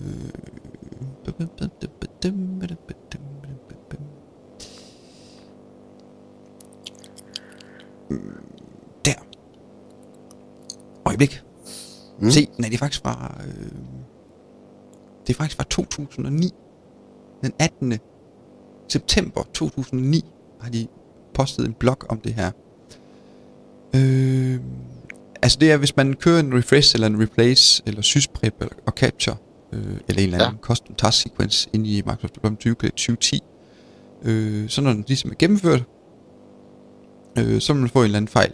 Der. 9.05 9.25
Øjeblik. 11.05 11.43
Mm. 12.19 12.31
Se, 12.31 12.47
nej, 12.59 12.69
det 12.69 12.73
er 12.73 12.79
faktisk 12.79 13.01
fra... 13.01 13.41
Øh... 13.47 13.71
Det 15.27 15.33
er 15.33 15.37
faktisk 15.37 15.57
fra 15.57 15.63
2009. 15.69 16.49
Den 17.43 17.53
18. 17.59 17.93
september 18.87 19.43
2009 19.53 20.25
har 20.61 20.69
de 20.69 20.87
postet 21.33 21.65
en 21.65 21.73
blog 21.73 21.97
om 22.09 22.19
det 22.19 22.33
her. 22.33 22.51
Øh, 23.95 24.59
altså 25.41 25.57
det 25.61 25.71
er, 25.71 25.77
hvis 25.77 25.95
man 25.95 26.13
kører 26.13 26.39
en 26.39 26.57
refresh 26.57 26.95
eller 26.95 27.07
en 27.07 27.21
replace, 27.21 27.83
eller 27.85 28.01
sysprep 28.01 28.55
eller, 28.61 28.73
og 28.87 28.93
capture, 28.93 29.35
øh, 29.73 29.79
eller 30.07 30.21
en 30.23 30.29
eller 30.33 30.45
anden 30.45 30.59
ja. 30.61 30.61
custom 30.61 30.95
task 30.95 31.21
sequence 31.21 31.69
ind 31.73 31.87
i 31.87 31.95
Microsoft 32.05 32.35
Deployment 32.35 32.59
2010, 32.59 33.39
øh, 34.23 34.69
så 34.69 34.81
når 34.81 34.93
den 34.93 35.03
ligesom 35.07 35.31
er 35.31 35.35
gennemført, 35.39 35.83
øh, 37.37 37.61
så 37.61 37.73
vil 37.73 37.79
man 37.81 37.89
få 37.89 37.99
en 37.99 38.05
eller 38.05 38.17
anden 38.17 38.27
fejl 38.29 38.51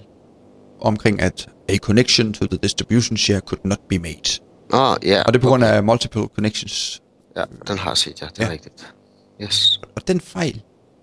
omkring, 0.81 1.21
at 1.21 1.49
a 1.69 1.77
connection 1.77 2.33
to 2.33 2.45
the 2.45 2.59
distribution 2.63 3.17
share 3.17 3.39
could 3.39 3.59
not 3.63 3.79
be 3.89 3.99
made. 3.99 4.39
Åh, 4.73 4.91
oh, 4.91 4.95
ja. 5.03 5.23
Og 5.23 5.33
det 5.33 5.39
er 5.39 5.41
på 5.43 5.47
grund 5.49 5.63
af 5.63 5.83
multiple 5.83 6.23
connections. 6.35 7.01
Ja, 7.37 7.43
den 7.67 7.77
har 7.77 7.93
set, 7.93 8.21
ja. 8.21 8.27
Det 8.35 8.39
er 8.39 8.45
Ja. 8.45 8.51
rigtigt. 8.51 8.93
Yes. 9.41 9.81
Og 9.95 10.07
den 10.07 10.21
fejl, 10.21 10.61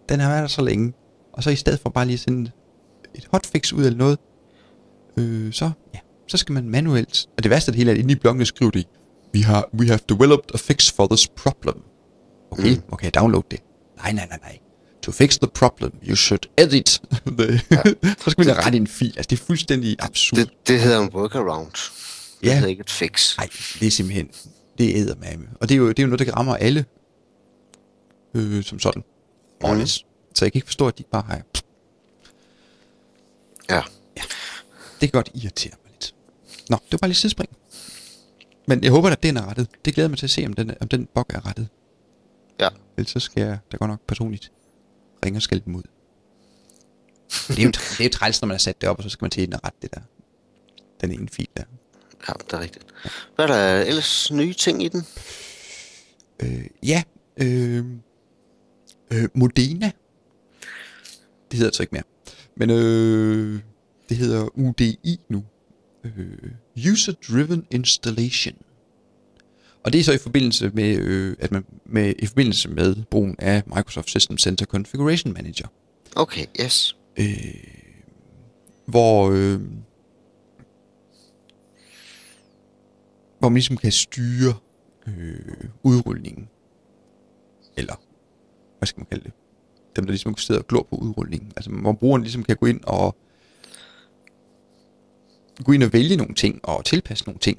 den 0.08 0.20
har 0.20 0.28
været 0.30 0.42
der 0.42 0.48
så 0.48 0.62
længe. 0.62 0.92
Og 1.32 1.42
så 1.42 1.50
i 1.50 1.56
stedet 1.56 1.80
for 1.80 1.90
bare 1.90 2.04
lige 2.06 2.14
at 2.14 2.20
sende 2.20 2.50
et 3.14 3.28
hotfix 3.30 3.72
ud 3.72 3.84
eller 3.86 3.98
noget, 3.98 4.18
øh, 5.16 5.52
så, 5.52 5.70
ja, 5.94 5.98
så 6.28 6.36
skal 6.36 6.52
man 6.52 6.68
manuelt. 6.68 7.26
Og 7.36 7.42
det 7.42 7.50
værste 7.50 7.68
af 7.68 7.72
det 7.72 7.78
hele 7.78 7.90
er, 7.90 7.94
at 7.94 8.00
inde 8.00 8.12
i 8.12 8.16
bloggen 8.16 8.46
skriver 8.46 8.70
de, 8.70 8.84
we, 9.34 9.42
har, 9.42 9.68
we 9.78 9.86
have 9.86 10.00
developed 10.08 10.54
a 10.54 10.56
fix 10.58 10.92
for 10.92 11.06
this 11.06 11.28
problem. 11.28 11.74
Okay, 12.50 12.74
Mm. 12.76 12.82
okay, 12.92 13.10
download 13.14 13.42
det. 13.50 13.60
Nej, 13.96 14.12
nej, 14.12 14.26
nej, 14.26 14.38
nej. 14.42 14.58
To 15.02 15.12
fix 15.12 15.38
the 15.38 15.46
problem, 15.54 15.92
you 16.08 16.16
should 16.16 16.40
edit. 16.58 17.02
the, 17.38 17.60
ja. 17.70 17.82
så 18.24 18.30
skal 18.30 18.46
man 18.46 18.56
rette 18.66 18.76
en 18.78 18.86
fil. 18.86 19.06
Altså, 19.16 19.26
det 19.30 19.40
er 19.40 19.44
fuldstændig 19.44 19.96
absurd. 19.98 20.38
Det, 20.40 20.50
det 20.68 20.80
hedder 20.80 21.00
en 21.00 21.10
workaround. 21.14 21.70
Det 22.40 22.46
Ja. 22.48 22.54
hedder 22.54 22.68
ikke 22.68 22.80
et 22.80 22.90
fix. 22.90 23.36
Nej, 23.38 23.48
det 23.80 23.86
er 23.86 23.90
simpelthen, 23.90 24.28
det 24.78 24.98
er 24.98 25.14
med. 25.16 25.46
Og 25.60 25.68
det 25.68 25.74
er, 25.74 25.78
jo, 25.78 25.88
det 25.88 25.98
er 25.98 26.02
jo 26.02 26.06
noget, 26.08 26.26
der 26.26 26.32
rammer 26.36 26.56
alle, 26.56 26.84
øh, 28.34 28.62
som 28.64 28.78
sådan. 28.78 29.02
Mm. 29.64 29.86
Så 29.86 30.44
jeg 30.44 30.52
kan 30.52 30.58
ikke 30.58 30.66
forstå, 30.66 30.88
at 30.88 30.98
de 30.98 31.04
bare 31.12 31.22
har... 31.28 31.40
Ja. 33.70 33.82
Det 35.00 35.00
kan 35.00 35.10
godt 35.10 35.30
irritere 35.34 35.72
mig 35.84 35.92
lidt. 35.92 36.14
Nå, 36.70 36.76
det 36.76 36.92
var 36.92 36.98
bare 36.98 37.08
lidt 37.08 37.18
sidespring. 37.18 37.50
Men 38.66 38.84
jeg 38.84 38.90
håber, 38.90 39.10
at 39.10 39.22
den 39.22 39.36
er 39.36 39.48
rettet. 39.48 39.68
Det 39.84 39.94
glæder 39.94 40.08
mig 40.08 40.18
til 40.18 40.26
at 40.26 40.30
se, 40.30 40.46
om 40.46 40.52
den, 40.52 40.74
om 40.80 40.88
den 40.88 41.08
bug 41.14 41.26
er 41.28 41.46
rettet. 41.46 41.68
Ja. 42.60 42.68
Ellers 42.96 43.10
så 43.10 43.20
skal 43.20 43.42
jeg 43.42 43.58
da 43.72 43.76
godt 43.76 43.90
nok 43.90 44.00
personligt 44.06 44.52
ringe 45.24 45.38
og 45.38 45.42
skælde 45.42 45.64
dem 45.64 45.74
ud. 45.74 45.82
Det 47.48 47.58
er 47.58 47.62
jo, 47.62 47.70
det 47.70 48.00
er 48.00 48.04
jo 48.04 48.10
træls, 48.10 48.42
når 48.42 48.46
man 48.46 48.54
har 48.54 48.58
sat 48.58 48.80
det 48.80 48.88
op, 48.88 48.96
og 48.96 49.02
så 49.02 49.08
skal 49.08 49.24
man 49.24 49.30
til 49.30 49.54
og 49.54 49.60
rette 49.64 49.78
det 49.82 49.94
der. 49.94 50.00
Den 51.00 51.10
ene 51.10 51.28
fil 51.28 51.48
der. 51.56 51.62
Ja, 52.28 52.32
det 52.32 52.52
er 52.52 52.60
rigtigt. 52.60 52.84
Hvad 53.34 53.48
er 53.48 53.52
der 53.52 53.82
ellers 53.82 54.32
nye 54.32 54.54
ting 54.54 54.82
i 54.82 54.88
den? 54.88 55.06
Øh, 56.40 56.66
ja, 56.82 57.02
øh, 57.36 57.84
øh, 59.10 59.28
Modena. 59.34 59.90
Det 61.50 61.58
hedder 61.58 61.70
det 61.70 61.76
så 61.76 61.82
ikke 61.82 61.94
mere. 61.94 62.13
Men 62.56 62.70
øh, 62.70 63.60
det 64.08 64.16
hedder 64.16 64.58
UDI 64.58 65.20
nu. 65.28 65.44
Øh, 66.04 66.92
User 66.92 67.12
Driven 67.28 67.66
Installation. 67.70 68.56
Og 69.84 69.92
det 69.92 70.00
er 70.00 70.04
så 70.04 70.12
i 70.12 70.18
forbindelse 70.18 70.70
med, 70.74 70.98
øh, 70.98 71.36
at 71.38 71.52
man 71.52 71.64
med, 71.86 72.14
i 72.18 72.26
forbindelse 72.26 72.68
med 72.68 72.96
brugen 73.10 73.36
af 73.38 73.62
Microsoft 73.66 74.10
System 74.10 74.38
Center 74.38 74.66
Configuration 74.66 75.32
Manager. 75.32 75.68
Okay, 76.16 76.46
yes. 76.60 76.96
Øh, 77.16 77.54
hvor, 78.86 79.30
øh, 79.30 79.60
hvor 83.38 83.48
man 83.48 83.54
ligesom 83.54 83.76
kan 83.76 83.92
styre 83.92 84.54
øh, 85.06 85.68
udrulningen. 85.82 86.48
Eller, 87.76 87.94
hvad 88.78 88.86
skal 88.86 89.00
man 89.00 89.06
kalde 89.06 89.24
det? 89.24 89.32
Dem, 89.96 90.04
der 90.04 90.12
ligesom 90.12 90.36
sidder 90.36 90.60
og 90.60 90.66
glor 90.66 90.86
på 90.90 90.96
udrulningen. 90.96 91.52
Altså, 91.56 91.70
hvor 91.70 91.92
brugeren 91.92 92.22
ligesom 92.22 92.42
kan 92.42 92.56
gå 92.56 92.66
ind 92.66 92.80
og 92.84 93.16
gå 95.64 95.72
ind 95.72 95.82
og 95.82 95.92
vælge 95.92 96.16
nogle 96.16 96.34
ting 96.34 96.60
og 96.62 96.84
tilpasse 96.84 97.24
nogle 97.24 97.38
ting 97.38 97.58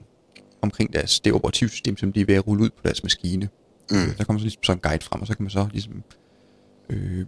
omkring 0.62 0.94
deres, 0.94 1.20
det 1.20 1.34
operativsystem, 1.34 1.98
som 1.98 2.14
de 2.14 2.22
er 2.22 2.26
ved 2.26 2.36
at 2.36 2.48
rulle 2.48 2.64
ud 2.64 2.70
på 2.70 2.82
deres 2.84 3.04
maskine. 3.04 3.50
Mm. 3.92 4.14
Der 4.18 4.24
kommer 4.24 4.40
så 4.40 4.44
ligesom 4.44 4.64
sådan 4.64 4.78
en 4.78 4.82
guide 4.82 5.04
frem, 5.04 5.22
og 5.22 5.28
så 5.28 5.36
kan 5.36 5.44
man 5.44 5.50
så 5.50 5.68
ligesom 5.72 6.04
øh, 6.90 7.26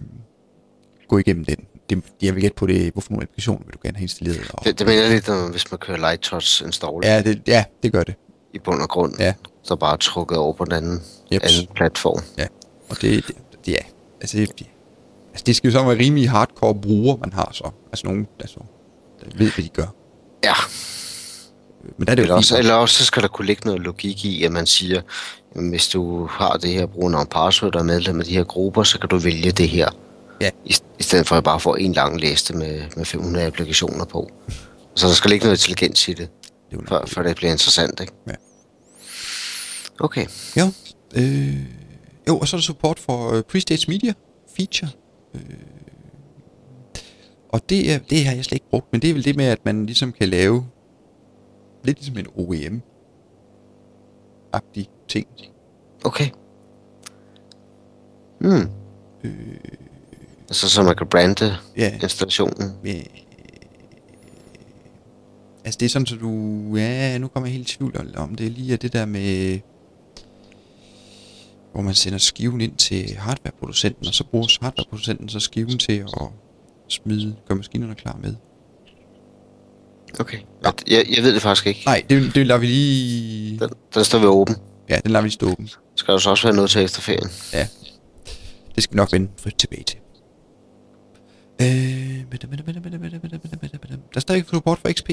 gå 1.08 1.18
igennem 1.18 1.46
den. 1.46 1.58
Det, 1.90 2.04
jeg 2.22 2.36
vil 2.36 2.42
gætte 2.42 2.56
på 2.56 2.68
det, 2.68 2.94
hvorfor 2.94 3.12
nogle 3.12 3.24
applikationer 3.24 3.66
vil 3.66 3.74
du 3.74 3.80
gerne 3.84 3.98
have 3.98 4.04
installeret. 4.04 4.52
Og, 4.54 4.64
Det, 4.66 4.80
det 4.80 4.88
mener 4.88 5.10
lidt 5.10 5.30
om, 5.30 5.52
hvis 5.52 5.72
man 5.72 5.78
kører 5.78 5.98
Light 5.98 6.22
Touch 6.22 6.66
install 6.66 6.92
ja. 7.04 7.22
det, 7.22 7.42
ja, 7.48 7.66
det 7.84 7.92
gør 7.92 8.04
det. 8.04 8.16
i 8.54 8.60
bund 8.60 8.82
og 8.82 8.90
grund. 8.90 9.14
Ja. 9.20 9.34
Så 9.64 9.76
bare 9.76 9.98
trukket 9.98 10.38
over 10.38 10.54
på 10.54 10.66
den 10.66 10.74
anden, 10.74 11.02
Jeps. 11.34 11.60
anden 11.60 11.76
platform. 11.76 12.24
Ja, 12.38 12.48
og 12.90 13.02
det, 13.02 13.28
det, 13.28 13.36
det 13.66 13.72
ja, 13.72 13.82
altså 14.22 14.38
det, 14.38 14.68
altså 15.38 15.44
det 15.46 15.56
skal 15.56 15.68
jo 15.68 15.72
så 15.72 15.84
være 15.84 15.98
rimelig 15.98 16.30
hardcore 16.30 16.76
bruger, 16.76 17.18
man 17.18 17.34
har 17.34 17.50
så. 17.54 17.72
Altså 17.92 18.08
nogen, 18.08 18.28
altså, 18.40 18.60
der 19.20 19.38
ved, 19.38 19.52
hvad 19.52 19.64
de 19.64 19.70
gør. 19.70 19.88
Ja, 20.44 20.54
Men 21.98 22.06
der 22.08 22.12
er 22.12 22.16
det 22.16 22.22
eller 22.22 22.36
også, 22.36 22.50
fint. 22.56 22.60
eller 22.60 22.74
også 22.74 22.96
så 22.96 23.06
skal 23.06 23.22
der 23.22 23.28
kunne 23.28 23.46
ligge 23.46 23.62
noget 23.66 23.82
logik 23.82 24.26
i, 24.26 24.44
at 24.44 24.52
man 24.52 24.66
siger, 24.66 25.02
jamen, 25.56 25.70
hvis 25.70 25.88
du 25.88 26.26
har 26.26 26.58
det 26.58 26.70
her 26.74 26.86
brugernavn 26.86 27.28
password 27.28 27.76
og 27.76 27.82
er 27.82 27.86
medlem 27.86 28.20
af 28.20 28.26
de 28.26 28.34
her 28.34 28.44
grupper, 28.44 28.84
så 28.84 29.00
kan 29.00 29.10
du 29.10 29.18
vælge 29.18 29.52
det 29.52 29.70
her. 29.70 29.90
Ja. 30.42 30.50
I, 30.66 30.76
I 31.00 31.04
stedet 31.04 31.28
for 31.28 31.36
at 31.36 31.44
bare 31.44 31.60
får 31.60 31.76
en 31.76 31.94
lang 31.94 32.20
liste 32.20 32.54
med, 32.54 32.82
med 32.96 33.06
500 33.06 33.46
applikationer 33.46 34.06
på. 34.06 34.32
Så 34.96 35.08
der 35.08 35.14
skal 35.14 35.30
ligge 35.30 35.46
noget 35.46 35.58
intelligens 35.68 36.08
i 36.08 36.14
det, 36.14 36.30
Det 36.72 36.80
før, 36.90 37.06
før 37.06 37.24
det 37.24 37.36
bliver 37.36 37.52
interessant, 37.52 38.00
ikke? 38.00 38.14
Ja. 38.28 38.34
Okay. 40.00 40.26
Jo, 40.58 40.72
øh, 41.16 41.56
jo, 42.28 42.38
og 42.40 42.48
så 42.48 42.56
er 42.56 42.60
der 42.60 42.64
support 42.64 43.00
for 43.00 43.34
øh, 43.34 43.44
Prestage 43.44 43.86
Media 43.92 44.14
Feature. 44.58 44.90
Øh, 45.38 45.44
og 47.50 47.62
det, 47.70 47.94
er, 47.94 48.00
det 48.10 48.26
har 48.26 48.36
jeg 48.36 48.46
slet 48.46 48.56
ikke 48.56 48.70
brugt, 48.70 48.92
men 48.92 49.02
det 49.02 49.10
er 49.10 49.14
vel 49.14 49.26
det 49.26 49.36
med, 49.36 49.46
at 49.46 49.66
man 49.66 49.86
ligesom 49.86 50.12
kan 50.12 50.30
lave 50.30 50.66
lidt 51.84 51.98
ligesom 51.98 52.18
en 52.18 52.28
OEM-agtig 52.38 54.86
ting. 55.08 55.28
Okay. 56.06 56.30
Hmm. 58.40 58.70
Øh, 59.24 59.58
Altså, 60.50 60.70
så 60.70 60.84
man 60.84 60.96
kan 60.96 61.08
brande 61.08 61.56
ja, 61.78 61.94
installationen. 62.04 62.72
øh, 62.86 63.04
altså 65.66 65.78
det 65.80 65.86
er 65.86 65.90
sådan, 65.90 66.06
så 66.06 66.16
du... 66.16 66.32
Ja, 66.76 67.18
nu 67.18 67.28
kommer 67.28 67.48
jeg 67.48 67.54
helt 67.56 67.72
i 67.74 67.78
tvivl 67.78 67.98
om- 67.98 68.12
om 68.16 68.36
det 68.36 68.52
lige 68.52 68.74
er 68.74 68.78
det 68.78 68.94
der 68.94 69.06
med 69.06 69.60
hvor 71.78 71.84
man 71.84 71.94
sender 71.94 72.18
skiven 72.18 72.62
ind 72.62 72.76
til 72.76 73.16
hardwareproducenten, 73.16 74.08
og 74.08 74.14
så 74.14 74.24
bruger 74.24 74.48
hardwareproducenten 74.62 75.30
så 75.30 75.40
skiven 75.40 75.80
til 75.80 75.94
at 75.98 76.28
smide, 76.90 77.36
gøre 77.48 77.56
maskinerne 77.56 77.96
klar 77.96 78.20
med. 78.22 78.36
Okay. 80.20 80.38
Ja. 80.64 80.72
Jeg, 80.88 81.06
jeg 81.16 81.24
ved 81.24 81.34
det 81.34 81.42
faktisk 81.42 81.68
ikke. 81.68 81.82
Nej, 81.86 82.06
det, 82.10 82.36
det 82.36 82.48
lader 82.48 82.60
vi 82.60 82.66
lige... 82.66 83.60
Den, 83.60 83.70
den 83.94 84.04
står 84.04 84.20
vi 84.20 84.26
åben. 84.26 84.56
Ja, 84.90 85.00
den 85.04 85.12
lader 85.12 85.22
vi 85.22 85.28
lige 85.28 85.34
stå 85.34 85.52
åben. 85.52 85.70
Skal 85.96 86.12
der 86.12 86.18
så 86.18 86.30
også 86.30 86.48
være 86.48 86.56
noget 86.56 86.70
til 86.70 86.84
efter 86.84 87.02
ferien? 87.02 87.30
Ja. 87.54 87.68
Det 88.76 88.84
skal 88.84 88.94
vi 88.94 88.98
nok 88.98 89.14
vende 89.14 89.32
frit 89.38 89.56
tilbage 89.56 89.84
til. 89.84 90.00
Øh, 91.62 92.26
der 94.14 94.16
er 94.16 94.20
stadig 94.20 94.40
et 94.40 94.48
support 94.48 94.80
for 94.80 94.94
XP, 94.94 95.10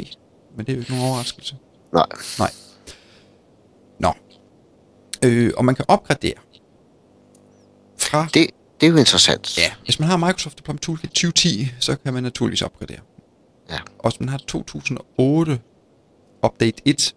men 0.57 0.67
det 0.67 0.69
er 0.69 0.73
jo 0.77 0.81
ikke 0.81 0.93
nogen 0.93 1.09
overraskelse. 1.09 1.57
Nej. 1.93 2.07
Nej. 2.39 2.51
Nå. 3.99 4.13
Øh, 5.25 5.53
og 5.57 5.65
man 5.65 5.75
kan 5.75 5.85
opgradere 5.89 6.35
fra... 8.05 8.27
Det, 8.35 8.51
det 8.81 8.87
er 8.87 8.91
jo 8.91 8.97
interessant. 8.97 9.59
Ja, 9.59 9.73
hvis 9.85 10.01
man 10.01 10.09
har 10.09 10.17
Microsoft 10.17 10.59
Deployment 10.59 10.83
Toolkit 10.83 11.11
2010, 11.11 11.69
så 11.81 11.97
kan 11.97 12.15
man 12.15 12.23
naturligvis 12.23 12.63
opgradere. 12.63 13.01
Ja. 13.71 13.79
Og 13.99 14.11
hvis 14.11 14.21
man 14.21 14.29
har 14.29 14.39
2008 14.39 15.59
Update 16.45 16.83
1 16.85 17.15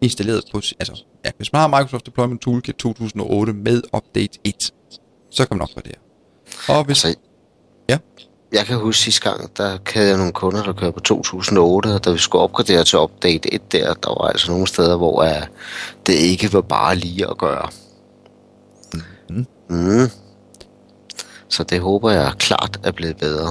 installeret 0.00 0.44
på... 0.52 0.56
Altså, 0.56 1.04
ja, 1.24 1.30
hvis 1.36 1.52
man 1.52 1.60
har 1.60 1.68
Microsoft 1.68 2.06
Deployment 2.06 2.40
Toolkit 2.40 2.74
2008 2.74 3.52
med 3.52 3.82
Update 3.96 4.38
1, 4.44 4.70
så 5.30 5.46
kan 5.46 5.56
man 5.56 5.62
opgradere. 5.62 5.94
Og 6.68 6.84
hvis... 6.84 7.04
Altså, 7.04 7.20
Ja. 7.88 7.98
Jeg 8.52 8.66
kan 8.66 8.76
huske 8.76 9.02
sidste 9.02 9.30
gang, 9.30 9.56
der 9.56 9.78
havde 9.94 10.08
jeg 10.08 10.16
nogle 10.16 10.32
kunder, 10.32 10.62
der 10.62 10.72
kørte 10.72 10.92
på 10.92 11.00
2008, 11.00 11.86
og 11.86 12.04
da 12.04 12.10
vi 12.10 12.18
skulle 12.18 12.42
opgradere 12.42 12.84
til 12.84 12.98
update 12.98 13.54
1 13.54 13.72
der, 13.72 13.94
der 13.94 14.08
var 14.08 14.28
altså 14.28 14.50
nogle 14.50 14.66
steder, 14.66 14.96
hvor 14.96 15.22
uh, 15.22 15.46
det 16.06 16.12
ikke 16.12 16.52
var 16.52 16.60
bare 16.60 16.96
lige 16.96 17.30
at 17.30 17.38
gøre. 17.38 17.68
Mhm. 19.28 19.46
Mm. 19.72 20.10
Så 21.48 21.64
det 21.64 21.80
håber 21.80 22.10
jeg 22.10 22.32
klart 22.38 22.80
er 22.84 22.92
blevet 22.92 23.16
bedre. 23.16 23.48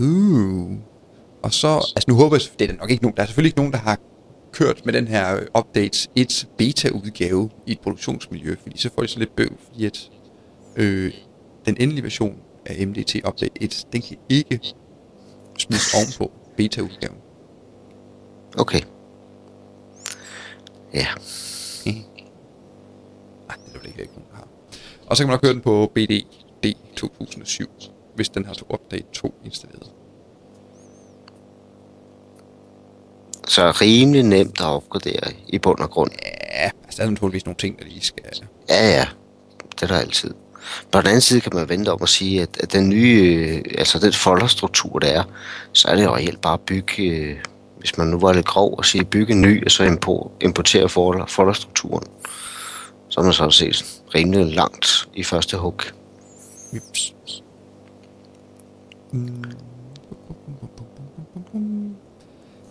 Uh. 0.00 0.72
Og 1.42 1.52
så, 1.52 1.68
altså 1.68 2.04
nu 2.08 2.14
håber 2.14 2.36
jeg, 2.36 2.58
det 2.58 2.70
er 2.70 2.76
nok 2.76 2.90
ikke 2.90 3.02
nogen, 3.02 3.16
der 3.16 3.22
er 3.22 3.26
selvfølgelig 3.26 3.48
ikke 3.48 3.58
nogen, 3.58 3.72
der 3.72 3.78
har 3.78 3.98
kørt 4.52 4.86
med 4.86 4.92
den 4.92 5.08
her 5.08 5.36
øh, 5.36 5.46
Updates 5.58 6.08
1 6.14 6.48
beta-udgave 6.58 7.50
i 7.66 7.72
et 7.72 7.80
produktionsmiljø, 7.80 8.54
fordi 8.62 8.78
så 8.78 8.90
får 8.94 9.02
de 9.02 9.08
så 9.08 9.18
lidt 9.18 9.36
bøv, 9.36 9.48
fordi 9.66 9.86
at 9.86 10.10
øh, 10.76 11.12
den 11.66 11.76
endelige 11.80 12.02
version 12.02 12.36
af 12.66 12.86
MDT 12.86 13.14
Update 13.14 13.62
1, 13.62 13.86
den 13.92 14.02
kan 14.02 14.16
ikke 14.28 14.60
smides 15.58 15.94
ovenpå 15.94 16.32
beta-udgaven. 16.56 17.16
Okay. 18.58 18.80
Ja. 20.94 21.06
Nej, 23.46 23.56
det 23.66 23.80
er 23.82 23.86
ikke, 23.86 24.00
ikke 24.02 24.14
nogen, 24.14 24.28
der 24.30 24.36
har. 24.36 24.48
Og 25.06 25.16
så 25.16 25.22
kan 25.22 25.28
man 25.28 25.34
nok 25.34 25.40
køre 25.40 25.52
den 25.52 25.60
på 25.60 25.92
BDD 25.94 26.74
2007, 26.96 27.70
hvis 28.14 28.28
den 28.28 28.44
har 28.44 28.54
to 28.54 28.66
Update 28.70 29.06
2 29.12 29.34
installeret. 29.44 29.90
Så 33.48 33.70
rimelig 33.70 34.22
nemt 34.22 34.60
at 34.60 34.66
opgradere 34.66 35.32
i 35.48 35.58
bund 35.58 35.78
og 35.78 35.90
grund. 35.90 36.10
Ja, 36.22 36.70
altså 36.84 36.96
der 36.96 37.04
er 37.04 37.10
naturligvis 37.10 37.44
nogle 37.44 37.56
ting, 37.56 37.78
der 37.78 37.84
lige 37.84 38.00
skal... 38.00 38.24
Ja, 38.68 38.88
ja. 38.88 39.06
Det 39.74 39.82
er 39.82 39.86
der 39.86 40.00
altid. 40.00 40.34
På 40.92 41.00
den 41.00 41.06
anden 41.06 41.20
side 41.20 41.40
kan 41.40 41.52
man 41.54 41.68
vente 41.68 41.92
om 41.92 41.98
at 42.02 42.08
sige, 42.08 42.42
at, 42.42 42.48
at 42.60 42.72
den 42.72 42.88
nye, 42.88 43.22
øh, 43.48 43.78
altså 43.78 43.98
den 43.98 44.12
folderstruktur, 44.12 44.98
der 44.98 45.08
er, 45.08 45.22
så 45.72 45.88
er 45.88 45.94
det 45.94 46.04
jo 46.04 46.16
reelt 46.16 46.40
bare 46.40 46.52
at 46.52 46.60
bygge, 46.60 47.02
øh, 47.02 47.36
hvis 47.78 47.98
man 47.98 48.06
nu 48.06 48.18
var 48.18 48.32
lidt 48.32 48.46
grov, 48.46 48.74
og 48.78 48.84
sige 48.84 49.04
bygge 49.04 49.32
en 49.32 49.40
ny, 49.40 49.64
og 49.64 49.70
så 49.70 49.84
impor- 49.84 50.30
importere 50.40 50.88
folder, 50.88 51.26
folderstrukturen. 51.26 52.06
Så 53.08 53.20
er 53.20 53.24
man 53.24 53.32
så 53.32 53.50
set 53.50 53.84
rimelig 54.16 54.54
langt 54.54 55.08
i 55.14 55.22
første 55.22 55.56
hug. 55.56 55.80
Ups. 56.72 57.14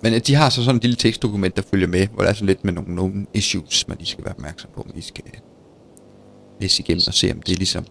Men 0.02 0.14
øh, 0.14 0.20
de 0.28 0.36
har 0.36 0.50
så 0.50 0.64
sådan 0.64 0.76
en 0.76 0.82
lille 0.82 0.96
tekstdokument, 0.96 1.56
der 1.56 1.62
følger 1.62 1.88
med, 1.88 2.08
hvor 2.08 2.24
der 2.24 2.30
er 2.30 2.34
så 2.34 2.46
lidt 2.46 2.64
med 2.64 2.74
nogle, 2.74 2.96
nogle 2.96 3.26
issues, 3.34 3.88
man 3.88 3.98
lige 3.98 4.08
skal 4.08 4.24
være 4.24 4.34
opmærksom 4.34 4.70
på, 4.76 4.84
man 4.86 4.94
lige 4.94 5.06
skal 5.06 5.24
læse 6.62 6.84
igennem 6.84 7.02
og 7.08 7.14
se, 7.14 7.32
om 7.32 7.42
det 7.42 7.58
ligesom 7.58 7.86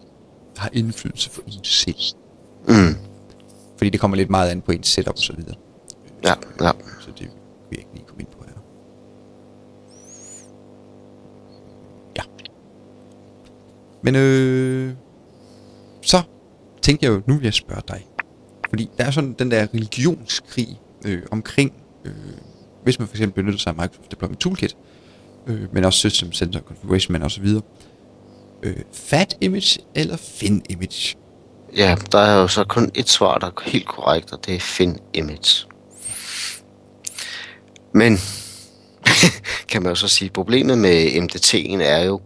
har 0.57 0.69
indflydelse 0.73 1.29
for 1.29 1.41
ens 1.47 1.67
selv. 1.67 1.95
Mm. 2.67 2.95
Fordi 3.77 3.89
det 3.89 3.99
kommer 3.99 4.17
lidt 4.17 4.29
meget 4.29 4.49
an 4.49 4.61
på 4.61 4.71
ens 4.71 4.87
setup 4.87 5.13
og 5.13 5.23
så 5.23 5.33
videre. 5.33 5.55
Ja, 6.23 6.33
ja. 6.61 6.71
Så 7.01 7.11
det 7.19 7.19
vil 7.19 7.29
jeg 7.71 7.79
ikke 7.79 7.89
lige 7.93 8.05
komme 8.07 8.21
ind 8.21 8.29
på 8.37 8.45
her. 8.47 8.53
Ja. 12.15 12.23
Men 14.05 14.15
øh, 14.15 14.93
så 16.01 16.21
tænkte 16.81 17.05
jeg 17.05 17.13
jo, 17.13 17.21
nu 17.27 17.33
vil 17.33 17.43
jeg 17.43 17.53
spørge 17.53 17.81
dig. 17.87 18.07
Fordi 18.69 18.89
der 18.97 19.05
er 19.05 19.11
sådan 19.11 19.35
den 19.39 19.51
der 19.51 19.67
religionskrig 19.73 20.67
øh, 21.05 21.21
omkring, 21.31 21.73
øh, 22.05 22.13
hvis 22.83 22.99
man 22.99 23.07
for 23.07 23.15
eksempel 23.15 23.43
benytter 23.43 23.59
sig 23.59 23.69
af 23.69 23.75
Microsoft 23.75 24.11
Deployment 24.11 24.41
Toolkit, 24.41 24.77
øh, 25.47 25.73
men 25.73 25.83
også 25.85 25.99
System 25.99 26.33
Center 26.33 26.59
Configuration, 26.59 27.13
men 27.13 27.21
også 27.21 27.41
videre. 27.41 27.61
Øh, 28.63 28.77
fat 28.93 29.37
image 29.41 29.79
eller 29.95 30.17
fin 30.17 30.63
image? 30.69 31.15
Ja, 31.77 31.95
der 32.11 32.19
er 32.19 32.41
jo 32.41 32.47
så 32.47 32.63
kun 32.63 32.91
et 32.93 33.09
svar, 33.09 33.37
der 33.37 33.47
er 33.47 33.51
helt 33.63 33.87
korrekt, 33.87 34.33
og 34.33 34.45
det 34.45 34.55
er 34.55 34.59
Fin 34.59 34.97
Image. 35.13 35.67
Men, 37.93 38.17
kan 39.69 39.83
man 39.83 39.91
jo 39.91 39.95
så 39.95 40.07
sige, 40.07 40.29
problemet 40.29 40.77
med 40.77 41.05
MDT'en 41.05 41.81
er 41.81 42.03
jo, 42.03 42.21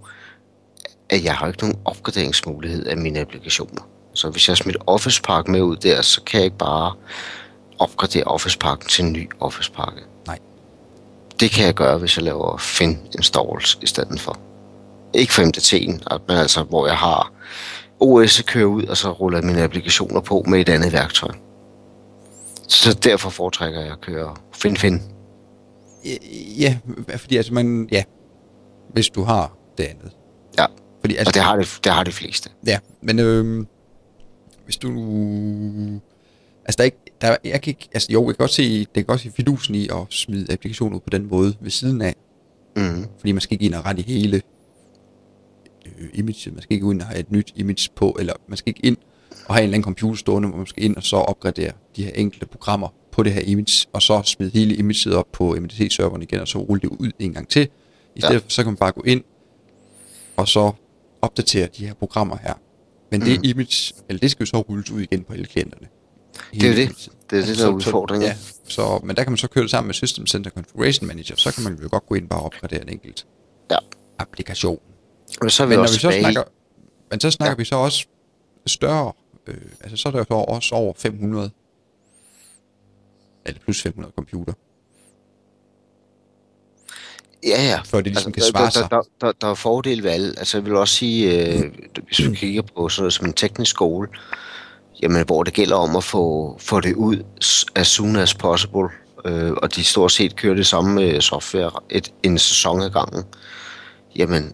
at 1.09 1.23
jeg 1.23 1.35
har 1.35 1.47
ikke 1.47 1.59
nogen 1.59 1.77
opgraderingsmulighed 1.85 2.85
af 2.85 2.97
mine 2.97 3.19
applikationer. 3.19 3.81
Så 4.13 4.29
hvis 4.29 4.49
jeg 4.49 4.57
smider 4.57 4.79
Office 4.87 5.21
Park 5.21 5.47
med 5.47 5.61
ud 5.61 5.77
der, 5.77 6.01
så 6.01 6.21
kan 6.21 6.37
jeg 6.37 6.45
ikke 6.45 6.57
bare 6.57 6.93
opgradere 7.79 8.23
Office 8.23 8.57
Parken 8.57 8.89
til 8.89 9.05
en 9.05 9.13
ny 9.13 9.29
Office 9.39 9.71
Pakke. 9.71 10.01
Nej. 10.27 10.39
Det 11.39 11.51
kan 11.51 11.65
jeg 11.65 11.73
gøre, 11.73 11.97
hvis 11.97 12.17
jeg 12.17 12.25
laver 12.25 12.57
Fin 12.57 12.97
installs 13.15 13.79
i 13.81 13.87
stedet 13.87 14.19
for. 14.19 14.37
Ikke 15.13 15.33
for 15.33 15.41
MDT'en, 15.41 16.17
men 16.27 16.37
altså 16.37 16.63
hvor 16.63 16.87
jeg 16.87 16.97
har 16.97 17.31
OS 17.99 18.41
kører 18.41 18.65
ud, 18.65 18.83
og 18.83 18.97
så 18.97 19.11
ruller 19.11 19.37
jeg 19.39 19.45
mine 19.45 19.63
applikationer 19.63 20.21
på 20.21 20.43
med 20.47 20.59
et 20.59 20.69
andet 20.69 20.93
værktøj. 20.93 21.31
Så 22.67 22.93
derfor 22.93 23.29
foretrækker 23.29 23.81
jeg 23.81 23.91
at 23.91 24.01
køre 24.01 24.35
FinFin. 24.53 25.01
Ja, 26.59 26.77
fordi 27.17 27.37
altså 27.37 27.53
man, 27.53 27.89
ja, 27.91 28.03
hvis 28.93 29.09
du 29.09 29.23
har 29.23 29.51
det 29.77 29.83
andet. 29.83 30.11
Ja, 30.57 30.65
Fordi, 31.09 31.27
og 31.27 31.33
det 31.33 31.41
har, 31.41 31.55
det, 31.55 31.79
det 31.83 31.91
har 31.91 32.03
de 32.03 32.11
fleste. 32.11 32.49
Ja, 32.65 32.79
men 33.01 33.19
øh, 33.19 33.65
hvis 34.65 34.77
du... 34.77 34.89
Altså, 36.65 36.77
der 36.77 36.83
er 36.83 36.85
ikke, 36.85 36.97
der, 37.21 37.35
jeg 37.43 37.61
kan 37.61 37.71
ikke, 37.71 37.89
altså 37.93 38.07
jo, 38.11 38.21
jeg 38.21 38.35
kan 38.35 38.43
godt 38.43 38.51
se, 38.51 38.79
det 38.79 38.93
kan 38.93 39.05
godt 39.05 39.21
se 39.21 39.31
fidusen 39.35 39.75
i 39.75 39.87
at 39.87 40.05
smide 40.09 40.53
applikationer 40.53 40.95
ud 40.95 41.01
på 41.01 41.09
den 41.09 41.27
måde 41.27 41.55
ved 41.61 41.71
siden 41.71 42.01
af. 42.01 42.15
Mm. 42.75 43.05
Fordi 43.19 43.31
man 43.31 43.41
skal 43.41 43.55
ikke 43.55 43.65
ind 43.65 43.73
og 43.73 43.85
rette 43.85 44.01
i 44.01 44.05
hele 44.11 44.41
øh, 45.85 46.09
imaget. 46.13 46.53
Man 46.53 46.61
skal 46.61 46.73
ikke 46.73 46.85
gå 46.85 46.91
ind 46.91 47.01
og 47.01 47.07
have 47.07 47.19
et 47.19 47.31
nyt 47.31 47.53
image 47.55 47.89
på, 47.95 48.17
eller 48.19 48.33
man 48.47 48.57
skal 48.57 48.69
ikke 48.69 48.85
ind 48.85 48.97
og 49.45 49.55
have 49.55 49.63
en 49.63 49.63
eller 49.63 49.75
anden 49.75 49.83
computer 49.83 50.17
stående, 50.17 50.49
hvor 50.49 50.57
man 50.57 50.67
skal 50.67 50.83
ind 50.83 50.95
og 50.95 51.03
så 51.03 51.15
opgradere 51.15 51.71
de 51.95 52.03
her 52.03 52.11
enkelte 52.11 52.45
programmer 52.45 52.87
på 53.11 53.23
det 53.23 53.33
her 53.33 53.41
image, 53.41 53.87
og 53.93 54.01
så 54.01 54.21
smide 54.25 54.51
hele 54.53 54.75
imaget 54.75 55.13
op 55.13 55.27
på 55.31 55.55
MDT-serveren 55.59 56.21
igen, 56.21 56.39
og 56.39 56.47
så 56.47 56.59
rulle 56.59 56.81
det 56.81 56.87
ud 56.87 57.11
en 57.19 57.33
gang 57.33 57.47
til. 57.47 57.67
I 58.15 58.21
stedet 58.21 58.33
ja. 58.33 58.39
for, 58.39 58.49
så 58.49 58.63
kan 58.63 58.71
man 58.71 58.77
bare 58.77 58.91
gå 58.91 59.01
ind, 59.01 59.23
og 60.37 60.47
så 60.47 60.71
opdatere 61.21 61.67
de 61.77 61.87
her 61.87 61.93
programmer 61.93 62.37
her. 62.37 62.53
Men 63.11 63.21
det 63.21 63.33
Mhm. 63.35 63.43
image, 63.43 63.93
eller 64.09 64.19
det 64.19 64.31
skal 64.31 64.43
jo 64.43 64.45
så 64.45 64.57
rulles 64.57 64.91
ud 64.91 65.01
igen 65.01 65.23
på 65.23 65.33
alle 65.33 65.45
klienterne. 65.45 65.87
Det 66.53 66.63
er 66.69 66.75
det. 66.75 67.09
Det 67.29 67.39
er 67.39 67.45
det, 67.45 67.57
der 67.57 67.65
er 67.67 67.69
udfordringen. 67.71 68.27
Ja, 68.27 68.35
så, 68.67 68.99
men 69.03 69.15
der 69.15 69.23
kan 69.23 69.31
man 69.31 69.37
så 69.37 69.47
køre 69.47 69.61
det 69.61 69.71
sammen 69.71 69.87
med 69.87 69.93
System 69.93 70.27
Center 70.27 70.51
Configuration 70.51 71.07
Manager, 71.07 71.35
så 71.35 71.51
kan 71.55 71.63
man 71.63 71.79
jo 71.83 71.87
godt 71.91 72.05
gå 72.05 72.15
ind 72.15 72.23
og 72.23 72.29
bare 72.29 72.41
opgradere 72.41 72.81
en 72.81 72.89
enkelt 72.89 73.27
Ja. 73.71 73.77
applikation. 74.19 74.79
Men 75.41 75.49
så 75.49 75.63
er 75.63 75.67
vi 75.67 75.69
Men 75.69 75.75
når 75.77 75.81
også 75.83 75.95
vi 75.95 75.99
så 75.99 76.11
tilbage. 76.11 76.21
snakker, 76.33 76.43
men 77.11 77.19
så 77.19 77.31
snakker 77.31 77.51
Ja. 77.51 77.55
vi 77.57 77.65
så 77.65 77.75
også 77.75 78.07
større, 78.67 79.13
øh, 79.47 79.55
altså 79.81 79.97
så 79.97 80.09
er 80.09 80.11
der 80.11 80.19
jo 80.19 80.25
så 80.29 80.33
også 80.33 80.75
over 80.75 80.93
500, 80.97 81.51
eller 83.45 83.59
plus 83.61 83.81
500 83.81 84.13
computer, 84.15 84.53
Ja, 87.43 87.63
ja. 87.63 87.81
før 87.85 88.01
det 88.01 88.11
ligesom 88.11 88.31
kan 88.31 88.41
der, 88.41 88.49
svare 88.49 88.63
der, 88.63 88.69
sig. 88.69 88.87
der, 88.91 89.01
der, 89.21 89.31
der 89.41 89.47
er 89.47 89.53
fordele 89.53 90.03
ved 90.03 90.11
alle. 90.11 90.33
Altså 90.37 90.57
jeg 90.57 90.65
vil 90.65 90.75
også 90.75 90.95
sige, 90.95 91.47
øh, 91.53 91.71
hvis 92.07 92.29
vi 92.29 92.35
kigger 92.35 92.61
på 92.61 92.89
sådan 92.89 93.01
noget 93.01 93.13
som 93.13 93.25
en 93.25 93.33
teknisk 93.33 93.69
skole, 93.69 94.07
jamen 95.01 95.25
hvor 95.25 95.43
det 95.43 95.53
gælder 95.53 95.75
om 95.75 95.95
at 95.95 96.03
få, 96.03 96.55
få 96.59 96.79
det 96.79 96.95
ud 96.95 97.23
as 97.75 97.87
soon 97.87 98.15
as 98.15 98.33
possible, 98.33 98.89
øh, 99.25 99.51
og 99.51 99.75
de 99.75 99.83
stort 99.83 100.11
set 100.11 100.35
kører 100.35 100.55
det 100.55 100.67
samme 100.67 101.03
øh, 101.03 101.21
software 101.21 101.71
et, 101.89 102.13
en 102.23 102.37
sæson 102.37 102.81
ad 102.81 102.89
gangen, 102.89 103.23
jamen 104.15 104.53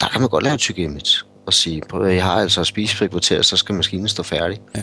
der 0.00 0.08
kan 0.08 0.20
man 0.20 0.30
godt 0.30 0.44
lave 0.44 0.56
tyk 0.56 0.78
image 0.78 1.24
og 1.46 1.54
sige, 1.54 1.82
prøv 1.88 2.02
at 2.02 2.14
jeg 2.14 2.24
har 2.24 2.40
altså 2.40 2.60
et 2.60 2.66
spisefri 2.66 3.06
kvarter, 3.08 3.42
så 3.42 3.56
skal 3.56 3.74
maskinen 3.74 4.08
stå 4.08 4.22
færdig. 4.22 4.60
Ja. 4.76 4.82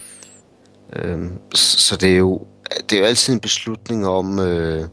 Øhm, 0.96 1.32
så 1.54 1.80
så 1.80 1.96
det 1.96 2.12
er 2.12 2.18
jo 2.18 2.48
det 2.90 2.96
er 2.96 3.00
jo 3.00 3.06
altid 3.06 3.34
en 3.34 3.40
beslutning 3.40 4.08
om 4.08 4.40
øh, 4.40 4.88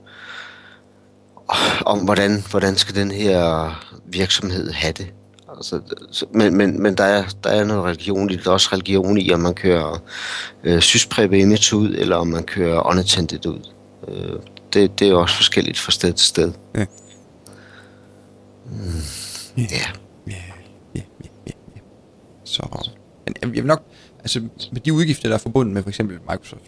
om 1.87 1.99
hvordan, 1.99 2.45
hvordan 2.51 2.77
skal 2.77 2.95
den 2.95 3.11
her 3.11 3.73
virksomhed 4.07 4.71
have 4.71 4.93
det. 4.93 5.13
Altså, 5.57 5.81
så- 6.13 6.27
men, 6.35 6.57
men, 6.57 6.83
men 6.83 6.95
der, 6.95 7.05
er, 7.05 7.25
der 7.45 7.51
er 7.51 7.65
noget 7.65 7.85
religion 7.85 8.31
i 8.31 8.37
det. 8.37 8.45
Der 8.45 8.51
er 8.51 8.55
også 8.55 8.69
religion 8.73 9.19
i, 9.19 9.33
om 9.33 9.41
man 9.41 9.55
kører 9.55 10.03
øh, 10.65 10.81
syspreppe 10.81 11.39
image 11.39 11.77
ud, 11.77 11.95
eller 11.95 12.17
om 12.17 12.27
man 12.27 12.43
kører 12.45 12.87
unattended 12.91 13.47
ud. 13.47 13.69
Øh, 14.09 14.39
det, 14.73 14.99
det 14.99 15.09
er 15.09 15.15
også 15.15 15.37
forskelligt 15.37 15.79
fra 15.79 15.93
sted 15.93 16.13
til 16.13 16.27
sted. 16.27 16.53
Ja. 16.75 16.85
Mm, 18.67 18.73
Ja. 19.57 19.63
ja. 20.27 20.33
Ja, 20.33 20.35
ja, 20.95 21.01
ja, 21.25 21.31
ja, 21.47 21.53
ja. 21.77 21.81
Så, 22.45 22.89
men 23.27 23.55
jeg 23.55 23.63
vil 23.63 23.67
nok, 23.67 23.83
altså 24.21 24.41
med 24.73 24.81
de 24.81 24.93
udgifter, 24.93 25.29
der 25.29 25.35
er 25.35 25.39
forbundet 25.39 25.75
med 25.75 25.83
for 25.83 25.89
eksempel 25.89 26.19
Microsoft 26.31 26.63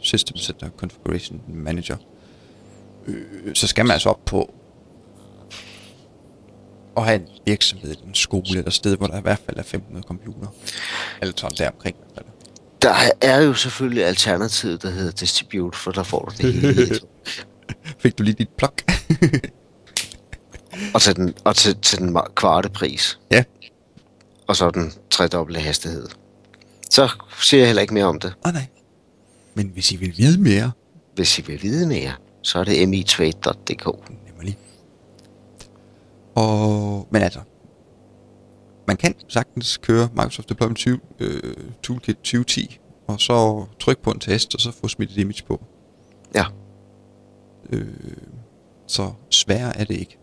System 0.00 0.36
Center 0.36 0.68
Configuration 0.76 1.40
Manager, 1.48 1.96
øh, 3.06 3.54
så 3.54 3.66
skal 3.66 3.84
man 3.84 3.92
altså 3.92 4.08
op 4.08 4.24
på 4.24 4.54
at 6.96 7.04
have 7.04 7.16
en 7.20 7.28
virksomhed, 7.46 7.94
en 8.06 8.14
skole 8.14 8.44
eller 8.48 8.66
et 8.66 8.72
sted, 8.72 8.96
hvor 8.96 9.06
der 9.06 9.18
i 9.18 9.22
hvert 9.22 9.40
fald 9.46 9.56
er 9.58 9.62
500 9.62 10.04
computer. 10.06 10.46
Eller 11.20 11.34
sådan 11.36 11.56
der 11.58 11.70
omkring. 11.70 11.96
Der 12.82 12.94
er 13.20 13.42
jo 13.42 13.54
selvfølgelig 13.54 14.04
alternativet, 14.04 14.82
der 14.82 14.90
hedder 14.90 15.12
Distribute, 15.12 15.78
for 15.78 15.90
der 15.90 16.02
får 16.02 16.20
du 16.24 16.42
det 16.42 16.54
hele. 16.54 17.00
Fik 18.02 18.18
du 18.18 18.22
lige 18.22 18.34
dit 18.34 18.48
plug? 18.48 18.72
og 20.94 21.02
til 21.02 21.16
den, 21.16 21.34
og 21.44 21.56
til, 21.56 21.76
til 21.82 21.98
den 21.98 22.18
kvarte 22.36 22.68
pris. 22.68 23.18
ja. 23.30 23.44
Og 24.46 24.56
så 24.56 24.70
den 24.70 24.92
tredobbelte 25.10 25.60
hastighed. 25.60 26.06
Så 26.90 27.08
siger 27.40 27.60
jeg 27.60 27.68
heller 27.68 27.82
ikke 27.82 27.94
mere 27.94 28.04
om 28.04 28.20
det. 28.20 28.34
Åh 28.44 28.48
oh, 28.48 28.54
nej. 28.54 28.66
Men 29.54 29.70
hvis 29.74 29.92
I 29.92 29.96
vil 29.96 30.14
vide 30.16 30.40
mere, 30.40 30.72
Hvis 31.14 31.38
I 31.38 31.42
vil 31.42 31.62
vide 31.62 31.86
mere, 31.86 32.12
så 32.44 32.58
er 32.58 32.64
det 32.64 32.88
mitrade.dk. 32.88 34.10
Nemlig. 34.26 34.58
Og, 36.34 37.08
men 37.10 37.22
altså, 37.22 37.40
man 38.86 38.96
kan 38.96 39.14
sagtens 39.28 39.76
køre 39.76 40.08
Microsoft 40.12 40.48
Deployment 40.48 40.78
20, 40.78 41.00
øh, 41.20 41.54
Toolkit 41.82 42.16
2010, 42.16 42.78
og 43.06 43.20
så 43.20 43.66
trykke 43.80 44.02
på 44.02 44.10
en 44.10 44.18
test, 44.18 44.54
og 44.54 44.60
så 44.60 44.72
få 44.72 44.88
smidt 44.88 45.10
et 45.10 45.16
image 45.16 45.44
på. 45.46 45.64
Ja. 46.34 46.44
Øh, 47.70 47.86
så 48.86 49.12
sværere 49.30 49.78
er 49.78 49.84
det 49.84 49.96
ikke. 49.96 50.18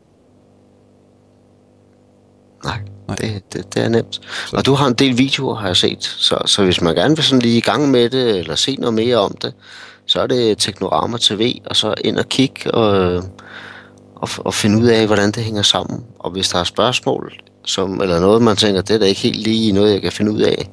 Nej, 2.64 2.82
Nej. 3.08 3.16
Det, 3.16 3.54
det, 3.54 3.74
det 3.76 3.84
er 3.84 3.90
nemt. 3.90 4.22
Så-. 4.48 4.56
Og 4.58 4.66
du 4.66 4.74
har 4.74 4.88
en 4.88 4.94
del 4.94 5.18
videoer, 5.18 5.56
har 5.56 5.68
jeg 5.68 5.78
set. 5.78 6.04
Så, 6.04 6.42
så 6.46 6.64
hvis 6.64 6.82
man 6.82 6.96
gerne 6.96 7.16
vil 7.16 7.24
sådan 7.24 7.42
lige 7.42 7.58
i 7.58 7.62
gang 7.62 7.92
med 7.92 8.10
det, 8.10 8.40
eller 8.40 8.56
se 8.56 8.76
noget 8.76 8.94
mere 8.94 9.18
om 9.18 9.38
det, 9.42 9.54
så 10.12 10.22
er 10.22 10.28
det 10.28 10.58
Teknorama 10.58 11.18
TV, 11.18 11.56
og 11.66 11.76
så 11.76 11.94
ind 12.04 12.18
og 12.18 12.30
kigge 12.30 12.72
og, 12.72 13.16
og, 14.16 14.30
og 14.38 14.54
finde 14.54 14.78
ud 14.78 14.88
af, 14.88 15.08
hvordan 15.08 15.32
det 15.32 15.44
hænger 15.44 15.62
sammen. 15.62 16.06
Og 16.20 16.32
hvis 16.32 16.50
der 16.50 16.60
er 16.60 16.64
spørgsmål, 16.64 17.34
som, 17.66 18.02
eller 18.02 18.20
noget, 18.20 18.42
man 18.42 18.56
tænker, 18.56 18.82
det 18.82 18.94
er 18.94 19.00
da 19.00 19.06
ikke 19.06 19.22
helt 19.22 19.38
lige 19.38 19.72
noget, 19.72 19.94
jeg 19.94 20.02
kan 20.02 20.12
finde 20.12 20.32
ud 20.32 20.42
af, 20.42 20.70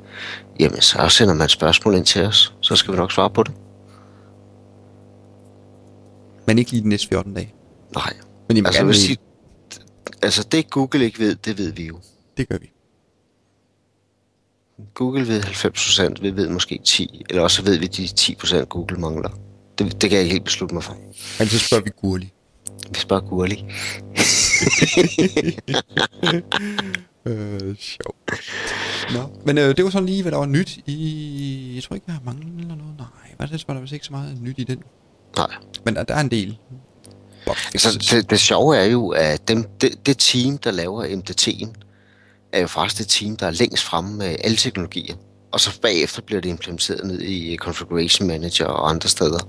jamen 0.61 0.81
så 0.81 1.09
sender 1.09 1.35
man 1.35 1.49
spørgsmål 1.49 1.95
ind 1.95 2.05
til 2.05 2.23
os. 2.23 2.55
Så 2.61 2.77
skal 2.77 2.93
vi 2.93 2.99
nok 2.99 3.13
svare 3.13 3.31
på 3.31 3.43
det. 3.43 3.53
Men 6.47 6.59
ikke 6.59 6.71
lige 6.71 6.83
de 6.83 6.89
næste 6.89 7.09
14 7.09 7.35
dage. 7.35 7.55
Nej. 7.95 8.13
Men 8.49 8.57
I 8.57 8.61
Altså, 8.61 8.81
gerne 8.81 8.95
sige, 8.95 9.17
altså 10.23 10.43
det 10.53 10.71
Google 10.71 11.05
ikke 11.05 11.19
ved, 11.19 11.35
det 11.35 11.59
ved 11.59 11.73
vi 11.73 11.87
jo. 11.87 11.99
det 12.37 12.49
gør 12.49 12.59
vi. 12.59 12.73
Google 14.95 15.29
ved 15.29 15.43
90%, 15.43 16.23
vi 16.23 16.37
ved 16.37 16.49
måske 16.49 16.81
10, 16.85 17.25
eller 17.31 17.43
også 17.43 17.63
ved 17.63 17.79
vi 17.79 17.87
de 17.87 18.05
10% 18.05 18.65
Google 18.65 18.97
mangler. 18.97 19.31
Det, 19.79 20.03
det 20.03 20.11
kan 20.11 20.17
jeg 20.17 20.23
ikke 20.23 20.33
helt 20.33 20.45
beslutte 20.45 20.75
mig 20.75 20.85
for. 20.85 20.97
Men 21.39 21.49
så 21.49 21.59
spørger 21.59 21.85
vi 21.85 21.91
Gurli. 21.97 22.33
Vi 22.91 22.99
spørger 22.99 23.23
Gurli. 23.23 23.65
Øh, 27.27 27.77
sjov. 27.77 28.15
Nå, 29.13 29.31
men 29.47 29.59
øh, 29.59 29.77
det 29.77 29.85
var 29.85 29.91
sådan 29.91 30.07
lige, 30.07 30.23
hvad 30.23 30.33
der 30.33 30.39
var 30.39 30.47
nyt 30.47 30.79
i... 30.87 31.73
Jeg 31.75 31.83
tror 31.83 31.95
ikke, 31.95 32.05
jeg 32.07 32.15
har 32.15 32.23
manglet 32.25 32.67
noget. 32.67 32.83
Nej, 32.99 33.07
hvad 33.37 33.47
er 33.47 33.51
det, 33.51 33.69
var 33.69 33.75
der 33.75 33.81
vist 33.81 33.93
ikke 33.93 34.07
så 34.07 34.13
meget 34.13 34.43
nyt 34.43 34.59
i 34.59 34.65
den. 34.65 34.83
Nej. 35.37 35.47
Men 35.85 35.97
der, 35.97 36.03
der 36.03 36.15
er 36.15 36.21
en 36.21 36.31
del. 36.31 36.59
Så 37.77 37.99
det, 38.11 38.31
det 38.31 38.41
sjove 38.41 38.77
er 38.77 38.85
jo, 38.85 39.09
at 39.09 39.49
dem, 39.49 39.65
det, 39.81 40.07
det 40.07 40.19
team, 40.19 40.59
der 40.59 40.71
laver 40.71 41.05
MDT'en, 41.05 41.69
er 42.53 42.61
jo 42.61 42.67
faktisk 42.67 42.99
det 42.99 43.09
team, 43.09 43.37
der 43.37 43.47
er 43.47 43.51
længst 43.51 43.85
fremme 43.85 44.17
med 44.17 44.37
alle 44.45 44.57
teknologier. 44.57 45.15
og 45.53 45.61
så 45.61 45.81
bagefter 45.81 46.23
bliver 46.23 46.41
det 46.41 46.49
implementeret 46.49 47.07
ned 47.07 47.21
i 47.21 47.57
Configuration 47.57 48.29
Manager 48.29 48.65
og 48.67 48.91
andre 48.91 49.09
steder. 49.09 49.49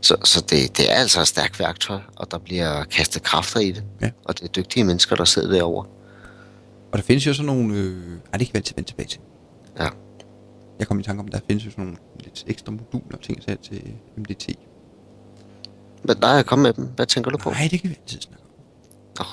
Så, 0.00 0.16
så 0.24 0.40
det, 0.40 0.76
det 0.76 0.90
er 0.92 0.94
altså 0.94 1.20
et 1.20 1.28
stærkt 1.28 1.60
værktøj, 1.60 2.00
og 2.16 2.30
der 2.30 2.38
bliver 2.38 2.84
kastet 2.84 3.22
kræfter 3.22 3.60
i 3.60 3.70
det. 3.70 3.84
Ja. 4.00 4.10
Og 4.24 4.38
det 4.38 4.44
er 4.44 4.52
dygtige 4.52 4.84
mennesker, 4.84 5.16
der 5.16 5.24
sidder 5.24 5.52
derovre. 5.52 5.86
Og 6.92 6.98
der 6.98 7.02
findes 7.02 7.26
jo 7.26 7.34
sådan 7.34 7.46
nogle... 7.46 7.74
Øh, 7.74 8.18
ej, 8.32 8.38
det 8.38 8.46
kan 8.46 8.54
vi 8.54 8.58
altid 8.58 8.74
vende 8.74 8.90
tilbage 8.90 9.08
til. 9.08 9.20
Ja. 9.78 9.88
Jeg 10.78 10.88
kom 10.88 11.00
i 11.00 11.02
tanke 11.02 11.20
om, 11.20 11.28
der 11.28 11.40
findes 11.46 11.66
jo 11.66 11.70
sådan 11.70 11.84
nogle 11.84 11.98
lidt 12.20 12.44
ekstra 12.46 12.72
moduler 12.72 13.16
og 13.16 13.22
ting 13.22 13.42
til 13.42 13.94
MDT. 14.16 14.48
Men 16.04 16.16
der 16.22 16.28
er 16.28 16.42
kommet 16.42 16.62
med 16.62 16.72
dem. 16.84 16.92
Hvad 16.96 17.06
tænker 17.06 17.30
du 17.30 17.38
på? 17.38 17.50
Nej, 17.50 17.68
det 17.70 17.80
kan 17.80 17.90
vi 17.90 17.96
altid 18.02 18.20
snakke 18.20 18.44
om. 18.44 18.50
Nå, 19.18 19.24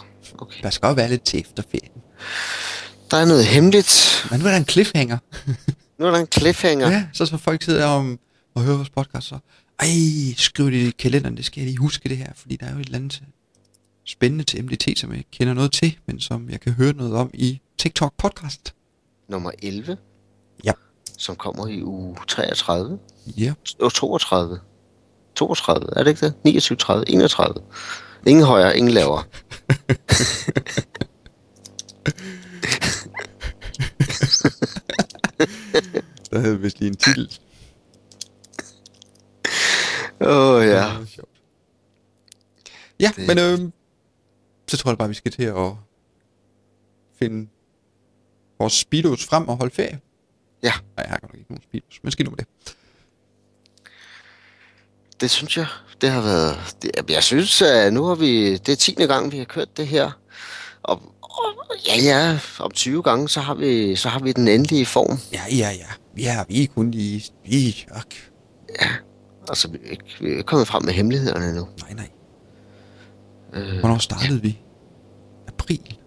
okay. 0.44 0.64
Der 0.64 0.70
skal 0.70 0.88
jo 0.88 0.94
være 0.94 1.10
lidt 1.10 1.24
til 1.24 1.40
efterferien. 1.40 2.02
Der 3.12 3.18
er 3.18 3.26
noget 3.26 3.46
hemmeligt. 3.46 4.26
Men 4.32 4.40
nu 4.40 4.46
er 4.46 4.50
der 4.52 4.58
en 4.58 4.66
cliffhanger. 4.70 5.18
Nu 6.00 6.06
er 6.06 6.12
der 6.12 6.18
en 6.20 6.28
cliffhanger. 6.32 6.90
Ja, 6.90 7.04
så 7.14 7.26
så 7.26 7.38
folk 7.38 7.64
sidder 7.64 7.86
om 7.86 8.20
og 8.56 8.62
hører 8.64 8.76
vores 8.76 8.90
podcast, 8.90 9.28
så 9.28 9.38
ej, 9.80 9.88
skriv 10.38 10.66
det 10.72 10.78
i 10.78 10.90
kalenderen, 10.92 11.38
det 11.38 11.46
skal 11.46 11.62
jeg 11.62 11.68
lige 11.68 11.78
huske 11.78 12.10
det 12.10 12.18
her, 12.18 12.32
fordi 12.36 12.56
der 12.56 12.66
er 12.66 12.74
jo 12.74 12.80
et 12.80 12.86
eller 12.86 12.98
andet 12.98 13.22
spændende 14.06 14.44
til 14.44 14.66
MDT, 14.66 14.98
som 15.00 15.14
jeg 15.14 15.24
kender 15.32 15.54
noget 15.54 15.72
til, 15.72 15.98
men 16.06 16.20
som 16.20 16.50
jeg 16.50 16.60
kan 16.60 16.74
høre 16.74 16.94
noget 16.94 17.14
om 17.14 17.30
i 17.34 17.62
TikTok 17.78 18.14
podcast. 18.18 18.74
Nummer 19.30 19.52
11, 19.64 19.98
Ja. 20.64 20.72
som 21.18 21.36
kommer 21.36 21.68
i 21.68 21.84
uge 21.84 22.18
33. 22.28 23.00
Ja. 23.28 23.54
Og 23.82 23.94
32. 23.94 24.60
32, 25.36 25.88
er 25.96 26.04
det 26.04 26.10
ikke 26.12 26.26
det? 26.26 26.34
29, 26.44 26.76
30, 26.78 27.10
31. 27.10 27.54
Ingen 28.28 28.46
højere, 28.46 28.78
ingen 28.78 28.94
lavere. 28.94 29.24
Der 36.32 36.40
havde 36.40 36.56
vi 36.58 36.62
vist 36.62 36.80
lige 36.80 36.90
en 36.90 36.96
titel. 36.98 37.40
Åh 40.22 40.56
oh, 40.56 40.66
ja. 40.66 41.00
Det 41.00 41.10
sjovt. 41.10 41.30
Ja, 43.00 43.12
Det- 43.16 43.28
men 43.28 43.38
øhm, 43.40 43.74
så 44.68 44.78
tror 44.78 44.92
jeg 44.92 44.98
bare, 44.98 45.08
vi 45.08 45.14
skal 45.14 45.32
til 45.32 45.44
at 45.44 45.72
finde 47.20 47.50
vores 48.60 48.74
speedos 48.74 49.26
frem 49.26 49.50
og 49.50 49.58
holde 49.58 49.76
ferie. 49.76 50.00
Ja, 50.64 50.72
Nej, 50.72 51.06
jeg 51.06 51.10
har 51.10 51.20
godt 51.20 51.32
nok 51.34 51.40
ikke 51.40 51.52
nogen 51.52 51.64
speedos, 51.64 52.00
men 52.04 52.12
skidt 52.12 52.26
nu 52.28 52.30
med 52.30 52.38
det. 52.38 52.48
det 55.22 55.32
synes 55.32 55.58
jeg. 55.58 55.68
Det 56.02 56.10
har 56.10 56.22
været... 56.22 56.76
Det, 56.82 56.92
jeg 57.10 57.24
synes, 57.24 57.62
at 57.62 57.94
nu 57.94 58.04
har 58.04 58.16
vi... 58.16 58.58
Det 58.58 58.72
er 58.72 58.76
10. 58.76 58.92
gang, 58.94 59.32
vi 59.32 59.38
har 59.38 59.46
kørt 59.46 59.78
det 59.78 59.88
her. 59.88 60.12
Og 60.84 61.16
Ja, 61.88 61.96
ja. 62.04 62.40
Om 62.60 62.72
20 62.72 63.04
gange, 63.04 63.30
så 63.30 63.40
har 63.40 63.56
vi, 63.56 63.96
så 63.96 64.10
har 64.10 64.20
vi 64.20 64.32
den 64.32 64.48
endelige 64.48 64.86
form. 64.86 65.20
Ja, 65.34 65.42
ja, 65.52 65.72
ja. 65.72 65.88
Ja, 66.18 66.44
vi 66.48 66.64
er 66.64 66.68
kun 66.76 66.92
lige... 66.92 67.24
Vi, 67.46 67.86
ok. 67.96 68.32
Ja. 68.82 68.88
Altså, 69.50 69.68
vi 69.68 69.78
er, 69.86 69.92
ikke, 69.92 70.04
vi 70.20 70.26
er 70.28 70.32
ikke 70.32 70.44
kommet 70.44 70.68
frem 70.68 70.84
med 70.84 70.94
hemmelighederne 70.94 71.56
nu. 71.56 71.68
Nej, 71.82 71.94
nej. 71.94 72.10
Øh, 73.54 73.80
Hvornår 73.80 73.98
startede 73.98 74.34
ja. 74.34 74.42
vi? 74.42 74.60
April? 75.48 75.98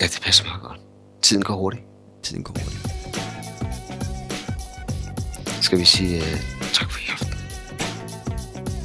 Ja, 0.00 0.06
det 0.06 0.20
passer 0.22 0.44
meget 0.44 0.62
godt. 0.62 0.80
Tiden 1.22 1.42
går 1.42 1.54
hurtigt. 1.54 1.84
Tiden 2.22 2.42
går 2.42 2.52
hurtigt. 2.52 2.86
Skal 5.64 5.78
vi 5.78 5.84
sige 5.84 6.18
uh, 6.18 6.70
tak 6.72 6.90
for 6.90 7.00
i 7.00 7.04
aften. 7.12 7.34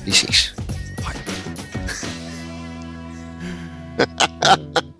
Vi 0.05 0.11
ses. 0.11 0.55
Hej. 0.99 1.15